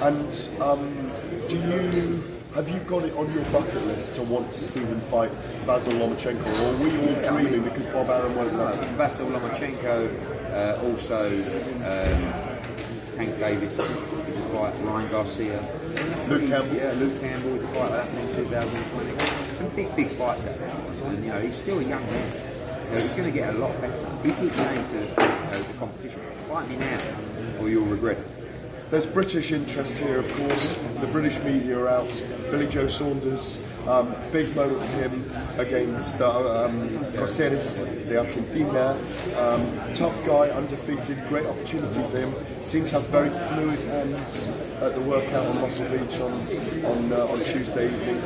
And 0.00 0.48
um, 0.60 1.10
do 1.48 1.56
you 1.56 2.22
have 2.54 2.68
you 2.68 2.78
got 2.80 3.04
it 3.04 3.14
on 3.14 3.32
your 3.32 3.44
bucket 3.46 3.86
list 3.86 4.14
to 4.16 4.22
want 4.22 4.52
to 4.52 4.62
see 4.62 4.80
him 4.80 5.00
fight 5.02 5.32
Basil 5.66 5.94
Lomachenko, 5.94 6.44
or 6.60 6.74
are 6.74 6.76
we 6.76 6.90
all 6.98 7.32
dreaming 7.32 7.62
because 7.62 7.86
Bob 7.86 8.10
Arum 8.10 8.36
won't 8.36 8.54
let 8.54 8.74
him? 8.74 8.94
Vasyl 8.96 9.30
Lomachenko, 9.30 10.52
uh, 10.52 10.84
also 10.84 11.28
um, 11.32 13.12
Tank 13.12 13.38
Davis 13.38 13.78
fight, 14.52 14.74
Ryan 14.84 15.10
Garcia. 15.10 15.60
Luke 16.28 16.46
Campbell. 16.46 16.76
Yeah, 16.76 16.92
Luke 16.92 17.20
Campbell 17.20 17.54
is 17.56 17.62
a 17.62 17.66
fight 17.68 17.90
that 17.90 18.04
happened 18.04 18.28
in 18.28 18.34
2020. 18.36 19.54
Some 19.54 19.68
big, 19.70 19.96
big 19.96 20.10
fights 20.10 20.46
out 20.46 20.58
there. 20.58 20.68
And, 20.68 21.24
you 21.24 21.30
know, 21.30 21.40
he's 21.40 21.56
still 21.56 21.78
a 21.78 21.82
young 21.82 22.04
man. 22.06 22.32
You 22.84 22.96
know, 22.96 23.02
he's 23.02 23.14
going 23.14 23.32
to 23.32 23.38
get 23.38 23.54
a 23.54 23.58
lot 23.58 23.80
better. 23.80 24.06
He 24.22 24.32
keeps 24.32 24.56
saying 24.56 24.86
to 24.88 24.98
you 25.00 25.06
know, 25.06 25.62
the 25.62 25.74
competition, 25.78 26.20
fight 26.48 26.68
me 26.68 26.76
now 26.76 27.00
or 27.60 27.68
you'll 27.68 27.86
regret 27.86 28.18
it. 28.18 28.41
There's 28.92 29.06
British 29.06 29.52
interest 29.52 29.96
here, 29.96 30.18
of 30.18 30.30
course. 30.34 30.74
The 31.00 31.06
British 31.06 31.42
media 31.44 31.78
are 31.78 31.88
out. 31.88 32.22
Billy 32.50 32.66
Joe 32.66 32.88
Saunders, 32.88 33.58
um, 33.88 34.14
big 34.32 34.54
moment 34.54 34.82
for 34.82 35.08
him 35.08 35.24
against 35.58 36.20
uh, 36.20 36.66
um, 36.66 36.90
Coceres 37.14 37.76
de 37.76 38.18
Argentina. 38.18 38.90
Um, 39.38 39.94
tough 39.94 40.22
guy, 40.26 40.50
undefeated, 40.50 41.26
great 41.30 41.46
opportunity 41.46 42.02
for 42.10 42.18
him. 42.18 42.34
Seems 42.62 42.90
to 42.90 43.00
have 43.00 43.08
very 43.08 43.30
fluid 43.30 43.82
hands 43.82 44.46
at 44.82 44.94
the 44.94 45.00
workout 45.00 45.46
on 45.46 45.62
Muscle 45.62 45.88
Beach 45.88 46.20
on 46.20 46.32
on, 46.84 47.12
uh, 47.14 47.26
on 47.32 47.42
Tuesday 47.44 47.86
evening. 47.86 48.22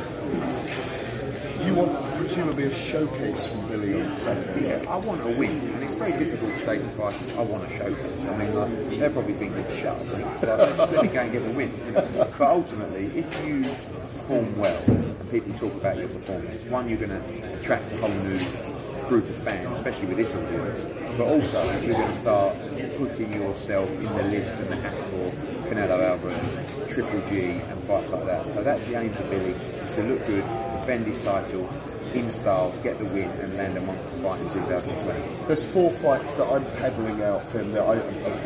You 1.65 1.75
want 1.75 1.93
presumably 2.27 2.65
a 2.65 2.75
showcase 2.75 3.45
from 3.45 3.69
Billy 3.69 4.01
on 4.01 4.17
Saturday. 4.17 4.67
Yeah, 4.67 4.91
I 4.91 4.97
want 4.97 5.21
a 5.21 5.33
win, 5.37 5.61
and 5.61 5.81
it's 5.81 5.93
very 5.93 6.11
difficult 6.11 6.53
to 6.55 6.59
say 6.59 6.77
to 6.77 6.89
fighters, 6.89 7.29
I 7.31 7.41
want 7.41 7.71
a 7.71 7.77
showcase. 7.77 8.25
I 8.25 8.35
mean, 8.35 8.53
like, 8.53 8.99
they're 8.99 9.09
probably 9.09 9.33
thinking, 9.33 9.63
shut 9.77 9.95
up, 9.97 10.91
let 10.91 11.03
me 11.03 11.07
go 11.07 11.21
and 11.21 11.31
get 11.31 11.43
the 11.43 11.51
win. 11.51 11.71
But 11.93 12.41
ultimately, 12.41 13.05
if 13.17 13.45
you 13.45 13.61
perform 13.61 14.57
well, 14.57 14.83
and 14.87 15.31
people 15.31 15.53
talk 15.53 15.73
about 15.75 15.97
your 15.97 16.09
performance, 16.09 16.65
one, 16.65 16.89
you're 16.89 16.97
going 16.97 17.11
to 17.11 17.53
attract 17.61 17.93
a 17.93 17.97
whole 17.97 18.09
new 18.09 18.39
group 19.07 19.23
of 19.23 19.35
fans, 19.35 19.77
especially 19.77 20.07
with 20.07 20.17
this 20.17 20.35
audience, 20.35 20.81
but 21.17 21.27
also 21.27 21.63
you're 21.79 21.93
going 21.93 22.09
to 22.09 22.13
start 22.13 22.57
putting 22.97 23.31
yourself 23.31 23.89
in 23.89 24.03
the 24.03 24.23
list 24.23 24.53
and 24.57 24.69
the 24.69 24.75
hat 24.75 24.93
for 25.11 25.31
Canelo 25.69 26.03
Alvarez, 26.03 26.93
Triple 26.93 27.21
G, 27.29 27.51
and 27.51 27.83
fights 27.85 28.09
like 28.09 28.25
that. 28.25 28.51
So 28.51 28.61
that's 28.63 28.85
the 28.85 28.99
aim 28.99 29.13
for 29.13 29.23
Billy, 29.29 29.51
is 29.51 29.95
to 29.95 30.03
look 30.03 30.27
good, 30.27 30.43
defend 30.81 31.07
his 31.07 31.23
title, 31.23 31.69
in 32.19 32.29
style, 32.29 32.73
get 32.83 32.97
the 32.99 33.05
win, 33.05 33.29
and 33.41 33.55
land 33.57 33.77
a 33.77 33.81
monster 33.81 34.09
fight 34.21 34.39
in 34.41 34.49
2020. 34.49 35.45
There's 35.47 35.63
four 35.63 35.91
fights 35.91 36.33
that 36.35 36.47
I'm 36.47 36.65
peddling 36.77 37.21
out 37.23 37.45
for 37.49 37.59
him, 37.59 37.71
that 37.73 37.83
I, 37.83 37.95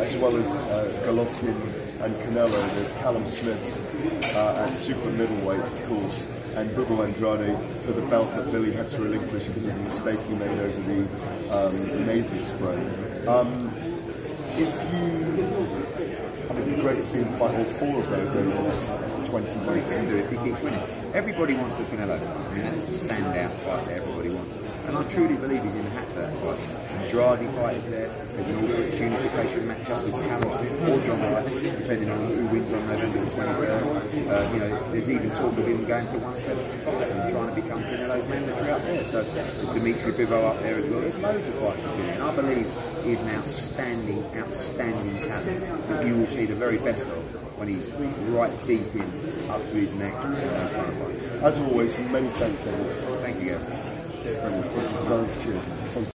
as 0.04 0.16
well 0.18 0.36
as 0.38 0.56
uh, 0.58 1.04
Golovkin 1.06 2.02
and 2.02 2.16
Canelo. 2.18 2.76
There's 2.76 2.92
Callum 2.94 3.26
Smith 3.28 4.34
uh, 4.36 4.68
at 4.68 4.78
super 4.78 5.10
middleweight, 5.12 5.62
of 5.62 5.86
course, 5.88 6.26
and 6.56 6.74
Boo 6.76 6.86
Boo 6.86 7.02
Andrade 7.04 7.58
for 7.82 7.94
the 7.94 8.02
belt 8.08 8.30
that 8.36 8.52
Billy 8.52 8.72
had 8.74 8.90
to 8.90 9.02
relinquish 9.02 9.48
because 9.48 9.66
of 9.66 9.74
the 9.74 9.80
mistake 9.82 10.20
he 10.28 10.34
made 10.36 10.60
over 10.60 10.82
the 10.82 11.68
um, 11.68 12.06
nasal 12.06 12.44
spray. 12.44 13.28
Um, 13.28 13.72
if 14.56 14.94
you, 14.94 16.48
I 16.50 16.54
mean, 16.54 16.64
it'd 16.64 16.76
be 16.76 16.82
great 16.82 16.98
to 16.98 17.04
see 17.04 17.20
him 17.20 17.32
fight 17.40 17.56
all 17.56 17.64
four 17.66 18.00
of 18.04 18.10
those 18.10 18.36
over 18.36 18.50
the 18.50 18.62
next 18.64 19.30
20 19.30 19.48
What 19.48 19.76
he 19.76 19.82
weeks. 19.82 19.94
can 19.94 20.10
do 20.10 20.18
if 20.18 20.30
he 20.30 20.38
keeps 20.38 20.62
winning. 20.62 21.01
Everybody 21.14 21.56
wants 21.56 21.76
the 21.76 21.84
Canelo 21.84 22.18
fight. 22.20 22.38
I 22.38 22.54
mean, 22.54 22.64
that's 22.64 22.86
the 22.86 22.94
standout 22.94 23.52
fight 23.66 23.86
that 23.86 23.98
everybody 24.00 24.30
wants. 24.30 24.56
And 24.86 24.98
I 24.98 25.04
truly 25.12 25.36
believe 25.36 25.62
he's 25.62 25.74
in 25.74 25.84
the 25.84 25.90
hat 25.90 26.08
for 26.08 26.22
that 26.22 26.38
fight. 26.38 26.82
Andrade 27.02 27.50
fight 27.56 27.76
is 27.76 27.90
there. 27.90 28.08
There's 28.08 28.48
an 28.48 28.56
all-British 28.56 29.00
unification 29.00 29.68
matchup 29.68 30.04
with 30.04 30.14
Smith 30.14 30.90
or 30.90 31.06
John 31.06 31.22
Ryder, 31.22 31.80
depending 31.80 32.10
on 32.12 32.26
who 32.26 32.46
wins 32.48 32.74
on 32.74 32.88
November 32.88 33.26
the 33.26 33.32
23rd. 33.32 33.92
Uh, 34.32 34.54
you 34.54 34.60
know, 34.60 34.92
there's 34.92 35.10
even 35.10 35.30
talk 35.32 35.58
of 35.58 35.68
him 35.68 35.86
going 35.86 36.08
to 36.08 36.18
175 36.18 37.02
and 37.02 37.32
trying 37.34 37.56
to 37.56 37.62
become 37.62 37.84
Canelo's 37.84 38.28
mandatory 38.30 38.72
up 38.72 38.82
there. 38.84 39.06
So 39.06 39.24
there's 39.24 39.70
Dimitri 39.70 40.12
Bivol 40.14 40.50
up 40.50 40.60
there 40.62 40.78
as 40.78 40.86
well. 40.88 41.02
There's 41.02 41.18
loads 41.18 41.48
of 41.50 41.56
fights 41.56 41.82
Billy. 41.82 42.10
And 42.10 42.24
I 42.24 42.36
believe 42.36 42.72
he's 43.04 43.20
an 43.20 43.30
outstanding, 43.36 44.26
outstanding 44.38 45.28
talent 45.28 45.88
that 45.90 46.08
you 46.08 46.16
will 46.16 46.28
see 46.28 46.46
the 46.46 46.56
very 46.56 46.78
best 46.78 47.06
of 47.10 47.51
when 47.62 47.70
he's 47.70 47.92
right 47.92 48.52
deep 48.66 48.96
in, 48.96 49.50
up 49.52 49.62
to 49.62 49.76
his 49.76 49.94
neck. 49.94 50.16
As 51.44 51.60
always, 51.60 51.96
many 52.10 52.28
thanks, 52.30 52.66
everyone. 52.66 53.22
Thank 53.22 53.40
you, 53.40 53.50
Gavin. 53.50 55.32
Cheers. 55.44 56.12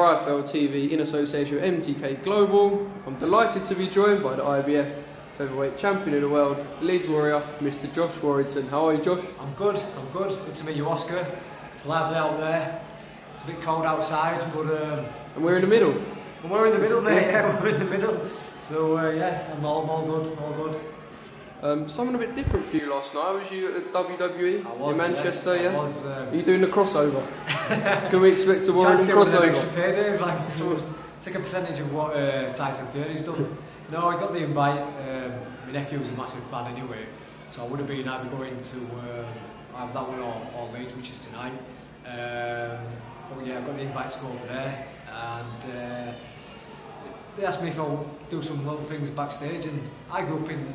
IFL 0.00 0.42
TV 0.42 0.90
in 0.90 1.00
association 1.00 1.56
with 1.56 1.64
MTK 1.64 2.22
Global. 2.24 2.90
I'm 3.06 3.16
delighted 3.18 3.64
to 3.66 3.74
be 3.74 3.88
joined 3.88 4.22
by 4.22 4.36
the 4.36 4.42
IBF 4.42 5.02
featherweight 5.36 5.76
champion 5.78 6.14
of 6.16 6.22
the 6.22 6.28
world, 6.28 6.64
Leeds 6.80 7.08
Warrior, 7.08 7.42
Mr. 7.60 7.92
Josh 7.94 8.14
Warrington. 8.22 8.68
How 8.68 8.88
are 8.88 8.94
you, 8.94 9.02
Josh? 9.02 9.24
I'm 9.38 9.52
good, 9.54 9.76
I'm 9.76 10.08
good. 10.12 10.30
Good 10.46 10.54
to 10.56 10.64
meet 10.66 10.76
you, 10.76 10.88
Oscar. 10.88 11.26
It's 11.76 11.86
lively 11.86 12.16
out 12.16 12.38
there. 12.38 12.82
It's 13.34 13.44
a 13.44 13.46
bit 13.46 13.62
cold 13.62 13.84
outside, 13.84 14.52
but 14.54 14.66
um, 14.82 15.06
And 15.34 15.44
we're 15.44 15.56
in 15.56 15.62
the 15.62 15.68
middle. 15.68 15.92
and 16.42 16.50
we're 16.50 16.66
in 16.66 16.72
the 16.74 16.78
middle, 16.78 17.00
mate. 17.00 17.26
Yeah, 17.26 17.60
we're 17.62 17.68
in 17.68 17.78
the 17.78 17.84
middle. 17.84 18.20
So 18.60 18.98
uh, 18.98 19.10
yeah, 19.10 19.52
I'm 19.54 19.64
all, 19.64 19.88
all 19.88 20.04
good, 20.06 20.38
all 20.38 20.52
good. 20.52 20.80
Um, 21.62 21.90
something 21.90 22.14
a 22.14 22.18
bit 22.18 22.34
different 22.34 22.66
for 22.70 22.76
you 22.76 22.88
last 22.90 23.14
night. 23.14 23.32
Was 23.32 23.50
you 23.50 23.76
at 23.76 23.92
WWE 23.92 24.64
I 24.64 24.72
was, 24.72 24.92
in 24.92 25.12
Manchester? 25.12 25.56
yes, 25.56 25.64
yeah. 25.64 25.76
was, 25.76 26.06
um, 26.06 26.28
Are 26.28 26.34
you 26.34 26.42
doing 26.42 26.62
the 26.62 26.66
crossover? 26.66 27.26
Can 28.10 28.20
we 28.20 28.32
expect 28.32 28.66
a 28.68 28.72
Warrington 28.72 29.00
to 29.00 29.06
get 29.06 29.16
rid 29.16 29.26
of 29.26 29.32
them 29.32 29.42
crossover? 29.42 29.56
extra 29.56 29.82
paydays, 29.82 30.20
like 30.20 30.50
so 30.50 30.82
take 31.20 31.34
a 31.34 31.40
percentage 31.40 31.78
of 31.80 31.92
what 31.92 32.16
uh, 32.16 32.50
Tyson 32.54 32.86
Fury's 32.92 33.22
done. 33.22 33.58
No, 33.90 34.08
I 34.08 34.18
got 34.18 34.32
the 34.32 34.38
invite. 34.38 34.80
Um, 34.80 35.32
my 35.66 35.72
nephew's 35.72 36.08
a 36.08 36.12
massive 36.12 36.42
fan 36.44 36.74
anyway, 36.74 37.06
so 37.50 37.62
I 37.62 37.68
would 37.68 37.78
have 37.78 37.88
been 37.88 38.08
either 38.08 38.30
going 38.30 38.58
to 38.58 38.76
um, 38.76 39.26
either 39.76 39.92
that 39.92 40.08
one 40.08 40.18
or, 40.20 40.50
or 40.56 40.72
Leeds, 40.72 40.94
which 40.94 41.10
is 41.10 41.18
tonight. 41.18 41.52
Um, 42.06 42.86
but 43.28 43.46
yeah, 43.46 43.58
I 43.58 43.60
got 43.60 43.76
the 43.76 43.82
invite 43.82 44.10
to 44.12 44.20
go 44.20 44.28
over 44.28 44.46
there, 44.46 44.86
and 45.08 45.76
uh, 45.76 46.12
they 47.36 47.44
asked 47.44 47.62
me 47.62 47.68
if 47.68 47.78
I'll 47.78 48.06
do 48.30 48.42
some 48.42 48.66
little 48.66 48.82
things 48.84 49.10
backstage, 49.10 49.66
and 49.66 49.90
I 50.10 50.22
grew 50.22 50.42
up 50.42 50.50
in 50.50 50.72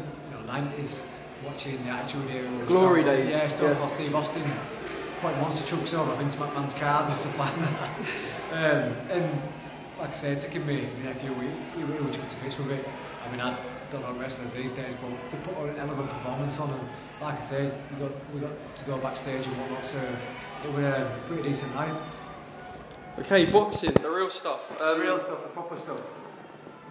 90s 0.47 1.01
watching 1.43 1.83
the 1.83 1.91
Attitude 1.91 2.29
Era. 2.31 2.65
Glory 2.65 3.01
stuff. 3.01 3.15
days, 3.15 3.29
Yeah, 3.29 3.47
Stone 3.47 3.69
yeah. 3.71 3.77
Cold 3.77 3.89
Steve 3.89 4.15
Austin 4.15 4.51
putting 5.21 5.41
monster 5.41 5.65
trucks 5.67 5.93
over 5.93 6.15
Vince 6.15 6.35
McMahon's 6.35 6.73
cars 6.73 7.07
and 7.07 7.17
stuff 7.17 7.39
like 7.39 7.55
that. 7.55 7.99
um, 8.51 9.11
and 9.11 9.41
like 9.99 10.09
I 10.09 10.13
say, 10.13 10.35
taking 10.35 10.65
me 10.65 10.87
my 10.97 11.13
nephew, 11.13 11.33
he, 11.35 11.77
he 11.77 11.83
really 11.83 12.11
took 12.11 12.27
to 12.29 12.35
bits 12.37 12.57
with 12.57 12.71
it. 12.71 12.87
I 13.25 13.31
mean, 13.31 13.39
I 13.39 13.57
don't 13.91 14.01
know 14.01 14.13
wrestlers 14.13 14.53
these 14.53 14.71
days, 14.71 14.93
but 15.01 15.11
they 15.31 15.37
put 15.43 15.57
an 15.69 15.77
elegant 15.77 16.09
performance 16.09 16.59
on, 16.59 16.71
and 16.71 16.89
like 17.21 17.37
I 17.37 17.41
said, 17.41 17.73
we 17.93 17.99
got 17.99 18.11
we 18.33 18.39
got 18.41 18.75
to 18.75 18.85
go 18.85 18.97
backstage 18.97 19.45
and 19.45 19.57
whatnot. 19.57 19.85
So 19.85 19.99
it 20.63 20.71
was 20.71 20.83
a 20.83 21.19
pretty 21.27 21.43
decent 21.43 21.73
night. 21.73 21.95
Okay, 23.19 23.45
boxing, 23.45 23.93
the 23.93 24.09
real 24.09 24.29
stuff. 24.29 24.69
Um, 24.81 24.97
the 24.97 25.05
real 25.05 25.17
stuff, 25.17 25.41
the 25.41 25.49
proper 25.49 25.77
stuff. 25.77 26.01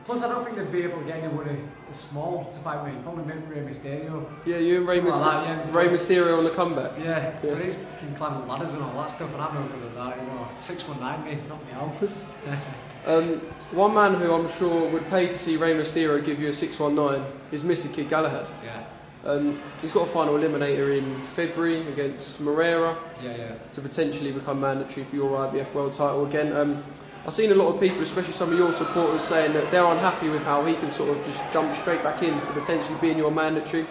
Plus, 0.05 0.23
I 0.23 0.29
don't 0.29 0.45
think 0.45 0.57
they'd 0.57 0.71
be 0.71 0.83
able 0.83 0.99
to 1.01 1.05
get 1.07 1.17
anybody 1.23 1.59
as 1.91 1.97
small 1.99 2.45
to 2.45 2.59
fight 2.59 2.85
me. 2.87 3.01
Probably 3.03 3.25
maybe 3.25 3.47
Rey 3.47 3.61
Mysterio. 3.67 4.27
Yeah, 4.45 4.59
you 4.59 4.79
and 4.79 4.89
Rey, 4.89 5.01
Myster- 5.01 5.21
like 5.21 5.47
yeah. 5.47 5.73
Rey 5.77 5.89
Mysterio 5.89 6.37
on 6.39 6.45
the 6.45 6.51
comeback. 6.51 6.99
Yeah, 6.99 7.39
but 7.41 7.65
he's 7.65 7.75
can 7.99 8.15
climb 8.15 8.35
up 8.35 8.47
ladders 8.49 8.75
and 8.75 8.83
all 8.83 8.93
that 9.01 9.11
stuff, 9.11 9.33
and 9.33 9.41
I'm 9.41 9.55
no 9.55 9.67
good 9.75 9.83
at 9.89 9.95
that. 9.95 10.21
You 10.21 10.27
know, 10.27 10.49
six 10.59 10.87
one 10.87 11.01
nine 11.01 11.25
me, 11.25 11.39
knock 11.49 11.65
me 11.67 11.73
out. 11.73 12.59
Um, 13.07 13.41
one 13.73 13.93
man 13.93 14.15
who 14.15 14.33
I'm 14.33 14.51
sure 14.53 14.89
would 14.91 15.07
pay 15.11 15.27
to 15.27 15.39
see 15.39 15.59
Rey 15.59 15.75
Mysterio 15.75 16.25
give 16.25 16.41
you 16.41 16.49
a 16.49 16.53
619 16.55 17.23
is 17.53 17.61
Mr. 17.61 17.93
Kid 17.93 18.09
Galahad. 18.09 18.47
Yeah. 18.65 18.83
Um, 19.27 19.61
he's 19.83 19.93
got 19.93 20.09
a 20.09 20.11
final 20.11 20.35
eliminator 20.39 20.97
in 20.97 21.21
February 21.37 21.87
against 21.89 22.41
Marrero 22.43 22.97
Yeah, 23.23 23.37
yeah. 23.37 23.55
to 23.75 23.83
potentially 23.83 24.33
become 24.33 24.59
mandatory 24.61 25.05
for 25.05 25.17
your 25.17 25.31
IBF 25.39 25.75
world 25.75 25.93
title 25.93 26.25
again. 26.25 26.57
Um, 26.57 26.83
I've 27.27 27.33
seen 27.33 27.51
a 27.53 27.55
lot 27.55 27.73
of 27.75 27.81
people, 27.81 28.03
especially 28.03 28.35
some 28.35 28.53
of 28.53 28.59
your 28.59 28.73
supporters, 28.75 29.25
saying 29.25 29.55
that 29.55 29.71
they're 29.71 29.85
unhappy 29.85 30.29
with 30.29 30.43
how 30.43 30.63
he 30.67 30.75
can 30.75 30.91
sort 30.91 31.17
of 31.17 31.25
just 31.25 31.41
jump 31.55 31.75
straight 31.77 32.03
back 32.03 32.23
in 32.23 32.39
to 32.39 32.53
potentially 32.53 32.99
being 33.01 33.17
your 33.17 33.31
mandatory 33.31 33.87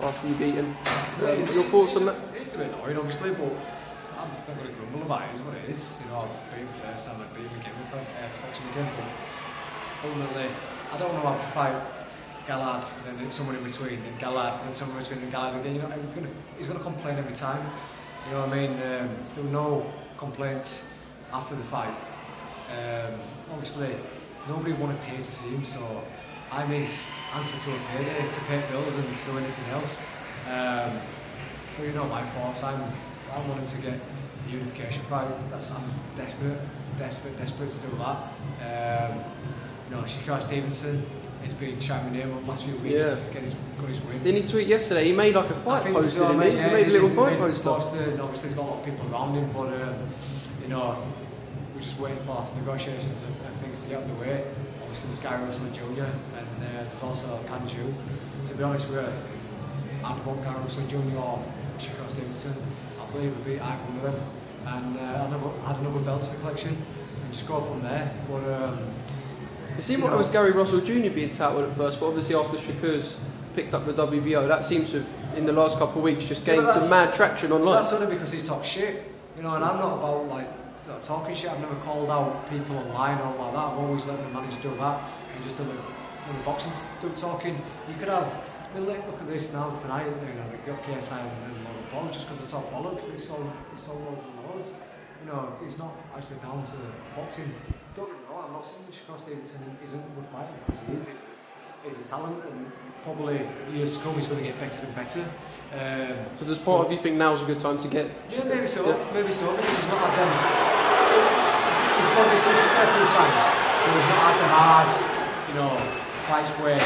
after 0.00 0.26
you 0.26 0.34
beat 0.34 0.54
him. 0.54 0.76
Um, 1.22 1.36
He's- 1.36 1.52
your 1.52 1.62
thoughts 1.64 1.96
on 1.96 2.06
that? 2.06 2.16
He's 2.36 2.54
a 2.54 2.58
bit 2.58 2.72
annoying, 2.74 2.98
obviously, 2.98 3.30
but 3.30 3.52
I'm 4.18 4.28
not 4.34 4.46
going 4.46 4.66
to 4.66 4.72
grumble 4.74 5.02
about 5.02 5.22
it. 5.22 5.28
It's 5.34 5.40
what 5.40 5.54
it 5.54 5.70
is. 5.70 5.96
You 6.02 6.10
know, 6.10 6.26
I 6.26 6.54
beat 6.54 6.62
him 6.62 6.68
first 6.82 7.06
time, 7.06 7.22
I 7.22 7.36
beat 7.38 7.46
him 7.46 7.60
again 7.60 7.72
with 7.78 7.94
uh, 7.94 8.02
to 8.02 8.38
watch 8.42 8.58
him 8.58 8.68
again. 8.72 8.90
But 8.98 10.08
ultimately, 10.08 10.50
I 10.92 10.98
don't 10.98 11.12
want 11.14 11.22
to 11.22 11.30
have 11.30 11.46
to 11.46 11.52
fight 11.54 11.82
Galahad, 12.48 12.84
and 13.06 13.18
then 13.20 13.30
someone 13.30 13.54
in 13.54 13.62
between, 13.62 14.02
and 14.02 14.18
Galahad, 14.18 14.66
and 14.66 14.74
someone 14.74 14.98
in 14.98 15.04
between, 15.04 15.22
and 15.22 15.30
Galahad 15.30 15.60
again. 15.60 15.76
You 15.76 15.82
know, 15.82 15.88
gonna, 15.88 16.28
he's 16.58 16.66
going 16.66 16.78
to 16.78 16.84
complain 16.84 17.16
every 17.16 17.34
time. 17.34 17.64
You 18.26 18.32
know 18.34 18.40
what 18.40 18.48
I 18.50 18.54
mean? 18.58 18.72
Um, 18.72 19.16
there 19.36 19.44
were 19.44 19.50
no 19.50 19.92
complaints 20.18 20.88
after 21.32 21.54
the 21.54 21.62
fight. 21.64 21.94
Um, 22.70 23.20
obviously, 23.52 23.94
nobody 24.48 24.72
wanted 24.72 24.96
to 24.98 25.02
pay 25.06 25.16
to 25.18 25.24
see 25.30 25.48
him, 25.48 25.64
so 25.64 26.02
I'm 26.52 26.68
his 26.68 26.90
answer 27.34 27.54
to 27.64 27.74
a 27.74 27.78
payday, 27.92 28.30
to 28.30 28.40
pay 28.42 28.62
bills 28.70 28.94
and 28.94 29.16
to 29.16 29.24
do 29.24 29.38
anything 29.38 29.64
else. 29.72 29.96
Um, 30.50 31.00
but 31.76 31.86
you 31.86 31.92
know 31.92 32.04
my 32.06 32.22
thoughts. 32.30 32.62
I'm 32.62 32.82
I'm 33.34 33.48
wanting 33.48 33.66
to 33.66 33.78
get 33.78 33.94
a 33.94 34.50
unification 34.50 35.02
fight. 35.10 35.28
That's 35.50 35.70
I'm 35.70 35.82
desperate, 36.16 36.58
desperate, 36.98 37.36
desperate 37.38 37.70
to 37.70 37.78
do 37.78 37.98
that. 37.98 39.10
Um, 39.10 39.24
you 39.90 39.96
know, 39.96 40.02
Shakur 40.02 40.42
Stevenson 40.42 41.04
has 41.42 41.52
been 41.54 41.78
my 41.78 42.10
name 42.10 42.34
up 42.36 42.46
last 42.48 42.64
few 42.64 42.76
weeks 42.78 43.02
Yeah. 43.02 43.14
to 43.14 43.32
get 43.32 43.42
his 43.42 43.54
got 43.78 43.88
his 43.88 44.00
win. 44.00 44.22
Didn't 44.22 44.42
he 44.42 44.48
tweet 44.50 44.66
yesterday? 44.68 45.04
He 45.06 45.12
made 45.12 45.34
like 45.34 45.50
a 45.50 45.54
fight 45.54 45.84
poster, 45.92 46.10
so, 46.18 46.28
didn't 46.32 46.50
he? 46.50 46.56
yeah, 46.56 46.68
he 46.68 46.74
made 46.74 46.86
a 46.88 46.90
little 46.90 47.08
did, 47.08 47.16
fight 47.16 47.38
poster. 47.38 47.62
poster, 47.62 48.02
and 48.10 48.20
obviously 48.20 48.48
he's 48.48 48.56
got 48.56 48.64
a 48.64 48.70
lot 48.70 48.78
of 48.80 48.84
people 48.84 49.12
around 49.12 49.34
him, 49.34 49.52
but 49.52 49.72
um, 49.82 50.08
you 50.62 50.68
know, 50.68 51.02
we're 51.76 51.82
just 51.82 51.98
waiting 51.98 52.24
for 52.24 52.48
negotiations 52.56 53.24
and, 53.24 53.36
and 53.46 53.60
things 53.60 53.80
to 53.82 53.88
get 53.88 54.02
underway. 54.02 54.46
Obviously, 54.80 55.10
there's 55.10 55.20
Gary 55.20 55.44
Russell 55.44 55.66
Jr. 55.72 56.04
and 56.04 56.64
uh, 56.64 56.84
there's 56.84 57.02
also 57.02 57.38
Can 57.46 57.68
Xu. 57.68 57.92
To 58.48 58.54
be 58.54 58.62
honest, 58.62 58.88
we're 58.88 59.12
I'd 60.02 60.24
want 60.24 60.42
Gary 60.42 60.58
Russell 60.58 60.86
Jr. 60.86 61.18
or 61.18 61.44
Shakur 61.78 62.08
Stevenson. 62.08 62.54
I 63.00 63.10
believe 63.12 63.36
we 63.38 63.52
beat 63.52 63.60
either 63.60 63.82
one 63.92 63.96
of 63.96 64.02
them, 64.12 64.22
and 64.66 64.96
uh, 64.96 65.26
another, 65.26 65.50
add 65.66 65.78
another 65.80 66.00
belt 66.00 66.22
to 66.22 66.30
the 66.30 66.36
collection, 66.36 66.82
and 67.22 67.32
just 67.32 67.46
go 67.46 67.60
from 67.60 67.82
there. 67.82 68.10
But 68.30 68.44
um, 68.54 68.78
It 69.78 69.84
seemed 69.84 69.98
you 69.98 70.04
like 70.06 70.14
it 70.14 70.18
was 70.18 70.28
Gary 70.28 70.52
Russell 70.52 70.80
Jr. 70.80 71.10
being 71.10 71.30
touted 71.30 71.68
at 71.68 71.76
first, 71.76 72.00
but 72.00 72.06
obviously 72.06 72.36
after 72.36 72.56
Shakur's 72.56 73.16
picked 73.54 73.74
up 73.74 73.84
the 73.84 73.92
WBO, 73.92 74.48
that 74.48 74.64
seems 74.64 74.90
to 74.92 75.02
have, 75.02 75.36
in 75.36 75.44
the 75.44 75.52
last 75.52 75.76
couple 75.78 75.98
of 75.98 76.04
weeks, 76.04 76.24
just 76.24 76.44
gained 76.44 76.64
but 76.64 76.80
some 76.80 76.88
mad 76.88 77.14
traction 77.14 77.52
online. 77.52 77.74
That's 77.74 77.92
only 77.92 78.06
because 78.14 78.32
he's 78.32 78.44
talk 78.44 78.64
shit, 78.64 79.12
you 79.36 79.42
know. 79.42 79.54
And 79.54 79.64
I'm 79.64 79.78
not 79.78 79.98
about 79.98 80.28
like 80.28 80.48
talking 81.06 81.34
shit. 81.34 81.50
I've 81.50 81.60
never 81.60 81.76
called 81.76 82.10
out 82.10 82.50
people 82.50 82.76
online 82.76 83.18
or 83.20 83.30
like 83.38 83.52
that. 83.54 83.66
I've 83.70 83.78
always 83.78 84.04
let 84.06 84.18
the 84.18 84.28
manager 84.28 84.60
do 84.60 84.76
that 84.76 85.12
and 85.34 85.44
just 85.44 85.56
done 85.56 85.68
the, 85.68 85.74
the 85.74 86.44
boxing, 86.44 86.72
do 87.00 87.08
talking. 87.10 87.62
You 87.88 87.94
could 87.94 88.08
have. 88.08 88.26
I 88.26 88.78
mean, 88.78 88.86
look, 88.86 88.98
at 88.98 89.28
this 89.28 89.52
now 89.52 89.70
tonight. 89.76 90.06
You 90.06 90.34
know, 90.34 90.50
they've 90.50 90.66
got 90.66 90.82
KSI 90.82 91.22
and 91.22 91.54
then 91.54 91.64
Logan 91.64 91.86
Paul 91.92 92.08
just 92.10 92.26
because 92.26 92.44
they 92.44 92.50
talk 92.50 92.70
bollocks, 92.72 93.00
but 93.00 93.14
it's 93.14 93.30
all 93.30 93.52
it's 93.72 93.88
all 93.88 94.00
loads 94.02 94.24
and 94.26 94.34
loads. 94.50 94.68
You 95.22 95.30
know, 95.30 95.56
it's 95.64 95.78
not 95.78 95.94
actually 96.14 96.38
down 96.42 96.66
to 96.66 96.76
the 96.76 96.90
boxing. 97.14 97.54
Don't 97.94 98.10
get 98.10 98.18
me 98.18 98.24
wrong. 98.28 98.44
I'm 98.46 98.52
not 98.52 98.66
saying 98.66 98.90
Shakur 98.90 99.18
Stevenson 99.18 99.78
isn't 99.82 100.00
a 100.00 100.12
good 100.18 100.26
fighter 100.34 100.52
because 100.66 100.80
he 100.86 101.10
is. 101.12 101.18
He's, 101.86 101.96
he's 101.96 102.04
a 102.04 102.08
talent 102.08 102.42
and 102.50 102.72
probably 103.04 103.40
years 103.72 103.96
to 103.96 104.02
come 104.02 104.14
he's 104.18 104.26
going 104.26 104.42
to 104.42 104.50
get 104.50 104.58
better 104.58 104.84
and 104.86 104.94
better. 104.94 105.24
Um, 105.72 106.26
So 106.38 106.46
does 106.46 106.58
part 106.58 106.86
of 106.86 106.92
you 106.92 106.98
think 106.98 107.16
now's 107.16 107.42
a 107.42 107.44
good 107.44 107.60
time 107.60 107.78
to 107.78 107.88
get? 107.88 108.10
yeah, 108.30 108.44
maybe 108.44 108.66
so. 108.66 108.86
Yeah. 108.86 109.12
Maybe 109.14 109.32
so. 109.32 109.54
Because 109.54 109.76
he's 109.76 109.86
not 109.88 109.98
had 109.98 110.14
them. 110.18 110.30
He's 111.96 112.10
got 112.10 112.26
this 112.30 112.42
a 112.42 112.54
fair 112.74 112.86
few 112.94 113.06
times. 113.14 113.46
But 113.82 113.90
he's 113.94 114.08
not 114.10 114.20
had 114.26 114.36
them 114.42 114.50
hard, 114.50 114.88
you 115.48 115.54
know, 115.54 115.70
fights 116.26 116.50
where 116.58 116.80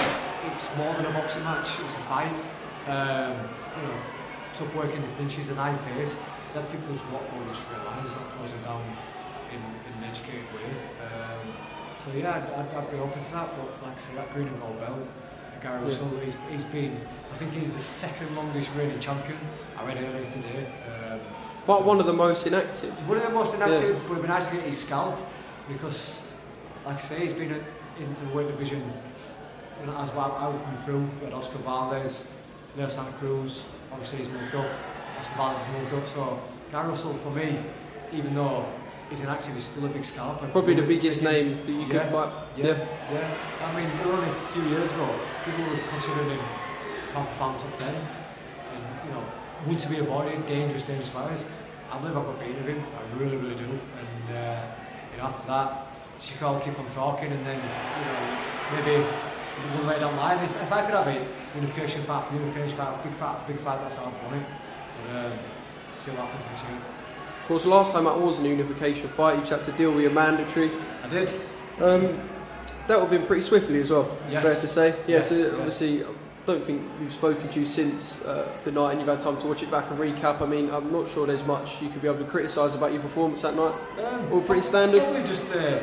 it's 0.52 0.68
more 0.76 0.92
than 0.94 1.06
a 1.06 1.12
boxing 1.12 1.44
match. 1.44 1.68
It's 1.80 1.94
a 1.96 2.04
fight. 2.04 2.36
Um, 2.88 3.36
you 3.76 3.82
know, 3.88 3.96
tough 4.54 4.74
work 4.74 4.92
in 4.92 5.00
the 5.00 5.08
clinches 5.16 5.48
and 5.50 5.58
high 5.58 5.76
pace. 5.96 6.16
He's 6.46 6.54
had 6.54 6.68
people 6.70 6.92
just 6.92 7.08
walk 7.08 7.24
forward 7.30 7.48
in 7.48 7.54
straight 7.54 7.84
lines, 7.84 8.10
not 8.12 8.28
closing 8.36 8.60
down 8.62 8.82
in, 9.52 9.60
in 9.60 9.92
an 10.02 10.04
educated 10.04 10.44
way. 10.52 10.68
Um, 11.04 11.39
so 12.04 12.10
yeah, 12.16 12.34
I'd, 12.36 12.42
I'd, 12.66 12.74
I'd 12.74 12.90
be 12.90 12.98
open 12.98 13.22
to 13.22 13.32
that. 13.32 13.50
But 13.56 13.82
like 13.86 13.96
I 13.96 13.98
say, 13.98 14.14
that 14.14 14.32
green 14.34 14.48
and 14.48 14.60
gold 14.60 14.78
belt. 14.80 14.98
Gary 15.62 15.78
Yeah. 15.80 15.84
Russell, 15.84 16.08
he's, 16.24 16.34
he's 16.50 16.64
been, 16.66 16.98
I 17.32 17.36
think 17.36 17.52
he's 17.52 17.70
the 17.72 17.80
second 17.80 18.34
longest 18.34 18.70
reigning 18.76 18.98
champion. 18.98 19.38
I 19.76 19.84
read 19.84 19.98
earlier 19.98 20.30
today. 20.30 20.72
Um, 21.10 21.20
But 21.66 21.84
one 21.84 22.00
of 22.00 22.06
the 22.06 22.12
most 22.14 22.46
inactive. 22.46 22.92
one 23.06 23.18
of 23.18 23.24
the 23.24 23.28
most 23.30 23.54
Yeah. 23.56 23.66
inactive, 23.66 24.00
but 24.08 24.12
it'd 24.12 24.22
be 24.22 24.28
nice 24.28 24.48
to 24.48 24.54
get 24.56 24.64
his 24.64 24.78
scalp 24.78 25.18
because, 25.68 26.26
like 26.86 26.96
I 26.96 27.00
say, 27.00 27.18
he's 27.20 27.34
been 27.34 27.52
in 27.98 28.16
the 28.28 28.34
weight 28.34 28.48
division 28.48 28.90
as 29.98 30.10
well. 30.12 30.32
I've 30.32 30.64
come 30.64 30.78
through. 30.84 31.08
Had 31.24 31.34
Oscar 31.34 31.58
Valdez, 31.58 32.24
Leo 32.76 32.88
Santa 32.88 33.12
Cruz. 33.18 33.62
Obviously, 33.92 34.20
he's 34.20 34.28
moved 34.28 34.54
up. 34.54 34.66
Oscar 35.18 35.34
Valdez 35.36 35.62
moved 35.78 35.94
up. 35.94 36.08
So 36.08 36.40
Gary 36.70 36.88
Russell, 36.88 37.14
for 37.14 37.30
me, 37.30 37.58
even 38.12 38.34
though 38.34 38.64
he's 39.10 39.20
inactive, 39.20 39.54
he's 39.54 39.64
still 39.64 39.84
a 39.86 39.88
big 39.88 40.04
scalp. 40.04 40.40
and 40.42 40.52
Probably 40.52 40.74
the 40.74 40.82
to 40.82 40.88
biggest 40.88 41.22
name 41.22 41.58
that 41.66 41.72
you 41.72 41.86
could 41.86 41.94
Yeah, 41.94 42.10
fight. 42.10 42.32
Yeah, 42.56 42.66
Yeah. 42.66 42.86
yeah. 43.12 43.66
I 43.66 43.76
mean, 43.76 43.90
only 44.06 44.28
a 44.28 44.34
few 44.52 44.62
years 44.64 44.92
ago, 44.92 45.08
people 45.44 45.64
were 45.64 45.78
considering 45.90 46.30
him 46.30 46.40
pound 47.12 47.28
for 47.28 47.34
pound 47.34 47.60
top 47.60 47.74
ten, 47.74 47.94
and 47.94 48.82
you 49.04 49.10
know, 49.12 49.24
would 49.66 49.78
to 49.80 49.88
be 49.88 49.98
avoided, 49.98 50.46
dangerous, 50.46 50.84
dangerous 50.84 51.10
fighters. 51.10 51.44
I 51.92 51.98
believe 51.98 52.16
I've 52.16 52.24
got 52.24 52.38
beaten 52.38 52.60
of 52.60 52.66
him. 52.66 52.82
I 52.96 53.18
really, 53.18 53.36
really 53.36 53.56
do. 53.56 53.66
And 53.66 54.36
uh, 54.36 54.62
you 55.12 55.18
know, 55.18 55.24
after 55.24 55.46
that, 55.48 55.86
will 56.40 56.60
keep 56.60 56.78
on 56.78 56.86
talking, 56.88 57.32
and 57.32 57.44
then 57.44 57.56
you 57.58 58.04
know, 58.06 58.20
maybe 58.76 59.06
we'll 59.74 59.86
lay 59.86 59.98
down 59.98 60.16
line. 60.16 60.38
If, 60.44 60.54
if 60.62 60.72
I 60.72 60.82
could 60.86 60.94
have 60.94 61.08
it, 61.08 61.26
unification 61.56 62.04
fight 62.04 62.22
after 62.22 62.36
unification 62.36 62.76
fight, 62.76 63.02
big 63.02 63.14
fight 63.14 63.46
big 63.48 63.58
fight, 63.58 63.80
that's 63.82 63.96
how 63.96 64.04
I'd 64.06 64.22
want 64.22 64.36
it. 64.36 64.46
But 65.08 65.16
um, 65.26 65.32
see 65.96 66.10
what 66.12 66.26
happens 66.28 66.46
next 66.46 66.62
year. 66.62 66.78
Of 67.50 67.54
course, 67.54 67.66
last 67.66 67.92
time 67.92 68.04
that 68.04 68.16
was 68.16 68.38
in 68.38 68.46
a 68.46 68.48
unification 68.48 69.08
fight, 69.08 69.34
you 69.34 69.40
just 69.40 69.50
had 69.50 69.64
to 69.64 69.72
deal 69.72 69.90
with 69.90 70.02
your 70.04 70.12
mandatory. 70.12 70.70
I 71.02 71.08
did. 71.08 71.32
Um, 71.80 72.16
that 72.86 72.90
would 72.96 73.00
have 73.00 73.10
been 73.10 73.26
pretty 73.26 73.44
swiftly 73.44 73.80
as 73.80 73.90
well. 73.90 74.16
Yes. 74.30 74.44
Fair 74.44 74.54
to 74.54 74.68
say. 74.68 74.88
Yeah. 75.08 75.16
Yes, 75.16 75.30
so 75.30 75.34
yes. 75.34 75.52
obviously, 75.54 76.04
I 76.04 76.08
don't 76.46 76.64
think 76.64 76.88
we've 77.00 77.12
spoken 77.12 77.48
to 77.48 77.58
you 77.58 77.66
since 77.66 78.22
uh, 78.22 78.48
the 78.62 78.70
night, 78.70 78.92
and 78.92 79.00
you've 79.00 79.08
had 79.08 79.18
time 79.18 79.36
to 79.38 79.48
watch 79.48 79.64
it 79.64 79.70
back 79.72 79.90
and 79.90 79.98
recap. 79.98 80.40
I 80.40 80.46
mean, 80.46 80.70
I'm 80.70 80.92
not 80.92 81.08
sure 81.08 81.26
there's 81.26 81.42
much 81.42 81.82
you 81.82 81.88
could 81.88 82.00
be 82.00 82.06
able 82.06 82.20
to 82.20 82.24
criticise 82.24 82.76
about 82.76 82.92
your 82.92 83.02
performance 83.02 83.42
that 83.42 83.56
night. 83.56 83.74
Um, 83.98 84.32
All 84.32 84.42
pretty 84.42 84.62
standard. 84.62 85.02
Probably 85.02 85.24
just 85.24 85.52
uh, 85.52 85.80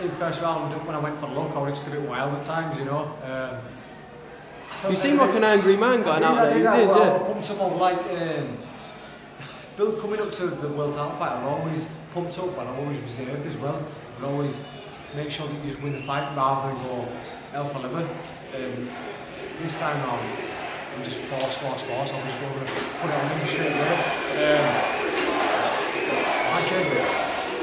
in 0.00 0.12
first 0.12 0.40
round 0.42 0.72
when 0.86 0.94
I 0.94 1.00
went 1.00 1.18
for 1.18 1.26
look, 1.26 1.56
I 1.56 1.58
was 1.58 1.72
just 1.72 1.88
a 1.88 1.90
bit 1.90 2.02
wild 2.02 2.36
at 2.36 2.44
times, 2.44 2.78
you 2.78 2.84
know. 2.84 3.12
Um, 3.24 4.90
You 4.92 4.96
seem 4.96 5.16
like 5.16 5.34
an 5.34 5.42
angry 5.42 5.76
man 5.76 6.02
I 6.02 6.04
going 6.04 6.20
did, 6.20 6.24
out 6.24 6.38
I 6.38 6.44
there. 6.44 6.58
did, 6.58 6.66
I- 6.66 6.76
did, 6.78 6.88
yeah. 6.88 7.14
I 7.14 7.18
pumped. 7.18 7.50
I 7.50 7.54
like, 7.74 7.98
um, 7.98 8.58
Coming 9.80 10.20
up 10.20 10.30
to 10.32 10.46
the 10.46 10.68
World 10.68 10.92
Title 10.92 11.16
fight. 11.16 11.32
I'm 11.32 11.46
always 11.46 11.86
pumped 12.12 12.38
up 12.38 12.58
and 12.58 12.68
I'm 12.68 12.80
always 12.80 13.00
reserved 13.00 13.46
as 13.46 13.56
well. 13.56 13.82
I 14.20 14.24
always 14.26 14.60
make 15.16 15.30
sure 15.30 15.48
that 15.48 15.54
you 15.54 15.62
just 15.62 15.80
win 15.80 15.94
the 15.94 16.02
fight 16.02 16.36
rather 16.36 16.74
than 16.74 16.84
go 16.84 17.08
alpha 17.54 17.78
liver. 17.78 18.06
Um, 18.56 18.90
this 19.62 19.80
time 19.80 19.96
I'm 20.04 21.02
just 21.02 21.20
force, 21.20 21.56
force, 21.56 21.82
force. 21.84 22.12
I'm 22.12 22.26
just 22.26 22.38
going 22.38 22.52
to 22.52 22.60
put 22.60 23.08
it 23.08 23.14
on 23.14 23.30
him 23.30 23.46
straight 23.46 23.72
away. 23.72 23.94
Um, 24.36 24.68
I 26.52 26.60
can't 26.68 26.86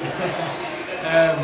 um, 1.38 1.40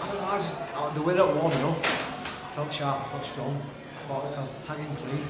I 0.00 0.12
don't 0.12 0.22
know, 0.22 0.28
I 0.28 0.38
just, 0.38 0.58
uh, 0.76 0.94
the 0.94 1.02
way 1.02 1.14
that 1.14 1.26
warming 1.26 1.62
up, 1.64 1.76
I 1.84 2.54
felt 2.54 2.72
sharp, 2.72 3.04
I 3.04 3.08
felt 3.10 3.26
strong, 3.26 3.60
I 4.04 4.06
thought 4.06 4.30
it 4.30 4.34
felt 4.36 4.62
tagging 4.62 4.94
clean. 4.94 5.26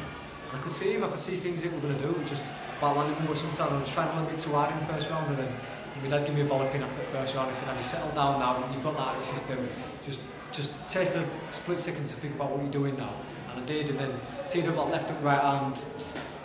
I 0.52 0.58
could 0.58 0.74
see 0.74 0.92
him, 0.92 1.04
I 1.04 1.08
could 1.08 1.20
see 1.20 1.38
things 1.38 1.62
that 1.62 1.72
we 1.72 1.78
were 1.78 1.88
going 1.88 1.98
to 2.02 2.08
do, 2.08 2.24
just 2.26 2.42
about 2.78 2.96
landing 2.96 3.24
more 3.26 3.36
sometimes. 3.36 3.72
I 3.72 3.80
was 3.82 3.90
trying 3.90 4.08
a 4.10 4.14
little 4.20 4.30
bit 4.30 4.40
too 4.40 4.50
hard 4.52 4.72
in 4.72 4.78
the 4.80 4.86
first 4.92 5.10
round, 5.10 5.28
and 5.30 5.38
then 5.38 5.52
my 6.02 6.08
dad 6.08 6.26
gave 6.26 6.34
me 6.34 6.42
a 6.42 6.48
bollocking 6.48 6.80
after 6.82 6.96
the 6.96 7.10
first 7.12 7.34
round. 7.34 7.50
He 7.50 7.56
said, 7.58 7.68
Have 7.68 7.76
you 7.76 7.82
settled 7.82 8.14
down 8.14 8.38
now? 8.40 8.68
You've 8.72 8.82
got 8.84 8.96
that 8.96 9.22
system. 9.22 9.68
Just 10.06 10.22
just 10.52 10.72
take 10.88 11.08
a 11.10 11.28
split 11.50 11.78
second 11.78 12.08
to 12.08 12.14
think 12.16 12.34
about 12.34 12.50
what 12.50 12.62
you're 12.62 12.72
doing 12.72 12.96
now. 12.96 13.12
And 13.52 13.60
I 13.62 13.66
did, 13.66 13.90
and 13.90 13.98
then 13.98 14.12
teed 14.48 14.66
up 14.66 14.76
that 14.76 14.90
left 14.90 15.10
and 15.10 15.22
right 15.22 15.40
hand. 15.40 15.76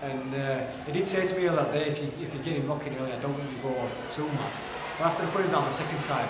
And 0.02 0.36
uh, 0.36 0.66
he 0.86 0.92
did 0.92 1.08
say 1.08 1.26
to 1.26 1.36
me 1.40 1.48
that 1.48 1.72
day, 1.72 1.88
if, 1.88 1.98
you, 1.98 2.12
if 2.26 2.34
you're 2.34 2.44
getting 2.44 2.68
rocking 2.68 2.98
early, 2.98 3.14
I 3.14 3.20
don't 3.20 3.32
want 3.32 3.50
you 3.50 3.56
to 3.56 3.62
go 3.64 3.90
too 4.12 4.28
mad. 4.28 4.52
But 5.00 5.06
after 5.08 5.26
putting 5.28 5.48
him 5.48 5.54
down 5.54 5.64
the 5.66 5.72
second 5.72 6.02
time, 6.02 6.28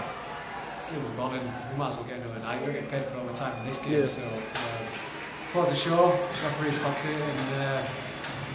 he 0.92 0.98
was 1.02 1.12
gone, 1.18 1.34
and 1.34 1.72
we 1.72 1.78
might 1.80 1.90
as 1.90 1.96
well 1.96 2.06
get 2.06 2.20
another 2.20 2.40
night. 2.40 2.62
We're 2.62 2.74
getting 2.74 2.90
paid 2.90 3.06
for 3.06 3.18
overtime 3.18 3.60
in 3.62 3.68
this 3.68 3.80
game, 3.80 4.02
Yeah. 4.02 4.08
so. 4.08 4.22
Uh, 4.22 4.86
close 5.52 5.70
the 5.70 5.76
show, 5.76 6.12
referee 6.44 6.74
stops 6.74 7.04
it, 7.06 7.10
and 7.22 7.62
uh, 7.64 7.84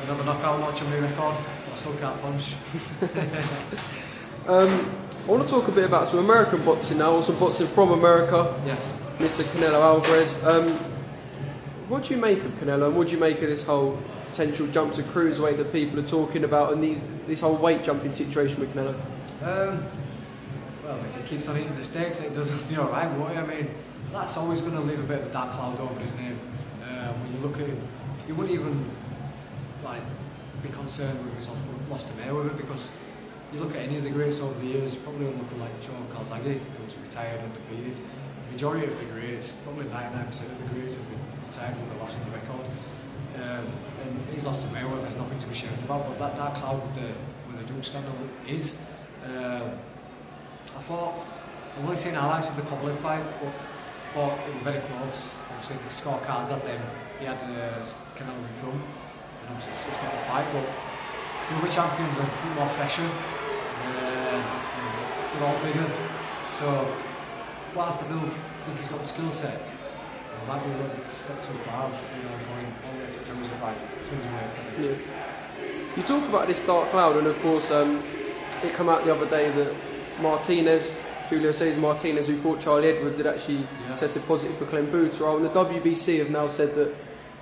another 0.04 0.24
knockout 0.24 0.60
watch 0.60 0.80
on 0.82 0.90
my 0.90 0.98
record. 0.98 1.36
but 1.64 1.72
I 1.72 1.76
still 1.76 1.94
can't 1.96 2.20
punch. 2.20 2.54
Um, 4.48 4.90
I 5.26 5.30
want 5.30 5.46
to 5.46 5.52
talk 5.52 5.68
a 5.68 5.72
bit 5.72 5.84
about 5.84 6.08
some 6.08 6.20
American 6.20 6.64
boxing 6.64 6.96
now, 6.96 7.16
or 7.16 7.22
some 7.22 7.38
boxing 7.38 7.66
from 7.66 7.90
America. 7.92 8.58
Yes. 8.64 8.98
Mr. 9.18 9.44
Canelo 9.44 9.82
Alvarez. 9.82 10.42
Um, 10.42 10.70
what 11.88 12.04
do 12.04 12.14
you 12.14 12.20
make 12.20 12.42
of 12.44 12.52
Canelo, 12.52 12.86
and 12.86 12.96
what 12.96 13.08
do 13.08 13.12
you 13.12 13.18
make 13.18 13.42
of 13.42 13.50
this 13.50 13.62
whole 13.62 14.00
potential 14.30 14.66
jump 14.68 14.94
to 14.94 15.02
cruiserweight 15.02 15.58
that 15.58 15.70
people 15.70 16.00
are 16.00 16.06
talking 16.06 16.44
about, 16.44 16.72
and 16.72 16.82
these, 16.82 16.98
this 17.26 17.40
whole 17.40 17.56
weight 17.56 17.84
jumping 17.84 18.14
situation 18.14 18.58
with 18.58 18.72
Canelo? 18.74 18.94
Um, 19.42 19.84
well, 20.82 20.98
if 21.04 21.14
he 21.16 21.22
keeps 21.28 21.46
on 21.48 21.58
eating 21.58 21.76
the 21.76 21.84
steaks, 21.84 22.20
it 22.20 22.34
doesn't 22.34 22.66
be 22.66 22.78
alright, 22.78 23.10
won't? 23.18 23.36
I 23.36 23.44
mean, 23.44 23.70
that's 24.12 24.38
always 24.38 24.62
going 24.62 24.72
to 24.72 24.80
leave 24.80 25.00
a 25.00 25.02
bit 25.02 25.20
of 25.20 25.26
a 25.26 25.30
dark 25.30 25.52
cloud 25.52 25.78
over 25.78 26.00
his 26.00 26.14
name. 26.14 26.38
Uh, 26.82 27.12
when 27.12 27.34
you 27.34 27.38
look 27.46 27.60
at 27.60 27.66
him, 27.66 27.86
you 28.26 28.34
wouldn't 28.34 28.58
even, 28.58 28.90
like, 29.88 30.02
be 30.62 30.68
concerned 30.70 31.24
with 31.24 31.34
his 31.36 31.48
loss 31.88 32.02
to 32.04 32.12
Mayweather 32.14 32.56
because 32.56 32.90
you 33.52 33.60
look 33.60 33.70
at 33.74 33.82
any 33.82 33.96
of 33.96 34.04
the 34.04 34.10
greats 34.10 34.40
over 34.40 34.58
the 34.60 34.66
years, 34.66 34.94
you're 34.94 35.02
probably 35.02 35.26
looking 35.26 35.60
like 35.60 35.72
Joe 35.80 35.96
Calzaghe, 36.12 36.60
who 36.60 36.84
was 36.84 36.96
retired 36.98 37.40
and 37.40 37.52
defeated. 37.54 37.96
The 37.96 38.52
majority 38.52 38.86
of 38.86 38.98
the 38.98 39.06
greats, 39.06 39.56
probably 39.64 39.86
99% 39.86 40.28
of 40.28 40.58
the 40.58 40.74
greats, 40.74 40.96
have 40.96 41.08
been 41.08 41.20
retired 41.46 41.76
with 41.80 41.96
a 41.96 42.02
loss 42.02 42.14
on 42.14 42.24
the 42.24 42.36
record. 42.36 42.66
Um, 43.36 43.66
and 44.02 44.34
his 44.34 44.44
loss 44.44 44.58
to 44.58 44.66
Mayweather 44.68 45.02
there's 45.02 45.16
nothing 45.16 45.38
to 45.38 45.46
be 45.46 45.52
ashamed 45.52 45.78
about, 45.84 46.08
but 46.08 46.18
that 46.18 46.36
dark 46.36 46.54
cloud 46.54 46.82
with 46.82 46.94
the, 46.94 47.12
with 47.46 47.60
the 47.60 47.72
drug 47.72 47.84
scandal 47.84 48.14
is. 48.46 48.76
Um, 49.24 49.78
I 50.76 50.82
thought, 50.82 51.14
I've 51.76 51.84
only 51.84 51.96
seen 51.96 52.14
highlights 52.14 52.48
of 52.48 52.56
the 52.56 52.62
Kovalev 52.62 52.98
fight, 52.98 53.24
but 53.40 53.52
I 53.52 54.14
thought 54.14 54.38
it 54.46 54.54
was 54.54 54.62
very 54.62 54.80
close. 54.80 55.30
Obviously, 55.50 55.76
the 55.76 55.94
scorecards 55.94 56.50
had 56.50 56.64
them, 56.64 56.82
he 57.18 57.24
had 57.24 57.38
uh, 57.38 57.82
Canelo 58.16 58.38
in 58.38 58.54
front, 58.60 58.82
obviously 59.48 59.72
it's 59.72 59.98
still 59.98 60.10
a 60.10 60.24
fight, 60.28 60.46
but 60.52 60.66
the 61.48 61.56
other 61.56 61.68
champions 61.72 62.18
are 62.18 62.22
a 62.22 62.32
bit 62.44 62.54
more 62.54 62.68
fresher, 62.70 63.02
um, 63.02 63.10
and 63.88 65.40
they're 65.40 65.48
all 65.48 65.58
bigger. 65.64 65.88
So, 66.52 66.94
whilst 67.74 68.02
I 68.02 68.08
do 68.08 68.20
think 68.66 68.78
he's 68.78 68.88
got 68.88 69.00
the 69.00 69.04
skill 69.06 69.30
set, 69.30 69.54
it 69.54 70.46
might 70.46 70.62
be 70.64 70.70
a 70.70 70.76
little 70.76 70.96
bit 70.96 71.08
step 71.08 71.40
too 71.42 71.56
far, 71.66 71.88
you 71.88 72.22
know, 72.22 72.36
going 72.52 72.66
all 72.84 72.92
the 72.92 73.04
way 73.04 73.48
to 73.48 73.54
fight, 73.60 73.76
weights, 74.12 74.56
I 74.56 74.70
think. 74.76 74.98
Yeah. 75.00 75.96
You 75.96 76.02
talk 76.02 76.28
about 76.28 76.46
this 76.46 76.60
dark 76.60 76.90
cloud, 76.90 77.16
and 77.16 77.26
of 77.26 77.38
course, 77.40 77.70
um, 77.70 78.02
it 78.62 78.74
came 78.74 78.88
out 78.88 79.04
the 79.04 79.14
other 79.14 79.28
day 79.28 79.50
that 79.50 79.74
Martinez, 80.20 80.94
Julio 81.28 81.52
Cesar 81.52 81.78
Martinez, 81.78 82.26
who 82.26 82.36
fought 82.40 82.60
Charlie 82.60 82.88
Edwards, 82.88 83.18
had 83.18 83.26
actually 83.26 83.66
Yeah. 83.88 83.96
tested 83.96 84.26
positive 84.26 84.56
for 84.58 84.66
clenbuterol. 84.66 85.36
And 85.36 85.44
the 85.44 85.50
WBC 85.50 86.18
have 86.18 86.30
now 86.30 86.48
said 86.48 86.74
that 86.76 86.94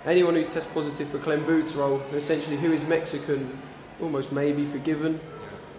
anyone 0.06 0.36
who 0.36 0.44
tests 0.44 0.70
positive 0.72 1.08
for 1.08 1.18
clenbuterol, 1.18 2.00
essentially 2.14 2.56
who 2.56 2.72
is 2.72 2.84
Mexican, 2.84 3.58
almost 4.00 4.32
may 4.32 4.52
be 4.52 4.64
forgiven. 4.64 5.20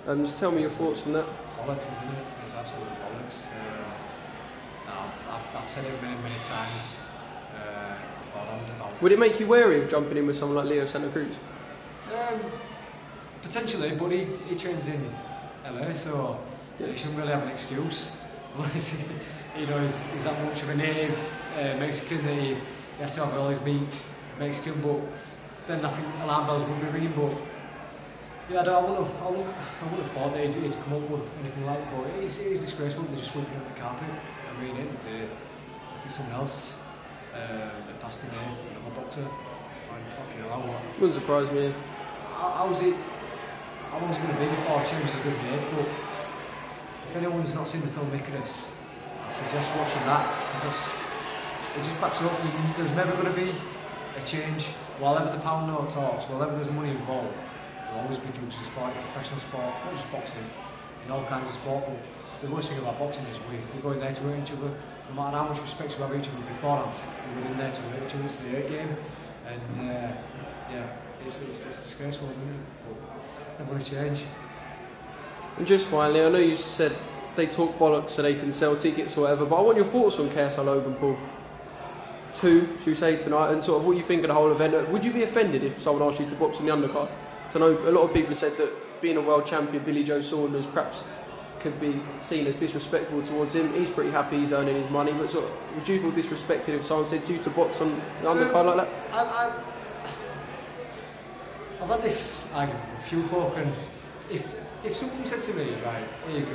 Um, 0.05 0.25
just 0.25 0.38
tell 0.38 0.51
me 0.51 0.61
your 0.61 0.69
thoughts 0.69 1.03
on 1.05 1.13
that. 1.13 1.25
bollocks, 1.57 1.91
isn't 1.91 2.09
it? 2.09 2.25
It's 2.45 2.53
absolute 2.53 2.88
bollocks. 2.88 3.47
Uh, 3.47 3.88
no, 4.86 4.93
I've, 5.32 5.55
I've 5.63 5.69
said 5.69 5.86
it 5.86 6.01
many, 6.01 6.21
many 6.21 6.36
times 6.43 6.99
uh, 7.55 7.95
about. 8.34 9.01
Would 9.01 9.11
it 9.11 9.19
make 9.19 9.39
you 9.39 9.47
wary 9.47 9.82
of 9.82 9.89
jumping 9.89 10.17
in 10.17 10.28
with 10.28 10.38
someone 10.38 10.57
like 10.57 10.67
Leo 10.67 10.86
Santa 10.86 11.09
Cruz? 11.09 11.34
Um, 12.13 12.39
potentially, 13.41 13.91
but 13.95 14.11
he, 14.11 14.25
he 14.49 14.55
trains 14.55 14.88
in 14.88 15.13
LA, 15.65 15.93
so 15.93 16.39
he 16.78 16.97
shouldn't 16.97 17.17
really 17.17 17.32
have 17.32 17.43
an 17.43 17.49
excuse. 17.49 18.17
Unless 18.55 18.88
he, 18.89 19.05
you 19.61 19.67
know, 19.67 19.82
he's, 19.82 19.99
he's 20.13 20.23
that 20.23 20.43
much 20.45 20.61
of 20.61 20.69
a 20.69 20.75
native 20.75 21.32
uh, 21.55 21.78
Mexican 21.78 22.25
that 22.25 22.36
he, 22.36 22.53
he 22.53 22.55
has 22.99 23.13
to 23.15 23.25
have 23.25 23.38
all 23.38 23.49
his 23.49 23.61
meat 23.61 23.89
Mexican, 24.40 24.82
but 24.82 25.02
then 25.68 25.84
I 25.84 25.90
think 25.92 26.08
alarm 26.24 26.48
bells 26.48 26.64
would 26.64 26.82
be 26.82 26.88
ringing. 26.88 27.14
But 27.14 27.34
yeah, 28.50 28.62
I, 28.62 28.64
don't, 28.64 28.76
I, 28.76 28.90
wouldn't 28.90 29.08
have, 29.08 29.22
I, 29.22 29.30
wouldn't, 29.30 29.48
I 29.48 29.84
wouldn't 29.84 30.04
have 30.04 30.12
thought 30.12 30.34
that 30.34 30.46
he'd, 30.46 30.56
he'd 30.56 30.80
come 30.84 30.94
up 30.94 31.10
with 31.10 31.28
anything 31.42 31.66
like 31.66 31.80
that, 31.80 31.92
but 31.96 32.08
it 32.16 32.24
is, 32.24 32.40
it 32.40 32.48
is 32.48 32.60
disgraceful. 32.60 33.04
They're 33.04 33.18
just 33.18 33.32
sweeping 33.32 33.58
up 33.58 33.74
the 33.74 33.80
carpet. 33.80 34.08
I 34.08 34.62
mean, 34.62 34.76
it, 34.78 34.88
uh, 34.88 35.10
if 35.10 36.06
it's 36.06 36.16
someone 36.16 36.36
else 36.36 36.80
uh, 37.34 37.38
that 37.38 38.00
passed 38.00 38.22
today, 38.22 38.38
another 38.72 38.96
boxer, 38.96 39.22
I'm 39.22 40.04
fucking 40.16 40.42
hell, 40.42 40.76
I 40.76 41.00
Wouldn't 41.02 41.20
surprise 41.20 41.52
me. 41.52 41.74
how, 42.34 42.68
how's 42.68 42.82
it? 42.82 42.96
How 43.92 44.00
long's 44.00 44.18
it 44.18 44.22
going 44.22 44.34
to 44.34 44.40
be 44.40 44.48
before 44.48 44.84
changes 44.84 45.16
are 45.16 45.24
good 45.24 45.38
made? 45.44 45.64
But 45.72 45.88
if 47.10 47.16
anyone's 47.16 47.54
not 47.54 47.68
seen 47.70 47.82
the 47.82 47.88
film 47.88 48.14
Icarus, 48.14 48.76
I 49.28 49.32
suggest 49.32 49.72
watching 49.76 50.04
that 50.08 50.28
because 50.56 50.94
it 51.76 51.84
just 51.84 52.00
backs 52.02 52.22
up. 52.22 52.32
There's 52.76 52.94
never 52.94 53.12
going 53.14 53.34
to 53.34 53.40
be 53.40 53.54
a 54.18 54.26
change. 54.26 54.65
While 54.99 55.18
ever 55.18 55.32
the 55.32 55.39
pound 55.39 55.68
note 55.68 55.89
talks, 55.91 56.26
while 56.26 56.41
ever 56.43 56.55
there's 56.55 56.72
money 56.72 56.89
involved, 56.89 57.34
there'll 57.86 58.01
always 58.01 58.18
be 58.18 58.28
drugs 58.34 58.57
in 58.57 58.65
sport, 58.65 58.93
professional 59.13 59.39
sport, 59.39 59.65
not 59.86 59.93
just 59.93 60.11
boxing, 60.11 60.45
in 61.05 61.11
all 61.11 61.24
kinds 61.26 61.49
of 61.49 61.55
sport. 61.55 61.86
But 61.86 62.47
the 62.47 62.53
worst 62.53 62.70
thing 62.70 62.80
about 62.80 62.99
boxing 62.99 63.26
is 63.26 63.38
we, 63.51 63.57
we 63.74 63.82
go 63.82 63.91
in 63.91 63.99
there 63.99 64.13
to 64.13 64.22
hurt 64.24 64.41
each 64.41 64.51
other. 64.51 64.74
No 65.09 65.15
matter 65.15 65.38
how 65.38 65.47
much 65.47 65.61
respect 65.61 65.95
we 65.97 66.03
have 66.03 66.15
each 66.15 66.28
other 66.28 66.43
beforehand, 66.49 66.91
we 67.36 67.43
go 67.43 67.51
in 67.51 67.57
there 67.57 67.72
to 67.72 67.82
hurt 67.82 68.09
each 68.09 68.15
other. 68.15 68.26
It's 68.26 68.38
the 68.38 68.49
hurt 68.49 68.70
game, 68.70 68.97
and 69.45 69.61
uh, 69.80 70.18
yeah, 70.72 70.88
it's, 71.26 71.39
it's, 71.41 71.65
it's 71.65 71.84
disgraceful, 71.84 72.30
isn't 72.30 72.41
it? 72.41 72.59
But 72.88 73.49
it's 73.49 73.59
never 73.59 73.72
going 73.72 73.84
to 73.84 73.91
change. 73.91 74.24
And 75.57 75.65
just 75.65 75.86
finally, 75.86 76.22
I 76.22 76.30
know 76.30 76.39
you 76.39 76.57
said 76.57 76.95
they 77.36 77.47
talk 77.47 77.78
bollocks 77.78 78.11
so 78.11 78.22
they 78.22 78.36
can 78.36 78.51
sell 78.51 78.76
tickets 78.76 79.15
or 79.18 79.22
whatever, 79.22 79.45
but 79.45 79.55
I 79.55 79.61
want 79.61 79.78
your 79.78 79.86
thoughts 79.86 80.18
on 80.18 80.30
KSI 80.30 80.65
Logan 80.65 80.95
Paul. 80.95 81.18
Two, 82.40 82.68
should 82.80 82.88
we 82.88 82.96
say 82.96 83.16
tonight, 83.16 83.52
and 83.52 83.64
sort 83.64 83.80
of 83.82 83.88
what 83.88 83.98
you 83.98 84.04
think 84.04 84.22
of 84.24 84.28
the 84.28 84.34
whole 84.36 84.52
event. 84.52 84.76
Uh, 84.76 84.86
Would 84.92 85.04
you 85.04 85.12
be 85.12 85.24
offended 85.24 85.64
if 85.64 85.82
someone 85.82 86.08
asked 86.08 86.20
you 86.20 86.28
to 86.28 86.36
box 86.36 86.60
in 86.60 86.68
the 86.68 86.72
undercard? 86.72 87.10
'Cause 87.48 87.56
I 87.56 87.60
know 87.60 87.72
a 87.88 87.92
lot 87.92 88.02
of 88.04 88.14
people 88.14 88.30
have 88.30 88.38
said 88.38 88.58
that 88.58 89.02
being 89.02 89.18
a 89.18 89.22
world 89.22 89.48
champion, 89.48 89.84
Billy 89.84 90.04
Joe 90.04 90.22
Saunders, 90.22 90.66
perhaps 90.68 91.04
could 91.60 91.80
be 91.82 92.00
seen 92.20 92.46
as 92.46 92.56
disrespectful 92.56 93.24
towards 93.24 93.56
him. 93.56 93.74
He's 93.74 93.90
pretty 93.90 94.12
happy 94.12 94.38
he's 94.38 94.52
earning 94.52 94.80
his 94.80 94.92
money, 94.92 95.14
but 95.14 95.32
sort 95.32 95.46
of, 95.46 95.52
would 95.76 95.88
you 95.88 96.00
feel 96.00 96.12
disrespected 96.12 96.70
if 96.76 96.86
someone 96.86 97.08
said 97.08 97.26
to 97.26 97.34
you 97.34 97.40
to 97.40 97.50
box 97.50 97.82
on 97.82 98.00
the 98.22 98.28
undercard 98.30 98.66
like 98.66 98.78
that? 98.78 98.90
I've, 99.12 99.28
I've, 99.28 99.54
I've 101.82 101.90
had 101.90 102.04
this 102.04 102.46
with 102.54 102.70
a 102.70 103.04
few 103.04 103.24
folk, 103.24 103.54
and 103.58 103.74
if 104.30 104.56
if 104.84 104.96
someone 104.96 105.26
said 105.26 105.42
to 105.42 105.54
me, 105.56 105.74
right, 105.84 106.04
here 106.30 106.40
you 106.40 106.46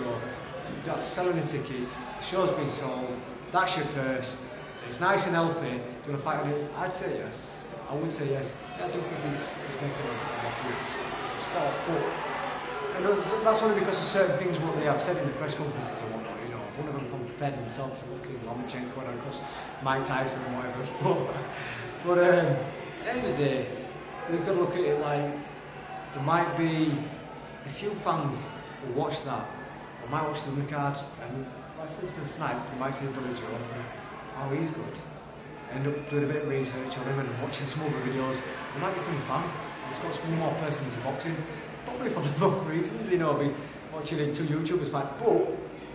go, 0.86 0.96
selling 1.04 1.40
the 1.40 1.46
tickets, 1.46 1.96
the 2.20 2.24
show's 2.24 2.50
been 2.50 2.70
sold, 2.70 3.08
that's 3.50 3.76
your 3.76 3.86
purse, 3.86 4.42
it's 4.88 5.00
nice 5.00 5.26
and 5.26 5.34
healthy, 5.34 5.70
do 5.70 5.76
you 5.76 6.12
want 6.12 6.18
to 6.18 6.18
fight 6.18 6.40
on 6.40 6.48
it? 6.50 6.70
I'd 6.76 6.92
say 6.92 7.18
yes. 7.18 7.50
I 7.90 7.94
would 7.94 8.12
say 8.12 8.30
yes. 8.30 8.54
I 8.76 8.88
don't 8.88 8.92
think 8.92 9.20
he's, 9.28 9.52
he's 9.52 9.76
making 9.76 10.06
a 10.08 10.42
mockery 10.44 10.72
of 10.72 10.78
the 10.78 10.88
s- 10.88 10.96
the 11.36 11.40
sport, 11.42 11.74
but 11.88 12.02
and 12.96 13.04
that's, 13.06 13.32
that's 13.44 13.62
only 13.62 13.78
because 13.80 13.98
of 13.98 14.04
certain 14.04 14.38
things 14.38 14.58
what 14.60 14.76
they 14.76 14.84
have 14.84 15.00
said 15.00 15.16
in 15.16 15.26
the 15.26 15.32
press 15.34 15.54
conferences 15.54 15.98
and 16.02 16.14
whatnot. 16.14 16.36
You 16.44 16.50
know, 16.54 16.60
one 16.76 16.88
of 16.88 16.94
them 16.94 17.08
compared 17.10 17.54
himself 17.54 17.98
to 18.02 18.10
looking 18.12 18.38
Lomachenko 18.46 18.98
and 19.08 19.18
of 19.18 19.24
course 19.24 19.40
Mike 19.82 20.04
Tyson 20.04 20.40
and 20.44 20.56
whatever. 20.56 20.82
but 22.06 22.18
um, 22.18 22.46
at 22.46 23.04
the 23.04 23.10
end 23.12 23.26
of 23.26 23.36
the 23.38 23.44
day, 23.44 23.66
we've 24.30 24.44
got 24.44 24.52
to 24.54 24.60
look 24.60 24.72
at 24.74 24.80
it 24.80 25.00
like 25.00 25.32
there 26.14 26.22
might 26.22 26.56
be 26.56 26.94
a 27.66 27.70
few 27.70 27.90
fans 28.04 28.44
who 28.86 28.92
watch 28.92 29.24
that 29.24 29.46
or 30.02 30.08
might 30.10 30.26
watch 30.28 30.40
the 30.44 30.62
card 30.66 30.98
and 31.22 31.46
like 31.78 31.94
for 31.96 32.02
instance 32.02 32.34
tonight 32.34 32.56
they 32.72 32.78
might 32.78 32.94
see 32.94 33.06
a 33.06 33.10
Billy 33.10 33.32
Joe 33.34 33.46
oh 34.38 34.48
he's 34.54 34.70
good. 34.70 34.96
End 35.72 35.86
up 35.86 36.10
doing 36.10 36.24
a 36.24 36.26
bit 36.26 36.42
of 36.42 36.48
research 36.48 36.98
on 36.98 37.04
him 37.06 37.18
and 37.20 37.42
watching 37.42 37.66
some 37.66 37.82
other 37.82 37.96
videos. 38.00 38.36
They 38.74 38.80
might 38.80 38.94
become 38.94 39.16
a 39.16 39.20
fan. 39.22 39.50
It's 39.88 39.98
got 39.98 40.14
some 40.14 40.38
more 40.38 40.52
person 40.54 40.84
into 40.84 40.98
boxing. 41.00 41.36
Probably 41.86 42.10
for 42.10 42.20
the 42.22 42.30
wrong 42.38 42.66
reasons, 42.66 43.08
you 43.08 43.18
know, 43.18 43.34
be 43.34 43.54
watching 43.92 44.18
it 44.18 44.34
two 44.34 44.44
YouTubers 44.44 44.90
fight, 44.90 45.06
but 45.18 45.48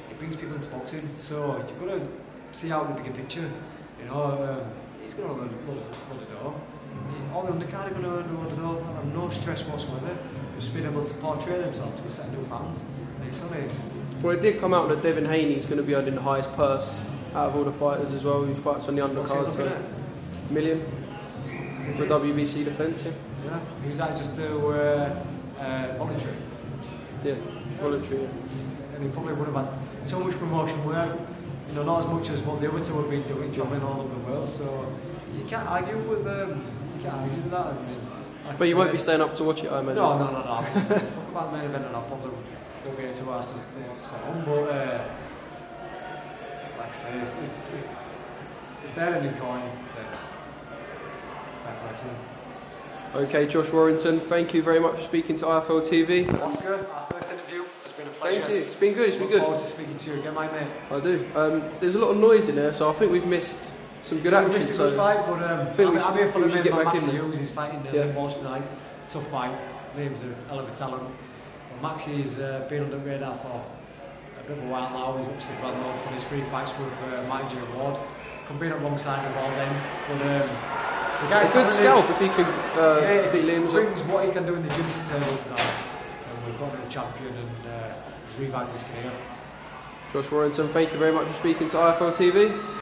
it 0.09 0.17
brings 0.17 0.35
people 0.35 0.55
into 0.55 0.69
boxing. 0.69 1.07
So 1.15 1.63
you've 1.67 1.79
got 1.79 1.95
to 1.95 2.07
see 2.51 2.71
out 2.71 2.87
the 2.87 3.01
bigger 3.01 3.15
picture. 3.15 3.49
You 3.99 4.05
know, 4.05 4.63
um, 4.63 4.71
he's 5.03 5.13
going 5.13 5.29
to 5.29 5.35
earn 5.35 5.49
a 5.49 5.71
load 5.71 5.83
of, 5.83 6.09
load 6.09 6.21
of 6.21 6.29
dough. 6.29 6.61
All 7.33 7.43
the 7.43 7.51
undercard 7.51 7.87
are 7.87 7.89
going 7.91 8.03
to 8.03 8.09
earn 8.09 8.29
a 8.29 8.39
load 8.39 8.51
of 8.51 8.57
dough. 8.57 8.99
and 9.01 9.13
no 9.13 9.29
stress 9.29 9.61
whatsoever. 9.63 10.17
Just 10.59 10.73
being 10.73 10.85
able 10.85 11.05
to 11.05 11.13
portray 11.15 11.59
themselves 11.59 12.01
to 12.01 12.07
a 12.07 12.11
set 12.11 12.27
of 12.27 12.33
new 12.33 12.45
fans. 12.45 12.83
And 13.19 13.29
it's 13.29 13.43
only 13.43 13.69
Well, 14.23 14.35
it 14.35 14.41
did 14.41 14.59
come 14.59 14.73
out 14.73 14.89
that 14.89 15.03
Devin 15.03 15.25
Haney's 15.25 15.65
going 15.65 15.77
to 15.77 15.83
be 15.83 15.93
earning 15.93 16.15
the 16.15 16.21
highest 16.21 16.51
purse 16.53 16.89
out 17.33 17.49
of 17.49 17.55
all 17.55 17.63
the 17.63 17.71
fighters 17.71 18.13
as 18.13 18.23
well. 18.23 18.45
He 18.45 18.53
fights 18.55 18.87
on 18.87 18.95
the 18.95 19.01
undercard, 19.01 19.51
so 19.51 19.83
million 20.49 20.85
for 21.95 22.05
WBC 22.05 22.65
defence. 22.65 23.03
Yeah. 23.05 23.11
Yeah, 23.45 23.87
was 23.87 23.97
that 23.97 24.15
just 24.17 24.35
do 24.35 24.71
uh, 24.71 25.23
uh, 25.59 25.95
voluntary. 25.97 26.35
Yeah, 27.23 27.35
voluntary. 27.79 28.21
Yeah. 28.21 28.95
And 28.95 29.03
he 29.03 29.09
probably 29.09 29.33
would 29.33 29.47
have 29.47 29.55
had 29.55 30.09
so 30.09 30.19
much 30.19 30.37
promotion 30.37 30.83
work, 30.85 31.19
you 31.69 31.75
know, 31.75 31.83
not 31.83 32.01
as 32.01 32.07
much 32.07 32.29
as 32.29 32.41
what 32.41 32.59
the 32.61 32.69
other 32.69 32.83
two 32.83 32.95
have 32.95 33.09
been 33.09 33.27
doing, 33.27 33.51
travelling 33.51 33.83
all 33.83 34.01
over 34.01 34.13
the 34.13 34.19
world. 34.21 34.49
So 34.49 34.91
you 35.37 35.45
can't 35.45 35.67
argue 35.67 35.97
with 35.97 36.27
um, 36.27 36.65
you 36.95 37.03
can't 37.03 37.15
argue 37.15 37.41
with 37.41 37.51
that. 37.51 37.67
I 37.67 37.73
mean, 37.73 38.01
like 38.45 38.59
But 38.59 38.67
you 38.67 38.77
won't 38.77 38.91
be 38.91 38.97
staying 38.97 39.21
up 39.21 39.33
to 39.35 39.43
watch 39.43 39.63
it, 39.63 39.71
I 39.71 39.79
imagine. 39.79 39.95
No, 39.95 40.17
no, 40.17 40.31
no, 40.31 40.43
no. 40.43 40.61
Fuck 40.89 41.29
about 41.29 41.51
the 41.51 41.57
main 41.57 41.67
event, 41.67 41.85
and 41.85 41.95
I'll 41.95 42.03
probably 42.03 42.31
go 42.83 42.91
get 42.95 43.15
to 43.15 43.23
what's 43.25 43.51
going 43.51 44.23
on. 44.23 44.45
But 44.45 44.69
uh, 44.69 45.05
like 47.03 47.13
I 47.13 47.17
say, 47.17 47.21
if, 47.21 47.29
if, 47.73 48.85
if 48.89 48.95
they're 48.95 49.15
any 49.15 49.37
coin, 49.39 49.61
then 49.95 50.05
play 51.81 51.95
to. 53.13 53.17
Okay, 53.19 53.47
Josh 53.47 53.71
Warrington, 53.71 54.19
thank 54.21 54.53
you 54.53 54.61
very 54.61 54.79
much 54.79 54.97
for 54.97 55.03
speaking 55.03 55.37
to 55.39 55.45
IFL 55.45 55.87
TV. 55.87 56.27
Oscar, 56.41 56.85
our 56.87 57.07
first 57.11 57.29
interview. 57.31 57.63
It's 57.85 57.93
been 57.93 58.07
a 58.07 58.11
pleasure. 58.11 58.39
Thank 58.41 58.51
you. 58.51 58.57
It's 58.57 58.75
been 58.75 58.93
good. 58.93 59.09
It's 59.09 59.17
been 59.17 59.23
Look 59.27 59.31
good. 59.31 59.41
forward 59.43 59.59
to 59.59 59.65
speaking 59.65 59.97
to 59.97 60.11
you 60.11 60.19
again, 60.19 60.33
my 60.33 60.51
mate. 60.51 60.67
I 60.91 60.99
do. 60.99 61.25
Um, 61.35 61.63
there's 61.79 61.95
a 61.95 61.99
lot 61.99 62.09
of 62.09 62.17
noise 62.17 62.49
in 62.49 62.55
there, 62.55 62.73
so 62.73 62.89
I 62.89 62.93
think 62.93 63.11
we've 63.11 63.25
missed 63.25 63.55
some 64.03 64.19
good 64.19 64.33
We 64.33 64.37
action. 64.37 64.51
missed 64.53 64.69
a 64.69 64.73
so 64.73 64.95
fight, 64.95 65.25
but 65.25 65.41
um, 65.41 65.67
I 65.67 65.73
think 65.73 65.87
I'm, 65.89 65.95
we 65.95 66.01
I'm 66.01 66.17
here 66.17 66.31
for 66.31 66.39
the 66.41 66.47
main 66.47 66.63
man, 66.63 66.73
back 66.73 66.85
Max 66.93 67.03
in 67.03 67.09
there. 67.09 67.21
Hughes. 67.23 67.37
He's 67.37 67.49
fighting 67.49 67.79
uh, 67.87 67.91
Yeah. 67.93 68.03
Liam 68.11 68.37
tonight. 68.37 68.63
Tough 69.07 69.27
fight. 69.29 69.57
Liam's 69.97 70.21
a 70.23 70.33
hell 70.49 70.59
of 70.59 70.69
a 70.71 70.75
talent. 70.75 71.09
But 71.69 71.81
Maxie's 71.81 72.39
uh, 72.39 72.65
been 72.69 72.83
under 72.83 72.97
the 72.99 73.05
radar 73.05 73.37
for 73.39 73.65
bit 74.47 74.57
of 74.57 74.63
a 74.63 74.67
while 74.67 74.89
now. 74.91 75.17
He's 75.17 75.27
obviously 75.27 75.55
well 75.61 75.75
known 75.75 75.97
for 76.03 76.09
his 76.09 76.23
three 76.23 76.43
fights 76.49 76.71
with 76.79 76.93
uh, 77.13 77.23
Martin 77.27 77.49
J. 77.49 77.55
Ward. 77.75 77.99
Come 78.47 78.59
being 78.59 78.71
alongside 78.71 79.21
him 79.27 79.37
all 79.37 79.49
them. 79.51 79.73
But 80.07 80.21
um, 80.21 80.49
The 81.23 81.29
guy's 81.29 81.51
good 81.51 81.71
scalp 81.73 82.09
if 82.09 82.19
he 82.19 82.29
could 82.29 82.45
uh, 82.47 82.99
Yeah, 83.01 83.27
if 83.27 83.33
he 83.33 83.39
Liam. 83.41 83.67
as 83.67 83.73
well. 83.73 83.83
brings 83.83 84.01
what 84.03 84.25
he 84.25 84.31
can 84.31 84.45
do 84.45 84.55
in 84.55 84.63
the 84.63 84.69
gym 84.69 84.85
to 84.87 85.09
table 85.09 85.37
tonight, 85.37 85.57
then 86.25 86.45
we've 86.45 86.59
got 86.59 86.73
a 86.73 86.79
new 86.79 86.87
champion 86.89 87.33
and 87.35 87.67
uh, 87.67 87.93
he's 88.29 88.37
revived 88.39 88.71
his 88.71 88.83
career. 88.83 89.11
Josh 90.13 90.31
Warrington, 90.31 90.69
thank 90.69 90.93
you 90.93 90.97
very 90.99 91.11
much 91.11 91.27
for 91.27 91.33
speaking 91.33 91.69
to 91.69 91.75
IFL 91.77 92.13
TV. 92.13 92.76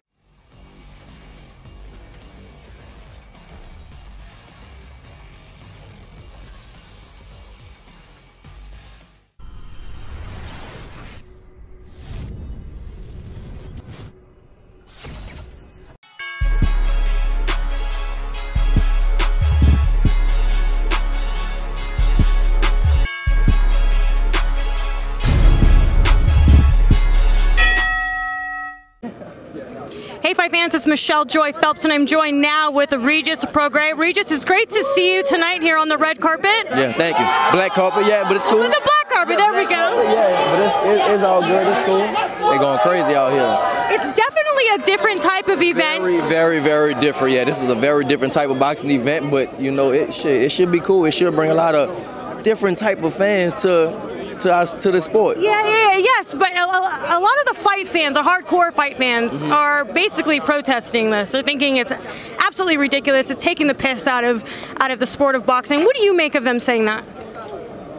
Michelle 30.95 31.25
Joy 31.25 31.51
Phelps, 31.51 31.83
and 31.83 31.91
I'm 31.91 32.05
joined 32.05 32.41
now 32.41 32.71
with 32.71 32.93
Regis 32.93 33.43
Prograis. 33.43 33.97
Regis, 33.97 34.31
it's 34.31 34.45
great 34.45 34.69
to 34.69 34.81
see 34.81 35.13
you 35.13 35.25
tonight 35.25 35.61
here 35.61 35.77
on 35.77 35.89
the 35.89 35.97
red 35.97 36.21
carpet. 36.21 36.47
Yeah, 36.69 36.93
thank 36.93 37.19
you. 37.19 37.25
Black 37.51 37.73
carpet, 37.73 38.05
yeah, 38.07 38.23
but 38.23 38.37
it's 38.37 38.45
cool. 38.45 38.63
The 38.63 38.69
black 38.69 39.09
carpet, 39.09 39.35
there 39.35 39.51
we 39.51 39.65
go. 39.65 40.03
Yeah, 40.03 40.51
but 40.51 40.61
it's, 40.65 41.03
it, 41.03 41.11
it's 41.13 41.21
all 41.21 41.41
good. 41.41 41.67
It's 41.67 41.85
cool. 41.85 41.97
They're 41.97 42.59
going 42.59 42.79
crazy 42.79 43.13
out 43.13 43.33
here. 43.33 43.93
It's 43.93 44.13
definitely 44.13 44.69
a 44.69 44.77
different 44.85 45.21
type 45.21 45.49
of 45.49 45.61
event. 45.61 46.03
Very, 46.03 46.29
very, 46.29 46.59
very 46.61 46.93
different. 47.01 47.33
Yeah, 47.33 47.43
this 47.43 47.61
is 47.61 47.67
a 47.67 47.75
very 47.75 48.05
different 48.05 48.31
type 48.31 48.49
of 48.49 48.57
boxing 48.57 48.91
event, 48.91 49.29
but 49.29 49.59
you 49.59 49.71
know, 49.71 49.91
it 49.91 50.13
should 50.13 50.43
it 50.43 50.49
should 50.53 50.71
be 50.71 50.79
cool. 50.79 51.03
It 51.03 51.11
should 51.11 51.35
bring 51.35 51.51
a 51.51 51.55
lot 51.55 51.75
of 51.75 52.41
different 52.41 52.77
type 52.77 53.03
of 53.03 53.13
fans 53.13 53.53
to 53.63 54.14
to 54.41 54.53
us 54.53 54.73
to 54.75 54.91
the 54.91 55.01
sport. 55.01 55.37
Yeah, 55.37 55.61
yeah, 55.67 55.97
yes, 55.97 56.33
but 56.33 56.51
a, 56.51 56.61
a, 56.61 57.17
a 57.17 57.19
lot 57.19 57.37
of 57.39 57.45
the 57.47 57.53
fight 57.55 57.87
fans, 57.87 58.15
the 58.15 58.21
hardcore 58.21 58.71
fight 58.73 58.97
fans, 58.97 59.43
Mm-hmm. 59.43 59.51
are 59.51 59.85
basically 59.85 60.39
protesting 60.39 61.09
this. 61.09 61.31
They're 61.31 61.41
thinking 61.41 61.77
it's 61.77 61.91
absolutely 62.39 62.77
ridiculous. 62.77 63.29
It's 63.31 63.43
taking 63.43 63.67
the 63.67 63.73
piss 63.75 64.07
out 64.07 64.23
of 64.23 64.43
out 64.81 64.91
of 64.91 64.99
the 64.99 65.05
sport 65.05 65.35
of 65.35 65.45
boxing. 65.45 65.83
What 65.83 65.95
do 65.95 66.03
you 66.03 66.15
make 66.15 66.35
of 66.35 66.43
them 66.43 66.59
saying 66.59 66.85
that? 66.85 67.03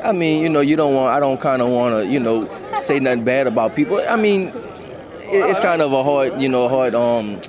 I 0.05 0.13
mean, 0.13 0.43
you 0.43 0.49
know, 0.49 0.61
you 0.61 0.77
don't 0.77 0.95
want. 0.95 1.15
I 1.17 1.21
don't 1.21 1.41
kind 1.41 1.61
of 1.63 1.71
want 1.71 1.95
to, 2.05 2.11
you 2.11 2.21
know, 2.21 2.49
say 2.75 3.01
nothing 3.01 3.25
bad 3.25 3.47
about 3.47 3.75
people. 3.75 4.01
I 4.09 4.17
mean, 4.17 4.49
it, 4.49 5.51
it's 5.51 5.61
kind 5.61 5.83
of 5.83 5.93
a 5.93 6.03
hard, 6.05 6.41
you 6.41 6.49
know, 6.49 6.69
hard 6.69 6.95
um 6.95 7.41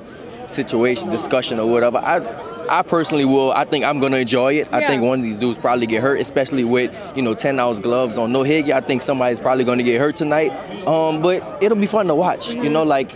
situation, 0.48 1.10
discussion 1.10 1.60
or 1.60 1.70
whatever. 1.70 1.98
I. 2.00 2.46
I 2.70 2.82
personally 2.82 3.26
will. 3.26 3.52
I 3.52 3.66
think 3.66 3.86
I'm 3.86 4.00
gonna 4.00 4.18
enjoy 4.18 4.54
it. 4.54 4.70
I 4.72 4.80
Yeah. 4.82 4.88
think 4.88 5.04
one 5.04 5.20
of 5.20 5.24
these 5.26 5.38
dudes 5.38 5.58
probably 5.58 5.86
get 5.88 6.02
hurt, 6.02 6.20
especially 6.20 6.64
with 6.64 6.92
you 7.16 7.22
know 7.22 7.34
10 7.34 7.60
ounce 7.60 7.80
gloves 7.80 8.18
on. 8.18 8.32
No 8.32 8.44
higgy. 8.44 8.72
I 8.72 8.80
think 8.82 9.02
somebody's 9.02 9.40
probably 9.40 9.64
gonna 9.64 9.84
get 9.84 10.00
hurt 10.00 10.16
tonight. 10.16 10.52
Um, 10.88 11.22
but 11.22 11.44
it'll 11.62 11.78
be 11.78 11.88
fun 11.88 12.08
to 12.08 12.16
watch. 12.16 12.54
You 12.56 12.70
know, 12.70 12.84
like 12.84 13.10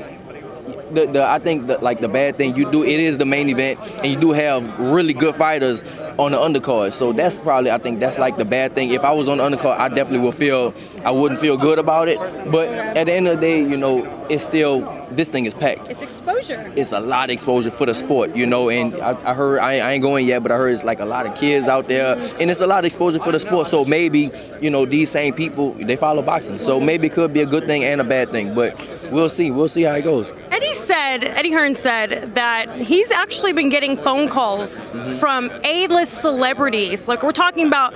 the, 0.94 1.06
the 1.08 1.24
I 1.24 1.40
think 1.40 1.68
the, 1.68 1.78
like 1.80 2.02
the 2.02 2.10
bad 2.10 2.38
thing 2.38 2.56
you 2.56 2.70
do 2.70 2.84
it 2.84 3.00
is 3.00 3.18
the 3.18 3.26
main 3.26 3.48
event 3.50 3.80
and 4.04 4.08
you 4.08 4.20
do 4.20 4.32
have 4.32 4.78
really 4.80 5.14
good 5.14 5.36
fighters 5.36 5.84
on 6.18 6.32
the 6.34 6.38
undercard. 6.38 6.92
So 6.92 7.14
that's 7.14 7.40
probably 7.40 7.72
I 7.72 7.78
think 7.78 8.00
that's 8.00 8.20
like 8.20 8.38
the 8.38 8.46
bad 8.46 8.74
thing. 8.74 8.90
If 8.92 9.04
I 9.06 9.12
was 9.14 9.30
on 9.30 9.38
the 9.38 9.44
undercard, 9.50 9.78
I 9.80 9.88
definitely 9.90 10.20
would 10.26 10.36
feel 10.36 10.74
I 11.06 11.12
wouldn't 11.12 11.40
feel 11.40 11.58
good 11.58 11.80
about 11.80 12.08
it. 12.10 12.20
But 12.52 12.68
at 12.70 13.06
the 13.06 13.14
end 13.14 13.28
of 13.28 13.40
the 13.40 13.42
day, 13.42 13.62
you 13.62 13.78
know, 13.78 14.06
it's 14.30 14.44
still 14.44 14.82
this 15.16 15.30
thing 15.30 15.46
is 15.46 15.54
packed. 15.54 15.90
It's 15.90 16.02
exposure. 16.02 16.72
It's 16.76 16.92
a 16.92 17.00
lot 17.00 17.26
of 17.30 17.34
exposure 17.34 17.72
for 17.72 17.86
the 17.86 17.94
sport, 17.94 18.36
you 18.36 18.46
know. 18.46 18.70
And 18.70 18.96
I, 18.96 19.32
I 19.32 19.34
heard 19.34 19.60
I, 19.60 19.74
I 19.80 19.92
ain't 19.94 20.02
going 20.04 20.26
yet, 20.28 20.42
but 20.44 20.52
I 20.52 20.58
heard 20.58 20.74
it's 20.74 20.84
like 20.84 21.00
a 21.00 21.06
lot 21.06 21.26
of 21.26 21.36
kids 21.36 21.68
out 21.68 21.88
there, 21.88 22.18
and 22.40 22.50
it's 22.50 22.62
a 22.62 22.68
lot 22.68 22.80
of 22.80 22.86
exposure 22.86 23.20
for 23.20 23.32
the 23.32 23.40
sport. 23.40 23.68
So 23.68 23.86
maybe 23.86 24.32
you 24.62 24.70
know 24.70 24.86
these 24.86 25.10
same 25.10 25.34
people 25.34 25.74
they 25.74 25.96
follow 25.96 26.22
boxing. 26.22 26.60
So 26.60 26.80
maybe 26.80 27.08
it 27.08 27.14
could 27.14 27.34
be 27.34 27.42
a 27.42 27.46
good 27.46 27.66
thing 27.66 27.84
and 27.84 28.02
a 28.02 28.04
bad 28.06 28.30
thing. 28.30 28.54
But 28.56 28.76
we'll 29.12 29.30
see. 29.30 29.52
We'll 29.52 29.68
see 29.70 29.84
how 29.84 29.96
it 29.96 30.04
goes. 30.04 30.34
Eddie 30.52 30.74
said, 30.74 31.24
Eddie 31.24 31.52
Hearn 31.52 31.76
said 31.76 32.36
that 32.36 32.76
he's 32.80 33.12
actually 33.12 33.54
been 33.54 33.70
getting 33.70 33.96
phone 33.98 34.28
calls 34.30 34.84
Mm-hmm. 34.84 35.14
from 35.20 35.50
A-list 35.64 36.22
celebrities. 36.22 37.08
Like 37.08 37.24
we're 37.24 37.32
talking 37.32 37.68
about 37.68 37.94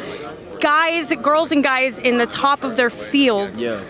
guys, 0.59 1.11
girls 1.22 1.51
and 1.51 1.63
guys 1.63 1.97
in 1.99 2.18
the 2.18 2.26
top 2.26 2.63
of 2.63 2.78
their 2.78 2.89
fields 2.89 3.61
Yeah. 3.61 3.82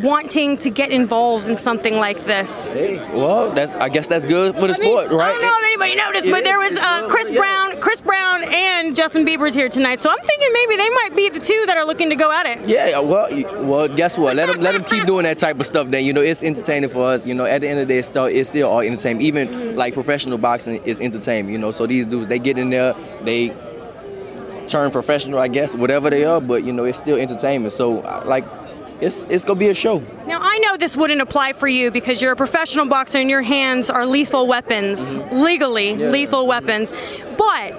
Wanting 0.00 0.56
to 0.58 0.70
get 0.70 0.90
involved 0.90 1.48
in 1.48 1.56
something 1.56 1.96
like 1.96 2.24
this. 2.24 2.70
Hey, 2.70 2.96
well, 3.14 3.50
that's 3.50 3.76
I 3.76 3.88
guess 3.88 4.06
that's 4.06 4.26
good 4.26 4.54
for 4.54 4.66
the 4.66 4.74
sport, 4.74 5.10
right? 5.10 5.28
I 5.28 5.32
don't 5.32 5.42
know 5.42 5.58
if 5.58 5.64
anybody 5.64 5.96
noticed, 5.96 6.30
but 6.30 6.44
there 6.44 6.58
was 6.58 6.76
uh, 6.78 7.08
Chris 7.08 7.30
Brown, 7.30 7.80
Chris 7.80 8.00
Brown, 8.00 8.44
and 8.44 8.96
Justin 8.96 9.24
Bieber's 9.24 9.54
here 9.54 9.68
tonight. 9.68 10.00
So 10.00 10.10
I'm 10.10 10.18
thinking 10.18 10.48
maybe 10.52 10.76
they 10.76 10.88
might 10.90 11.10
be 11.16 11.28
the 11.28 11.40
two 11.40 11.64
that 11.66 11.76
are 11.76 11.84
looking 11.84 12.08
to 12.10 12.16
go 12.16 12.32
at 12.32 12.46
it. 12.46 12.68
Yeah, 12.68 12.98
well, 13.00 13.28
well, 13.62 13.88
guess 13.88 14.16
what? 14.16 14.36
Let 14.36 14.48
them 14.48 14.60
let 14.60 14.72
them 14.72 14.84
keep 14.84 15.04
doing 15.06 15.24
that 15.24 15.38
type 15.38 15.58
of 15.60 15.66
stuff. 15.66 15.88
Then 15.88 16.04
you 16.04 16.12
know 16.12 16.22
it's 16.22 16.42
entertaining 16.42 16.90
for 16.90 17.06
us. 17.06 17.26
You 17.26 17.34
know, 17.34 17.44
at 17.44 17.60
the 17.60 17.68
end 17.68 17.80
of 17.80 17.88
the 17.88 17.94
day, 17.94 17.98
it's 17.98 18.08
still 18.08 18.26
it's 18.26 18.48
still 18.48 18.70
all 18.70 18.80
entertainment. 18.80 19.22
Even 19.22 19.76
like 19.76 19.94
professional 19.94 20.38
boxing 20.38 20.82
is 20.84 21.00
entertainment. 21.00 21.52
You 21.52 21.58
know, 21.58 21.70
so 21.70 21.86
these 21.86 22.06
dudes 22.06 22.28
they 22.28 22.38
get 22.38 22.58
in 22.58 22.70
there, 22.70 22.94
they 23.22 23.54
turn 24.66 24.90
professional, 24.90 25.38
I 25.38 25.48
guess, 25.48 25.74
whatever 25.74 26.08
they 26.10 26.24
are. 26.24 26.40
But 26.40 26.64
you 26.64 26.72
know, 26.72 26.84
it's 26.84 26.98
still 26.98 27.18
entertainment. 27.18 27.72
So 27.72 28.00
uh, 28.00 28.22
like, 28.26 28.44
it's 29.02 29.24
it's 29.24 29.44
gonna 29.44 29.58
be 29.58 29.68
a 29.68 29.74
show. 29.74 29.98
Now 30.26 30.38
I 30.40 30.58
know 30.58 30.76
this 30.76 30.96
wouldn't 30.96 31.20
apply 31.20 31.52
for 31.52 31.68
you 31.68 31.90
because 31.90 32.22
you're 32.22 32.32
a 32.32 32.36
professional 32.36 32.86
boxer 32.86 33.18
and 33.18 33.28
your 33.28 33.42
hands 33.42 33.90
are 33.90 34.06
lethal 34.06 34.46
weapons, 34.46 35.14
mm-hmm. 35.14 35.36
legally 35.36 35.92
Yeah. 35.92 36.08
lethal 36.08 36.46
weapons. 36.46 36.92
But 37.36 37.74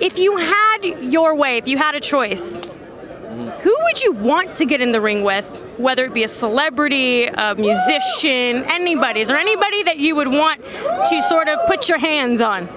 if 0.00 0.18
you 0.18 0.36
had 0.36 0.78
your 1.02 1.34
way, 1.34 1.58
if 1.58 1.68
you 1.68 1.76
had 1.76 1.94
a 1.94 2.00
choice, 2.00 2.60
mm-hmm. 2.60 3.48
who 3.60 3.76
would 3.84 4.02
you 4.02 4.12
want 4.12 4.56
to 4.56 4.64
get 4.64 4.80
in 4.80 4.92
the 4.92 5.00
ring 5.00 5.22
with? 5.22 5.46
Whether 5.76 6.04
it 6.04 6.14
be 6.14 6.24
a 6.24 6.28
celebrity, 6.28 7.26
a 7.26 7.54
musician, 7.54 8.64
anybody. 8.66 9.20
Is 9.20 9.28
there 9.28 9.36
anybody 9.38 9.84
that 9.84 9.98
you 9.98 10.16
would 10.16 10.26
want 10.26 10.64
to 10.64 11.22
sort 11.22 11.48
of 11.48 11.66
put 11.66 11.88
your 11.88 11.98
hands 11.98 12.40
on? 12.40 12.68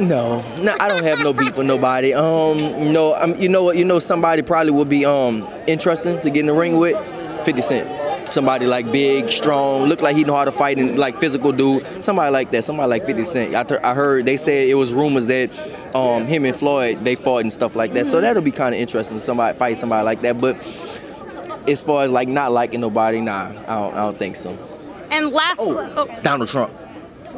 No, 0.00 0.40
no, 0.62 0.74
I 0.80 0.88
don't 0.88 1.02
have 1.04 1.18
no 1.20 1.32
beef 1.32 1.56
with 1.56 1.66
nobody. 1.66 2.14
Um, 2.14 2.56
no, 2.92 3.14
um, 3.14 3.34
you 3.36 3.48
know 3.48 3.64
what? 3.64 3.76
You 3.76 3.84
know 3.84 3.98
somebody 3.98 4.42
probably 4.42 4.72
would 4.72 4.88
be 4.88 5.04
um 5.04 5.46
interesting 5.66 6.20
to 6.20 6.30
get 6.30 6.40
in 6.40 6.46
the 6.46 6.52
ring 6.54 6.78
with. 6.78 6.96
Fifty 7.44 7.62
Cent. 7.62 8.30
Somebody 8.30 8.66
like 8.66 8.90
big, 8.92 9.30
strong, 9.30 9.84
look 9.84 10.00
like 10.02 10.14
he 10.14 10.22
know 10.24 10.36
how 10.36 10.44
to 10.44 10.52
fight 10.52 10.78
and 10.78 10.96
like 10.98 11.16
physical 11.16 11.50
dude. 11.52 11.84
Somebody 12.02 12.30
like 12.32 12.50
that. 12.52 12.62
Somebody 12.62 12.88
like 12.88 13.04
50 13.04 13.24
Cent. 13.24 13.54
I, 13.56 13.64
th- 13.64 13.80
I 13.82 13.92
heard 13.92 14.24
they 14.24 14.36
said 14.36 14.68
it 14.68 14.74
was 14.74 14.92
rumors 14.92 15.26
that 15.26 15.50
um, 15.96 16.26
him 16.26 16.44
and 16.44 16.54
Floyd 16.54 17.02
they 17.04 17.16
fought 17.16 17.38
and 17.38 17.52
stuff 17.52 17.74
like 17.74 17.92
that. 17.94 18.06
So 18.06 18.20
that'll 18.20 18.42
be 18.42 18.52
kind 18.52 18.72
of 18.72 18.80
interesting. 18.80 19.18
Somebody 19.18 19.58
fight 19.58 19.78
somebody 19.78 20.04
like 20.04 20.20
that. 20.22 20.38
But 20.40 20.56
as 21.68 21.82
far 21.82 22.04
as 22.04 22.12
like 22.12 22.28
not 22.28 22.52
liking 22.52 22.80
nobody, 22.80 23.20
nah, 23.20 23.48
I 23.48 23.52
don't, 23.52 23.94
I 23.94 23.96
don't 23.96 24.16
think 24.18 24.36
so. 24.36 24.56
And 25.10 25.32
last, 25.32 25.58
oh, 25.60 26.20
Donald 26.22 26.48
Trump. 26.50 26.72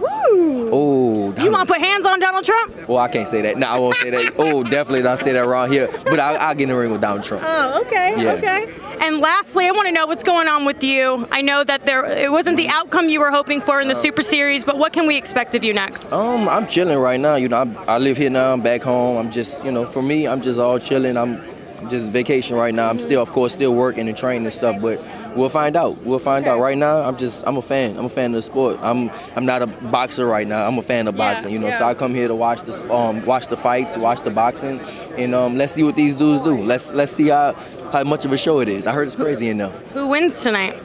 Woo! 0.03 0.70
Oh, 0.72 1.34
you 1.42 1.50
want 1.50 1.68
to 1.68 1.72
put 1.74 1.80
hands 1.80 2.07
on 2.07 2.18
Donald 2.20 2.44
Trump? 2.44 2.88
Well, 2.88 2.98
I 2.98 3.09
can't 3.09 3.28
say 3.28 3.42
that. 3.42 3.57
No, 3.59 3.66
I 3.68 3.78
won't 3.78 3.94
say 3.96 4.11
that. 4.11 4.34
Oh, 4.38 4.62
definitely 4.64 5.03
not 5.03 5.18
say 5.18 5.32
that 5.32 5.44
around 5.44 5.72
here. 5.72 5.88
But 6.05 6.18
I, 6.20 6.34
I'll 6.34 6.55
get 6.55 6.64
in 6.64 6.68
the 6.70 6.76
ring 6.76 6.90
with 6.92 7.00
Donald 7.00 7.22
Trump. 7.22 7.42
Oh, 7.46 7.80
okay, 7.82 8.20
Yeah. 8.22 8.32
okay. 8.34 8.72
And 9.00 9.18
lastly, 9.18 9.66
I 9.66 9.70
want 9.72 9.86
to 9.88 9.92
know 9.92 10.07
what's 10.07 10.22
going 10.22 10.48
on 10.48 10.64
with 10.64 10.82
you. 10.84 11.26
I 11.32 11.42
know 11.42 11.64
that 11.64 11.86
there 11.86 12.05
it 12.05 12.30
wasn't 12.30 12.57
the 12.57 12.68
outcome 12.68 13.09
you 13.09 13.20
were 13.20 13.30
hoping 13.30 13.61
for 13.61 13.80
in 13.80 13.88
the 13.88 13.94
Super 13.94 14.22
Series, 14.22 14.64
but 14.64 14.78
what 14.78 14.92
can 14.92 15.07
we 15.07 15.16
expect 15.16 15.55
of 15.55 15.64
you 15.64 15.74
next? 15.74 16.12
Um, 16.12 16.48
I'm 16.48 16.66
chilling 16.66 16.98
right 16.98 17.18
now. 17.20 17.34
You 17.36 17.48
know, 17.48 17.59
I'm, 17.61 17.76
I 17.88 17.98
live 17.98 18.16
here 18.16 18.30
now. 18.30 18.53
I'm 18.53 18.61
back 18.62 18.82
home. 18.82 19.16
I'm 19.18 19.30
just, 19.30 19.64
you 19.64 19.72
know, 19.72 19.86
for 19.86 20.03
me, 20.03 20.26
I'm 20.28 20.40
just 20.40 20.59
all 20.59 20.78
chilling. 20.78 21.16
I'm 21.16 21.42
just 21.89 22.11
vacation 22.11 22.57
right 22.57 22.74
now. 22.74 22.89
I'm 22.89 22.99
still, 22.99 23.22
of 23.22 23.33
course, 23.33 23.53
still 23.53 23.74
working 23.74 24.09
and 24.09 24.16
training 24.16 24.45
and 24.45 24.55
stuff. 24.55 24.80
But 24.80 25.05
we'll 25.37 25.49
find 25.49 25.76
out. 25.76 25.99
We'll 26.03 26.18
find 26.18 26.47
out. 26.47 26.61
Right 26.61 26.78
now, 26.78 27.01
I'm 27.01 27.16
just, 27.16 27.47
I'm 27.47 27.57
a 27.57 27.62
fan. 27.62 27.97
I'm 27.97 28.07
a 28.07 28.09
fan 28.09 28.30
of 28.30 28.37
the 28.37 28.43
sport. 28.43 28.78
I'm, 28.80 29.11
I'm 29.37 29.47
not 29.47 29.62
a 29.62 29.66
boxer 29.66 30.26
right 30.26 30.47
now. 30.47 30.66
I'm 30.66 30.78
a 30.78 30.83
fan 30.83 31.09
of 31.09 31.16
boxing. 31.16 31.53
You 31.53 31.59
know, 31.59 31.70
so 31.70 31.85
I 31.85 31.95
come 31.95 32.14
here 32.14 32.28
to 32.28 32.35
watch 32.35 32.62
the, 32.62 32.93
um, 32.93 33.24
watch 33.24 33.49
the 33.49 33.57
fights, 33.57 33.97
watch 33.97 34.22
the 34.22 34.30
boxing, 34.30 34.80
and 35.16 35.35
um, 35.35 35.57
let's 35.57 35.72
see 35.72 35.83
what 35.83 35.97
these 35.97 36.14
dudes 36.14 36.41
do. 36.41 36.57
Let's, 36.57 36.93
let's 36.93 37.12
see 37.12 37.28
how, 37.28 37.55
how 37.93 38.05
much 38.05 38.24
of 38.24 38.33
a 38.33 38.39
show 38.39 38.61
it 38.61 38.68
is. 38.68 38.87
I 38.87 38.93
heard 38.93 39.07
it's 39.07 39.16
crazy 39.16 39.49
in 39.49 39.59
there. 39.59 39.70
Who 39.95 40.09
wins 40.09 40.43
tonight? 40.43 40.78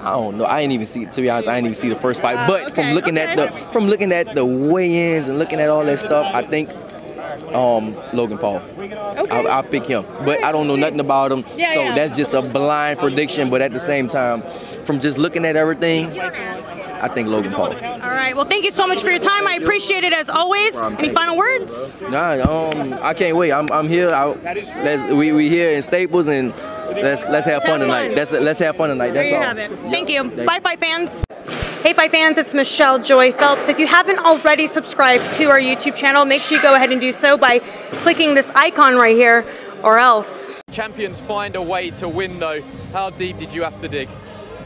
I 0.00 0.12
don't 0.12 0.38
know. 0.38 0.46
I 0.46 0.62
didn't 0.62 0.72
even 0.72 0.86
see. 0.86 1.04
To 1.04 1.20
be 1.20 1.28
honest, 1.28 1.46
I 1.46 1.56
didn't 1.56 1.66
even 1.66 1.74
see 1.74 1.90
the 1.90 1.96
first 1.96 2.22
fight. 2.22 2.46
But 2.46 2.70
from 2.70 2.92
looking 2.94 3.18
at 3.18 3.36
the 3.36 3.52
from 3.70 3.86
looking 3.86 4.12
at 4.12 4.34
the 4.34 4.46
weigh-ins 4.46 5.28
and 5.28 5.38
looking 5.38 5.60
at 5.60 5.68
all 5.68 5.84
that 5.84 5.98
stuff, 5.98 6.34
I 6.34 6.40
think 6.42 6.70
um, 7.54 7.96
Logan 8.12 8.38
Paul. 8.38 8.62
I'll, 9.30 9.48
I'll 9.48 9.62
pick 9.62 9.84
him. 9.84 10.04
But 10.24 10.44
I 10.44 10.52
don't 10.52 10.66
know 10.66 10.76
nothing 10.76 11.00
about 11.00 11.32
him, 11.32 11.44
Yeah, 11.56 11.74
so 11.74 11.80
yeah. 11.82 11.94
that's 11.94 12.16
just 12.16 12.34
a 12.34 12.42
blind 12.42 12.98
prediction. 12.98 13.50
But 13.50 13.62
at 13.62 13.72
the 13.72 13.80
same 13.80 14.08
time, 14.08 14.42
from 14.84 14.98
just 14.98 15.18
looking 15.18 15.44
at 15.44 15.56
everything, 15.56 16.06
I 16.18 17.08
think 17.08 17.28
Logan 17.28 17.52
Paul. 17.52 17.72
All 17.74 18.10
right. 18.10 18.34
Well, 18.36 18.44
thank 18.44 18.64
you 18.64 18.70
so 18.70 18.86
much 18.86 19.02
for 19.02 19.10
your 19.10 19.18
time. 19.18 19.46
I 19.46 19.54
appreciate 19.54 20.04
it 20.04 20.12
as 20.12 20.28
always. 20.28 20.80
Any 20.82 21.08
final 21.08 21.36
words? 21.36 21.96
Nah, 22.02 22.32
um, 22.42 22.92
I 23.00 23.14
can't 23.14 23.36
wait. 23.36 23.52
I'm, 23.52 23.70
I'm 23.72 23.88
here. 23.88 24.10
I, 24.10 24.26
let's 24.82 25.06
we, 25.06 25.32
we 25.32 25.48
here 25.48 25.70
in 25.70 25.82
Staples 25.82 26.28
and 26.28 26.50
let's 26.90 27.28
let's 27.28 27.46
have 27.46 27.62
fun 27.62 27.80
tonight. 27.80 28.14
Let's 28.14 28.32
let's 28.32 28.58
have 28.58 28.76
fun 28.76 28.90
tonight. 28.90 29.12
That's 29.12 29.32
all. 29.32 29.90
Thank 29.90 30.10
you. 30.10 30.24
Bye, 30.44 30.60
fight 30.62 30.78
fans. 30.80 31.24
Hey 31.82 31.94
Fight 31.94 32.10
fans, 32.10 32.36
it's 32.36 32.52
Michelle 32.52 32.98
Joy 32.98 33.32
Phelps. 33.32 33.70
If 33.70 33.78
you 33.78 33.86
haven't 33.86 34.18
already 34.18 34.66
subscribed 34.66 35.30
to 35.36 35.46
our 35.46 35.58
YouTube 35.58 35.96
channel, 35.96 36.26
make 36.26 36.42
sure 36.42 36.58
you 36.58 36.62
go 36.62 36.74
ahead 36.74 36.92
and 36.92 37.00
do 37.00 37.10
so 37.10 37.38
by 37.38 37.60
clicking 38.02 38.34
this 38.34 38.50
icon 38.54 38.96
right 38.96 39.16
here, 39.16 39.46
or 39.82 39.98
else. 39.98 40.60
Champions 40.70 41.20
find 41.20 41.56
a 41.56 41.62
way 41.62 41.88
to 41.92 42.06
win 42.06 42.38
though. 42.38 42.60
How 42.92 43.08
deep 43.08 43.38
did 43.38 43.54
you 43.54 43.62
have 43.62 43.80
to 43.80 43.88
dig? 43.88 44.10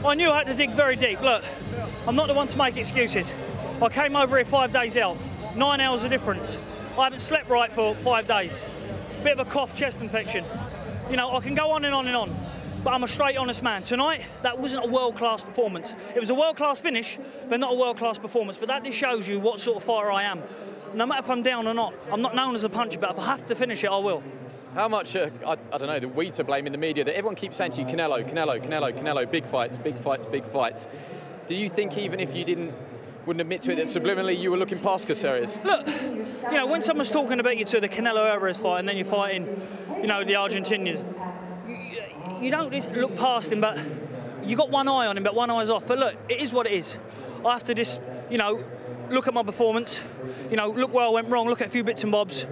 I 0.03 0.15
knew 0.15 0.29
I 0.29 0.39
had 0.39 0.47
to 0.47 0.53
dig 0.55 0.73
very 0.73 0.97
deep. 0.97 1.21
Look, 1.21 1.41
I'm 2.05 2.17
not 2.17 2.27
the 2.27 2.33
one 2.33 2.47
to 2.47 2.57
make 2.57 2.75
excuses. 2.75 3.33
I 3.81 3.87
came 3.87 4.17
over 4.17 4.35
here 4.35 4.43
five 4.43 4.73
days 4.73 4.97
out, 4.97 5.17
nine 5.55 5.79
hours 5.79 6.03
of 6.03 6.09
difference. 6.09 6.57
I 6.97 7.05
haven't 7.05 7.21
slept 7.21 7.49
right 7.49 7.71
for 7.71 7.95
five 7.95 8.27
days. 8.27 8.67
Bit 9.23 9.39
of 9.39 9.47
a 9.47 9.49
cough, 9.49 9.73
chest 9.73 10.01
infection. 10.01 10.43
You 11.09 11.15
know, 11.15 11.33
I 11.33 11.39
can 11.39 11.55
go 11.55 11.69
on 11.71 11.85
and 11.85 11.95
on 11.95 12.07
and 12.07 12.15
on, 12.17 12.44
but 12.85 12.93
I'm 12.93 13.03
a 13.03 13.07
straight, 13.07 13.35
honest 13.35 13.63
man. 13.63 13.81
Tonight, 13.81 14.21
that 14.43 14.59
wasn't 14.59 14.85
a 14.85 14.87
world-class 14.87 15.41
performance. 15.41 15.95
It 16.13 16.19
was 16.19 16.29
a 16.29 16.35
world-class 16.35 16.81
finish, 16.81 17.17
but 17.49 17.59
not 17.59 17.73
a 17.73 17.75
world-class 17.75 18.19
performance. 18.19 18.59
But 18.59 18.67
that 18.67 18.83
just 18.83 18.95
shows 18.95 19.27
you 19.27 19.39
what 19.39 19.59
sort 19.59 19.77
of 19.77 19.83
fighter 19.83 20.11
I 20.11 20.21
am. 20.21 20.43
No 20.93 21.07
matter 21.07 21.23
if 21.23 21.29
I'm 21.31 21.41
down 21.41 21.67
or 21.67 21.73
not, 21.73 21.95
I'm 22.11 22.21
not 22.21 22.35
known 22.35 22.53
as 22.53 22.63
a 22.63 22.69
puncher, 22.69 22.99
but 22.99 23.09
if 23.09 23.19
I 23.19 23.25
have 23.25 23.47
to 23.47 23.55
finish 23.55 23.83
it, 23.83 23.87
I 23.87 23.97
will. 23.97 24.21
How 24.75 24.87
much, 24.87 25.15
uh, 25.15 25.31
I, 25.43 25.53
I 25.73 25.77
don't 25.79 25.87
know, 25.87 25.99
the 25.99 26.07
we 26.07 26.29
to 26.29 26.43
blame 26.43 26.67
in 26.67 26.73
the 26.73 26.77
media 26.77 27.03
that 27.03 27.17
everyone 27.17 27.33
keeps 27.33 27.57
saying 27.57 27.71
to 27.71 27.81
you, 27.81 27.87
Canelo, 27.87 28.23
Canelo, 28.23 28.63
Canelo, 28.63 28.93
Canelo, 28.95 29.31
big 29.31 29.47
fights, 29.47 29.77
big 29.77 29.97
fights, 29.97 30.27
big 30.27 30.45
fights. 30.45 30.85
Do 31.47 31.55
you 31.55 31.69
think 31.69 31.97
even 31.97 32.19
if 32.19 32.35
you 32.35 32.45
didn't, 32.45 32.71
wouldn't 33.25 33.41
admit 33.41 33.61
to 33.61 33.71
it, 33.71 33.77
that 33.77 33.87
subliminally 33.87 34.37
you 34.37 34.51
were 34.51 34.57
looking 34.57 34.77
past 34.77 35.07
Coceres? 35.07 35.57
Look, 35.63 35.87
you 35.87 36.51
know, 36.51 36.67
when 36.67 36.81
someone's 36.81 37.09
talking 37.09 37.39
about 37.39 37.57
you 37.57 37.65
to 37.65 37.79
the 37.79 37.89
Canelo 37.89 38.29
Alvarez 38.29 38.57
fight 38.57 38.77
and 38.77 38.87
then 38.87 38.95
you're 38.95 39.05
fighting, 39.05 39.47
you 40.01 40.07
know, 40.07 40.23
the 40.23 40.33
Argentinians, 40.33 41.03
you, 42.45 42.51
don't 42.51 42.71
just 42.71 42.91
look 42.91 43.15
past 43.17 43.51
him, 43.51 43.61
but 43.61 43.77
you 44.43 44.55
got 44.55 44.69
one 44.69 44.87
eye 44.87 45.07
on 45.07 45.17
him, 45.17 45.23
but 45.23 45.35
one 45.35 45.49
eye's 45.49 45.69
off. 45.69 45.87
But 45.87 45.97
look, 45.99 46.15
it 46.29 46.39
is 46.39 46.53
what 46.53 46.67
it 46.67 46.73
is. 46.73 46.97
I 47.45 47.53
have 47.53 47.63
to 47.65 47.73
just, 47.73 47.99
you 48.29 48.37
know, 48.37 48.63
look 49.09 49.27
at 49.27 49.33
my 49.33 49.43
performance, 49.43 50.01
you 50.49 50.57
know, 50.57 50.69
look 50.69 50.93
where 50.93 51.05
I 51.05 51.09
went 51.09 51.27
wrong, 51.29 51.47
look 51.47 51.61
at 51.61 51.67
a 51.67 51.69
few 51.69 51.83
bits 51.83 52.03
and 52.03 52.11
bobs. 52.11 52.45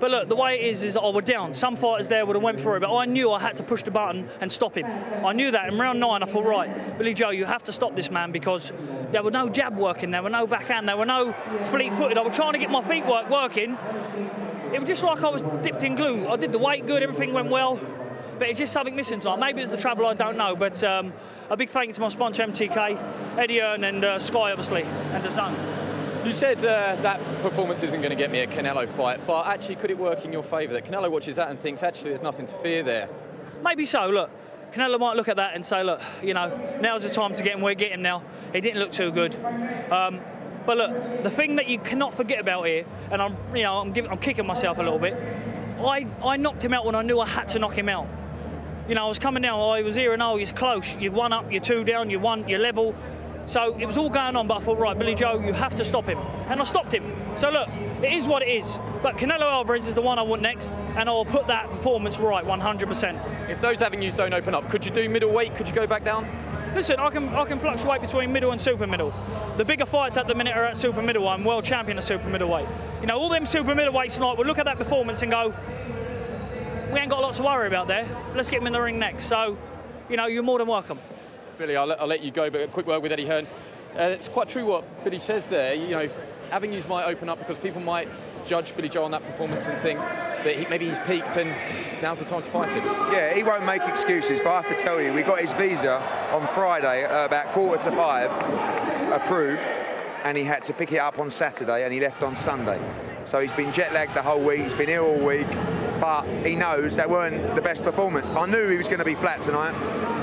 But 0.00 0.12
look, 0.12 0.28
the 0.28 0.36
way 0.36 0.60
it 0.60 0.66
is, 0.66 0.82
is 0.84 0.96
I 0.96 1.00
was 1.00 1.24
down. 1.24 1.54
Some 1.54 1.74
fighters 1.74 2.08
there 2.08 2.24
would 2.24 2.36
have 2.36 2.42
went 2.42 2.60
through 2.60 2.76
it, 2.76 2.80
but 2.80 2.94
I 2.94 3.04
knew 3.04 3.32
I 3.32 3.40
had 3.40 3.56
to 3.56 3.64
push 3.64 3.82
the 3.82 3.90
button 3.90 4.28
and 4.40 4.50
stop 4.50 4.76
him. 4.76 4.86
I 5.24 5.32
knew 5.32 5.50
that. 5.50 5.72
In 5.72 5.78
round 5.78 5.98
nine, 5.98 6.22
I 6.22 6.26
thought, 6.26 6.46
right, 6.46 6.96
Billy 6.96 7.14
Joe, 7.14 7.30
you 7.30 7.44
have 7.46 7.64
to 7.64 7.72
stop 7.72 7.96
this 7.96 8.10
man 8.10 8.30
because 8.30 8.72
there 9.10 9.22
were 9.22 9.32
no 9.32 9.48
jab 9.48 9.76
working, 9.76 10.12
there 10.12 10.22
were 10.22 10.30
no 10.30 10.46
backhand, 10.46 10.88
there 10.88 10.96
were 10.96 11.06
no 11.06 11.32
fleet-footed. 11.64 12.16
I 12.16 12.22
was 12.22 12.36
trying 12.36 12.52
to 12.52 12.58
get 12.58 12.70
my 12.70 12.82
feet 12.82 13.06
work 13.06 13.28
working. 13.28 13.76
It 14.72 14.80
was 14.80 14.88
just 14.88 15.02
like 15.02 15.22
I 15.22 15.30
was 15.30 15.42
dipped 15.62 15.82
in 15.82 15.96
glue. 15.96 16.28
I 16.28 16.36
did 16.36 16.52
the 16.52 16.58
weight 16.58 16.86
good, 16.86 17.02
everything 17.02 17.32
went 17.32 17.50
well, 17.50 17.80
but 18.38 18.48
it's 18.48 18.58
just 18.58 18.72
something 18.72 18.94
missing 18.94 19.20
tonight. 19.20 19.38
Maybe 19.38 19.62
it's 19.62 19.70
the 19.70 19.76
travel, 19.76 20.06
I 20.06 20.14
don't 20.14 20.36
know, 20.36 20.54
but 20.54 20.82
um, 20.84 21.12
a 21.50 21.56
big 21.56 21.70
thank 21.70 21.88
you 21.88 21.94
to 21.94 22.00
my 22.00 22.08
sponsor, 22.08 22.44
MTK, 22.44 23.36
Eddie 23.38 23.58
Hearn 23.58 23.84
and 23.84 24.04
uh, 24.04 24.18
Sky, 24.18 24.52
obviously, 24.52 24.82
and 24.82 25.24
DAZN. 25.24 26.26
You 26.26 26.32
said 26.32 26.58
uh, 26.58 26.96
that 27.02 27.20
performance 27.42 27.82
isn't 27.82 28.00
going 28.00 28.10
to 28.10 28.16
get 28.16 28.30
me 28.30 28.40
a 28.40 28.46
Canelo 28.46 28.88
fight, 28.88 29.26
but 29.26 29.46
actually, 29.46 29.76
could 29.76 29.90
it 29.90 29.98
work 29.98 30.24
in 30.24 30.32
your 30.32 30.42
favour? 30.42 30.72
That 30.74 30.84
Canelo 30.84 31.10
watches 31.10 31.36
that 31.36 31.48
and 31.48 31.60
thinks, 31.60 31.82
actually, 31.82 32.10
there's 32.10 32.22
nothing 32.22 32.46
to 32.46 32.54
fear 32.54 32.82
there. 32.82 33.08
Maybe 33.62 33.86
so. 33.86 34.08
Look, 34.08 34.30
Canelo 34.72 34.98
might 35.00 35.16
look 35.16 35.28
at 35.28 35.36
that 35.36 35.54
and 35.54 35.64
say, 35.64 35.82
look, 35.82 36.00
you 36.22 36.34
know, 36.34 36.78
now's 36.80 37.02
the 37.02 37.08
time 37.08 37.34
to 37.34 37.42
get 37.42 37.54
him. 37.54 37.62
We're 37.62 37.74
getting 37.74 38.02
now. 38.02 38.22
He 38.52 38.60
didn't 38.60 38.78
look 38.78 38.92
too 38.92 39.10
good. 39.10 39.34
Um, 39.90 40.20
but 40.66 40.76
look, 40.76 41.22
the 41.22 41.30
thing 41.30 41.56
that 41.56 41.68
you 41.68 41.78
cannot 41.78 42.14
forget 42.14 42.40
about 42.40 42.66
here, 42.66 42.84
and 43.10 43.22
I'm, 43.22 43.36
you 43.56 43.62
know, 43.62 43.78
I'm, 43.78 43.92
giving, 43.92 44.10
I'm 44.10 44.18
kicking 44.18 44.46
myself 44.46 44.78
a 44.78 44.82
little 44.82 44.98
bit. 44.98 45.14
I, 45.80 46.06
I 46.22 46.36
knocked 46.36 46.62
him 46.62 46.74
out 46.74 46.84
when 46.84 46.94
I 46.94 47.02
knew 47.02 47.20
I 47.20 47.26
had 47.26 47.48
to 47.50 47.58
knock 47.58 47.72
him 47.72 47.88
out. 47.88 48.06
You 48.88 48.94
know, 48.94 49.04
I 49.04 49.08
was 49.08 49.18
coming 49.18 49.42
down. 49.42 49.60
I 49.60 49.82
was 49.82 49.94
here 49.94 50.14
and 50.14 50.22
oh, 50.22 50.36
he's 50.36 50.50
close. 50.50 50.96
You're 50.96 51.12
one 51.12 51.32
up, 51.32 51.52
you're 51.52 51.60
two 51.60 51.84
down, 51.84 52.08
you're 52.08 52.20
one, 52.20 52.48
you're 52.48 52.58
level. 52.58 52.94
So 53.44 53.78
it 53.78 53.86
was 53.86 53.98
all 53.98 54.10
going 54.10 54.34
on, 54.34 54.46
but 54.46 54.58
I 54.58 54.60
thought, 54.60 54.78
right, 54.78 54.98
Billy 54.98 55.14
Joe, 55.14 55.40
you 55.40 55.52
have 55.52 55.74
to 55.76 55.84
stop 55.84 56.06
him. 56.06 56.18
And 56.48 56.60
I 56.60 56.64
stopped 56.64 56.92
him. 56.92 57.04
So 57.36 57.50
look, 57.50 57.68
it 58.02 58.12
is 58.12 58.26
what 58.26 58.42
it 58.42 58.48
is. 58.48 58.78
But 59.02 59.16
Canelo 59.16 59.42
Alvarez 59.42 59.86
is 59.86 59.94
the 59.94 60.02
one 60.02 60.18
I 60.18 60.22
want 60.22 60.42
next, 60.42 60.72
and 60.96 61.08
I'll 61.08 61.24
put 61.24 61.46
that 61.46 61.68
performance 61.70 62.18
right 62.18 62.44
100%. 62.44 63.48
If 63.50 63.60
those 63.60 63.80
avenues 63.80 64.14
don't 64.14 64.34
open 64.34 64.54
up, 64.54 64.68
could 64.68 64.84
you 64.84 64.90
do 64.90 65.08
middleweight? 65.08 65.54
Could 65.54 65.68
you 65.68 65.74
go 65.74 65.86
back 65.86 66.04
down? 66.04 66.26
Listen, 66.74 67.00
I 67.00 67.10
can 67.10 67.28
I 67.30 67.44
can 67.46 67.58
fluctuate 67.58 68.02
between 68.02 68.32
middle 68.32 68.52
and 68.52 68.60
super 68.60 68.86
middle. 68.86 69.12
The 69.56 69.64
bigger 69.64 69.86
fights 69.86 70.16
at 70.18 70.26
the 70.26 70.34
minute 70.34 70.54
are 70.54 70.66
at 70.66 70.76
super 70.76 71.00
middle. 71.00 71.26
I'm 71.26 71.42
world 71.42 71.64
champion 71.64 71.96
at 71.96 72.04
super 72.04 72.28
middleweight. 72.28 72.68
You 73.00 73.06
know, 73.06 73.18
all 73.18 73.30
them 73.30 73.46
super 73.46 73.74
middleweights 73.74 74.14
tonight 74.14 74.36
will 74.36 74.44
look 74.44 74.58
at 74.58 74.66
that 74.66 74.76
performance 74.76 75.22
and 75.22 75.30
go, 75.30 75.54
we 76.92 76.98
ain't 76.98 77.10
got 77.10 77.18
a 77.18 77.22
lot 77.22 77.34
to 77.34 77.42
worry 77.42 77.66
about 77.66 77.86
there. 77.86 78.08
Let's 78.34 78.50
get 78.50 78.60
him 78.60 78.66
in 78.66 78.72
the 78.72 78.80
ring 78.80 78.98
next. 78.98 79.24
So, 79.24 79.58
you 80.08 80.16
know, 80.16 80.26
you're 80.26 80.42
more 80.42 80.58
than 80.58 80.68
welcome. 80.68 80.98
Billy, 81.58 81.76
I'll 81.76 81.86
let, 81.86 82.00
I'll 82.00 82.06
let 82.06 82.22
you 82.22 82.30
go, 82.30 82.50
but 82.50 82.62
a 82.62 82.68
quick 82.68 82.86
word 82.86 83.02
with 83.02 83.12
Eddie 83.12 83.26
Hearn. 83.26 83.46
Uh, 83.98 84.02
it's 84.02 84.28
quite 84.28 84.48
true 84.48 84.66
what 84.66 85.04
Billy 85.04 85.18
says 85.18 85.48
there. 85.48 85.74
You 85.74 85.88
know, 85.88 86.08
avenues 86.50 86.86
might 86.88 87.04
open 87.04 87.28
up 87.28 87.38
because 87.38 87.56
people 87.58 87.80
might 87.80 88.08
judge 88.46 88.74
Billy 88.74 88.88
Joe 88.88 89.04
on 89.04 89.10
that 89.10 89.22
performance 89.22 89.66
and 89.66 89.78
think 89.80 89.98
that 89.98 90.56
he, 90.56 90.66
maybe 90.66 90.88
he's 90.88 90.98
peaked 91.00 91.36
and 91.36 91.54
now's 92.00 92.18
the 92.20 92.24
time 92.24 92.42
to 92.42 92.48
fight 92.48 92.72
him. 92.72 92.84
Yeah, 93.12 93.34
he 93.34 93.42
won't 93.42 93.66
make 93.66 93.82
excuses, 93.82 94.40
but 94.40 94.50
I 94.50 94.62
have 94.62 94.76
to 94.76 94.82
tell 94.82 95.00
you, 95.00 95.12
we 95.12 95.22
got 95.22 95.40
his 95.40 95.52
visa 95.54 95.96
on 96.32 96.46
Friday 96.48 97.04
uh, 97.04 97.26
about 97.26 97.52
quarter 97.52 97.90
to 97.90 97.96
five 97.96 98.30
approved, 99.12 99.66
and 100.24 100.36
he 100.36 100.44
had 100.44 100.62
to 100.64 100.72
pick 100.72 100.92
it 100.92 100.98
up 100.98 101.18
on 101.18 101.28
Saturday, 101.28 101.84
and 101.84 101.92
he 101.92 102.00
left 102.00 102.22
on 102.22 102.36
Sunday. 102.36 102.80
So 103.24 103.40
he's 103.40 103.52
been 103.52 103.72
jet 103.72 103.92
lagged 103.92 104.14
the 104.14 104.22
whole 104.22 104.40
week. 104.40 104.62
He's 104.62 104.74
been 104.74 104.88
ill 104.88 105.06
all 105.06 105.18
week, 105.18 105.48
but 106.00 106.24
he 106.44 106.54
knows 106.54 106.96
that 106.96 107.08
weren't 107.08 107.54
the 107.54 107.62
best 107.62 107.82
performance. 107.82 108.30
I 108.30 108.46
knew 108.46 108.68
he 108.68 108.76
was 108.76 108.88
going 108.88 108.98
to 108.98 109.04
be 109.04 109.14
flat 109.14 109.42
tonight 109.42 109.74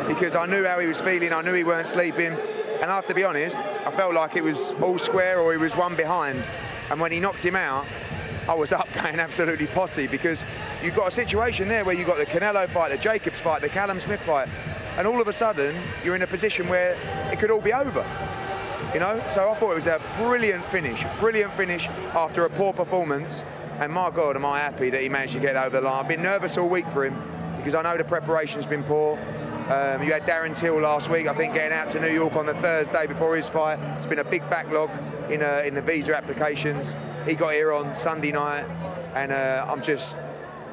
because 0.07 0.35
I 0.35 0.45
knew 0.45 0.65
how 0.65 0.79
he 0.79 0.87
was 0.87 1.01
feeling. 1.01 1.33
I 1.33 1.41
knew 1.41 1.53
he 1.53 1.63
weren't 1.63 1.87
sleeping, 1.87 2.33
and 2.81 2.91
I 2.91 2.95
have 2.95 3.07
to 3.07 3.13
be 3.13 3.23
honest, 3.23 3.57
I 3.57 3.91
felt 3.91 4.13
like 4.13 4.35
it 4.35 4.43
was 4.43 4.71
all 4.81 4.97
square 4.97 5.39
or 5.39 5.51
he 5.51 5.57
was 5.57 5.75
one 5.75 5.95
behind. 5.95 6.43
And 6.89 6.99
when 6.99 7.11
he 7.11 7.19
knocked 7.19 7.43
him 7.43 7.55
out, 7.55 7.85
I 8.47 8.53
was 8.53 8.71
up 8.71 8.87
going 9.03 9.19
absolutely 9.19 9.67
potty 9.67 10.07
because 10.07 10.43
you've 10.83 10.95
got 10.95 11.07
a 11.07 11.11
situation 11.11 11.67
there 11.67 11.83
where 11.83 11.95
you've 11.95 12.07
got 12.07 12.17
the 12.17 12.25
Canelo 12.25 12.69
fight, 12.69 12.91
the 12.91 12.97
Jacobs 12.97 13.39
fight, 13.39 13.61
the 13.61 13.69
Callum 13.69 13.99
Smith 13.99 14.21
fight, 14.21 14.47
and 14.97 15.07
all 15.07 15.19
of 15.19 15.27
a 15.27 15.33
sudden 15.33 15.75
you're 16.03 16.15
in 16.15 16.21
a 16.21 16.27
position 16.27 16.67
where 16.67 16.95
it 17.31 17.39
could 17.39 17.51
all 17.51 17.61
be 17.61 17.73
over. 17.73 18.05
You 18.93 18.99
know, 18.99 19.21
so 19.27 19.49
I 19.49 19.55
thought 19.55 19.71
it 19.71 19.75
was 19.75 19.87
a 19.87 20.01
brilliant 20.17 20.65
finish, 20.67 21.03
brilliant 21.19 21.53
finish 21.55 21.87
after 22.13 22.45
a 22.45 22.49
poor 22.49 22.71
performance. 22.71 23.43
And 23.79 23.91
my 23.91 24.09
God, 24.09 24.37
am 24.37 24.45
I 24.45 24.59
happy 24.59 24.89
that 24.89 25.01
he 25.01 25.09
managed 25.09 25.33
to 25.33 25.39
get 25.39 25.57
over 25.57 25.81
the 25.81 25.81
line. 25.81 25.99
I've 25.99 26.07
been 26.07 26.21
nervous 26.21 26.57
all 26.57 26.69
week 26.69 26.89
for 26.89 27.05
him 27.05 27.21
because 27.57 27.75
I 27.75 27.81
know 27.81 27.97
the 27.97 28.05
preparation's 28.05 28.65
been 28.65 28.83
poor. 28.83 29.17
Um, 29.69 30.01
you 30.01 30.13
had 30.13 30.25
Darren 30.25 30.55
Till 30.55 30.79
last 30.79 31.09
week, 31.09 31.27
I 31.27 31.33
think, 31.33 31.55
getting 31.55 31.77
out 31.77 31.89
to 31.89 31.99
New 31.99 32.13
York 32.13 32.37
on 32.37 32.45
the 32.45 32.53
Thursday 32.53 33.05
before 33.05 33.35
his 33.35 33.49
fight. 33.49 33.79
It's 33.97 34.05
been 34.07 34.19
a 34.19 34.23
big 34.23 34.49
backlog 34.49 34.91
in, 35.29 35.41
uh, 35.41 35.63
in 35.65 35.73
the 35.73 35.81
visa 35.81 36.15
applications. 36.15 36.95
He 37.25 37.35
got 37.35 37.51
here 37.53 37.73
on 37.73 37.95
Sunday 37.97 38.31
night, 38.31 38.65
and 39.13 39.33
uh, 39.33 39.65
I'm 39.67 39.81
just 39.81 40.19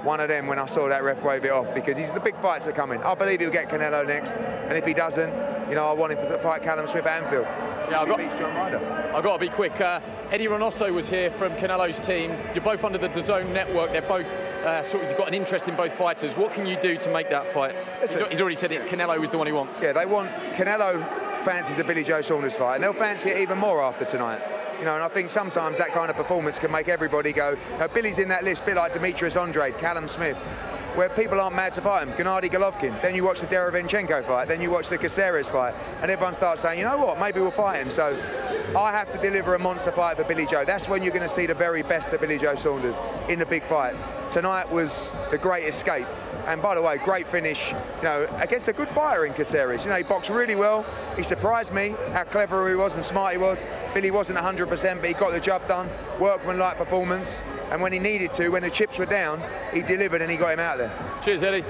one 0.04 0.20
of 0.20 0.28
them 0.28 0.46
when 0.46 0.58
I 0.58 0.66
saw 0.66 0.88
that 0.88 1.02
ref 1.02 1.24
wave 1.24 1.44
it 1.44 1.50
off 1.50 1.74
because 1.74 1.96
he's 1.96 2.12
the 2.12 2.20
big 2.20 2.36
fights 2.36 2.66
are 2.66 2.72
coming. 2.72 3.02
I 3.02 3.14
believe 3.14 3.40
he'll 3.40 3.50
get 3.50 3.68
Canelo 3.68 4.06
next, 4.06 4.34
and 4.34 4.76
if 4.76 4.84
he 4.84 4.94
doesn't, 4.94 5.32
you 5.68 5.74
know, 5.74 5.88
I 5.88 5.92
want 5.92 6.12
him 6.12 6.18
to 6.18 6.38
fight 6.38 6.62
Callum 6.62 6.86
Smith 6.86 7.06
at 7.06 7.24
Anfield. 7.24 7.46
Yeah, 7.90 8.00
I've 8.00 8.08
got, 8.08 8.18
beats 8.18 8.34
John 8.34 8.54
Ryder. 8.54 9.12
I've 9.14 9.24
got 9.24 9.34
to 9.34 9.38
be 9.38 9.48
quick. 9.48 9.80
Uh, 9.80 10.00
Eddie 10.30 10.46
Reynoso 10.46 10.92
was 10.92 11.08
here 11.08 11.30
from 11.30 11.52
Canelo's 11.52 11.98
team. 11.98 12.34
You're 12.54 12.64
both 12.64 12.84
under 12.84 12.98
the 12.98 13.08
DAZN 13.08 13.52
network. 13.52 13.92
They're 13.92 14.02
both 14.02 14.26
uh, 14.26 14.82
sort 14.82 15.02
of, 15.04 15.10
you've 15.10 15.18
got 15.18 15.28
an 15.28 15.34
interest 15.34 15.68
in 15.68 15.76
both 15.76 15.92
fighters. 15.92 16.36
What 16.36 16.52
can 16.52 16.66
you 16.66 16.78
do 16.80 16.96
to 16.98 17.12
make 17.12 17.28
that 17.30 17.52
fight? 17.52 17.74
Listen. 18.00 18.24
He's 18.30 18.40
already 18.40 18.56
said 18.56 18.72
it's 18.72 18.84
Canelo 18.84 19.16
who's 19.16 19.30
the 19.30 19.38
one 19.38 19.46
he 19.46 19.52
wants. 19.52 19.76
Yeah, 19.80 19.92
they 19.92 20.06
want 20.06 20.30
Canelo 20.52 21.04
fancies 21.44 21.78
a 21.78 21.84
Billy 21.84 22.04
Joe 22.04 22.22
Saunders 22.22 22.56
fight, 22.56 22.76
and 22.76 22.84
they'll 22.84 22.92
fancy 22.92 23.30
it 23.30 23.38
even 23.38 23.58
more 23.58 23.82
after 23.82 24.04
tonight. 24.04 24.40
You 24.78 24.84
know, 24.84 24.94
and 24.94 25.02
I 25.04 25.08
think 25.08 25.30
sometimes 25.30 25.78
that 25.78 25.92
kind 25.92 26.10
of 26.10 26.16
performance 26.16 26.58
can 26.58 26.72
make 26.72 26.88
everybody 26.88 27.32
go. 27.32 27.56
Uh, 27.78 27.88
Billy's 27.88 28.18
in 28.18 28.28
that 28.28 28.42
list, 28.42 28.62
a 28.62 28.66
bit 28.66 28.76
like 28.76 28.92
Demetrius 28.92 29.36
Andrade, 29.36 29.78
Callum 29.78 30.08
Smith, 30.08 30.38
where 30.94 31.08
people 31.08 31.40
aren't 31.40 31.56
mad 31.56 31.72
to 31.74 31.80
fight 31.80 32.06
him. 32.06 32.14
Gennady 32.14 32.50
Golovkin. 32.50 33.00
Then 33.02 33.14
you 33.14 33.24
watch 33.24 33.40
the 33.40 33.46
Derevyanchenko 33.46 34.24
fight. 34.24 34.48
Then 34.48 34.60
you 34.60 34.70
watch 34.70 34.88
the 34.88 34.98
Coceres 34.98 35.50
fight, 35.50 35.74
and 36.02 36.10
everyone 36.10 36.34
starts 36.34 36.62
saying, 36.62 36.78
you 36.78 36.84
know 36.84 36.96
what, 36.98 37.18
maybe 37.18 37.40
we'll 37.40 37.50
fight 37.50 37.80
him. 37.80 37.90
So 37.90 38.16
I 38.76 38.92
have 38.92 39.10
to 39.12 39.18
deliver 39.18 39.54
a 39.54 39.58
monster 39.58 39.92
fight 39.92 40.16
for 40.16 40.24
Billy 40.24 40.46
Joe. 40.46 40.64
That's 40.64 40.88
when 40.88 41.02
you're 41.02 41.12
going 41.12 41.28
to 41.28 41.34
see 41.34 41.46
the 41.46 41.54
very 41.54 41.82
best 41.82 42.10
of 42.12 42.20
Billy 42.20 42.38
Joe 42.38 42.54
Saunders 42.54 42.96
in 43.28 43.38
the 43.38 43.46
big 43.46 43.64
fights. 43.64 44.04
Tonight 44.30 44.70
was 44.70 45.10
the 45.30 45.38
great 45.38 45.66
escape. 45.68 46.06
And 46.46 46.60
by 46.60 46.74
the 46.74 46.82
way, 46.82 46.98
great 46.98 47.28
finish, 47.28 47.70
you 47.70 48.02
know, 48.02 48.26
against 48.38 48.68
a 48.68 48.72
good 48.72 48.88
fighter 48.88 49.24
in 49.26 49.32
Coceres. 49.32 49.84
You 49.84 49.90
know, 49.90 49.96
he 49.96 50.02
boxed 50.02 50.30
really 50.30 50.54
well. 50.54 50.84
He 51.16 51.22
surprised 51.22 51.72
me 51.72 51.94
how 52.12 52.24
clever 52.24 52.68
he 52.68 52.74
was 52.74 52.96
and 52.96 53.04
smart 53.04 53.32
he 53.32 53.38
was. 53.38 53.64
Billy 53.94 54.10
wasn't 54.10 54.38
100%, 54.38 54.96
but 54.96 55.06
he 55.06 55.14
got 55.14 55.32
the 55.32 55.40
job 55.40 55.66
done. 55.68 55.88
Workman-like 56.18 56.76
performance. 56.76 57.40
And 57.70 57.80
when 57.80 57.92
he 57.92 57.98
needed 57.98 58.32
to, 58.34 58.48
when 58.48 58.62
the 58.62 58.70
chips 58.70 58.98
were 58.98 59.06
down, 59.06 59.40
he 59.72 59.82
delivered 59.82 60.20
and 60.20 60.30
he 60.30 60.36
got 60.36 60.52
him 60.52 60.60
out 60.60 60.78
there. 60.78 60.92
Cheers, 61.24 61.42
Eddie. 61.42 61.64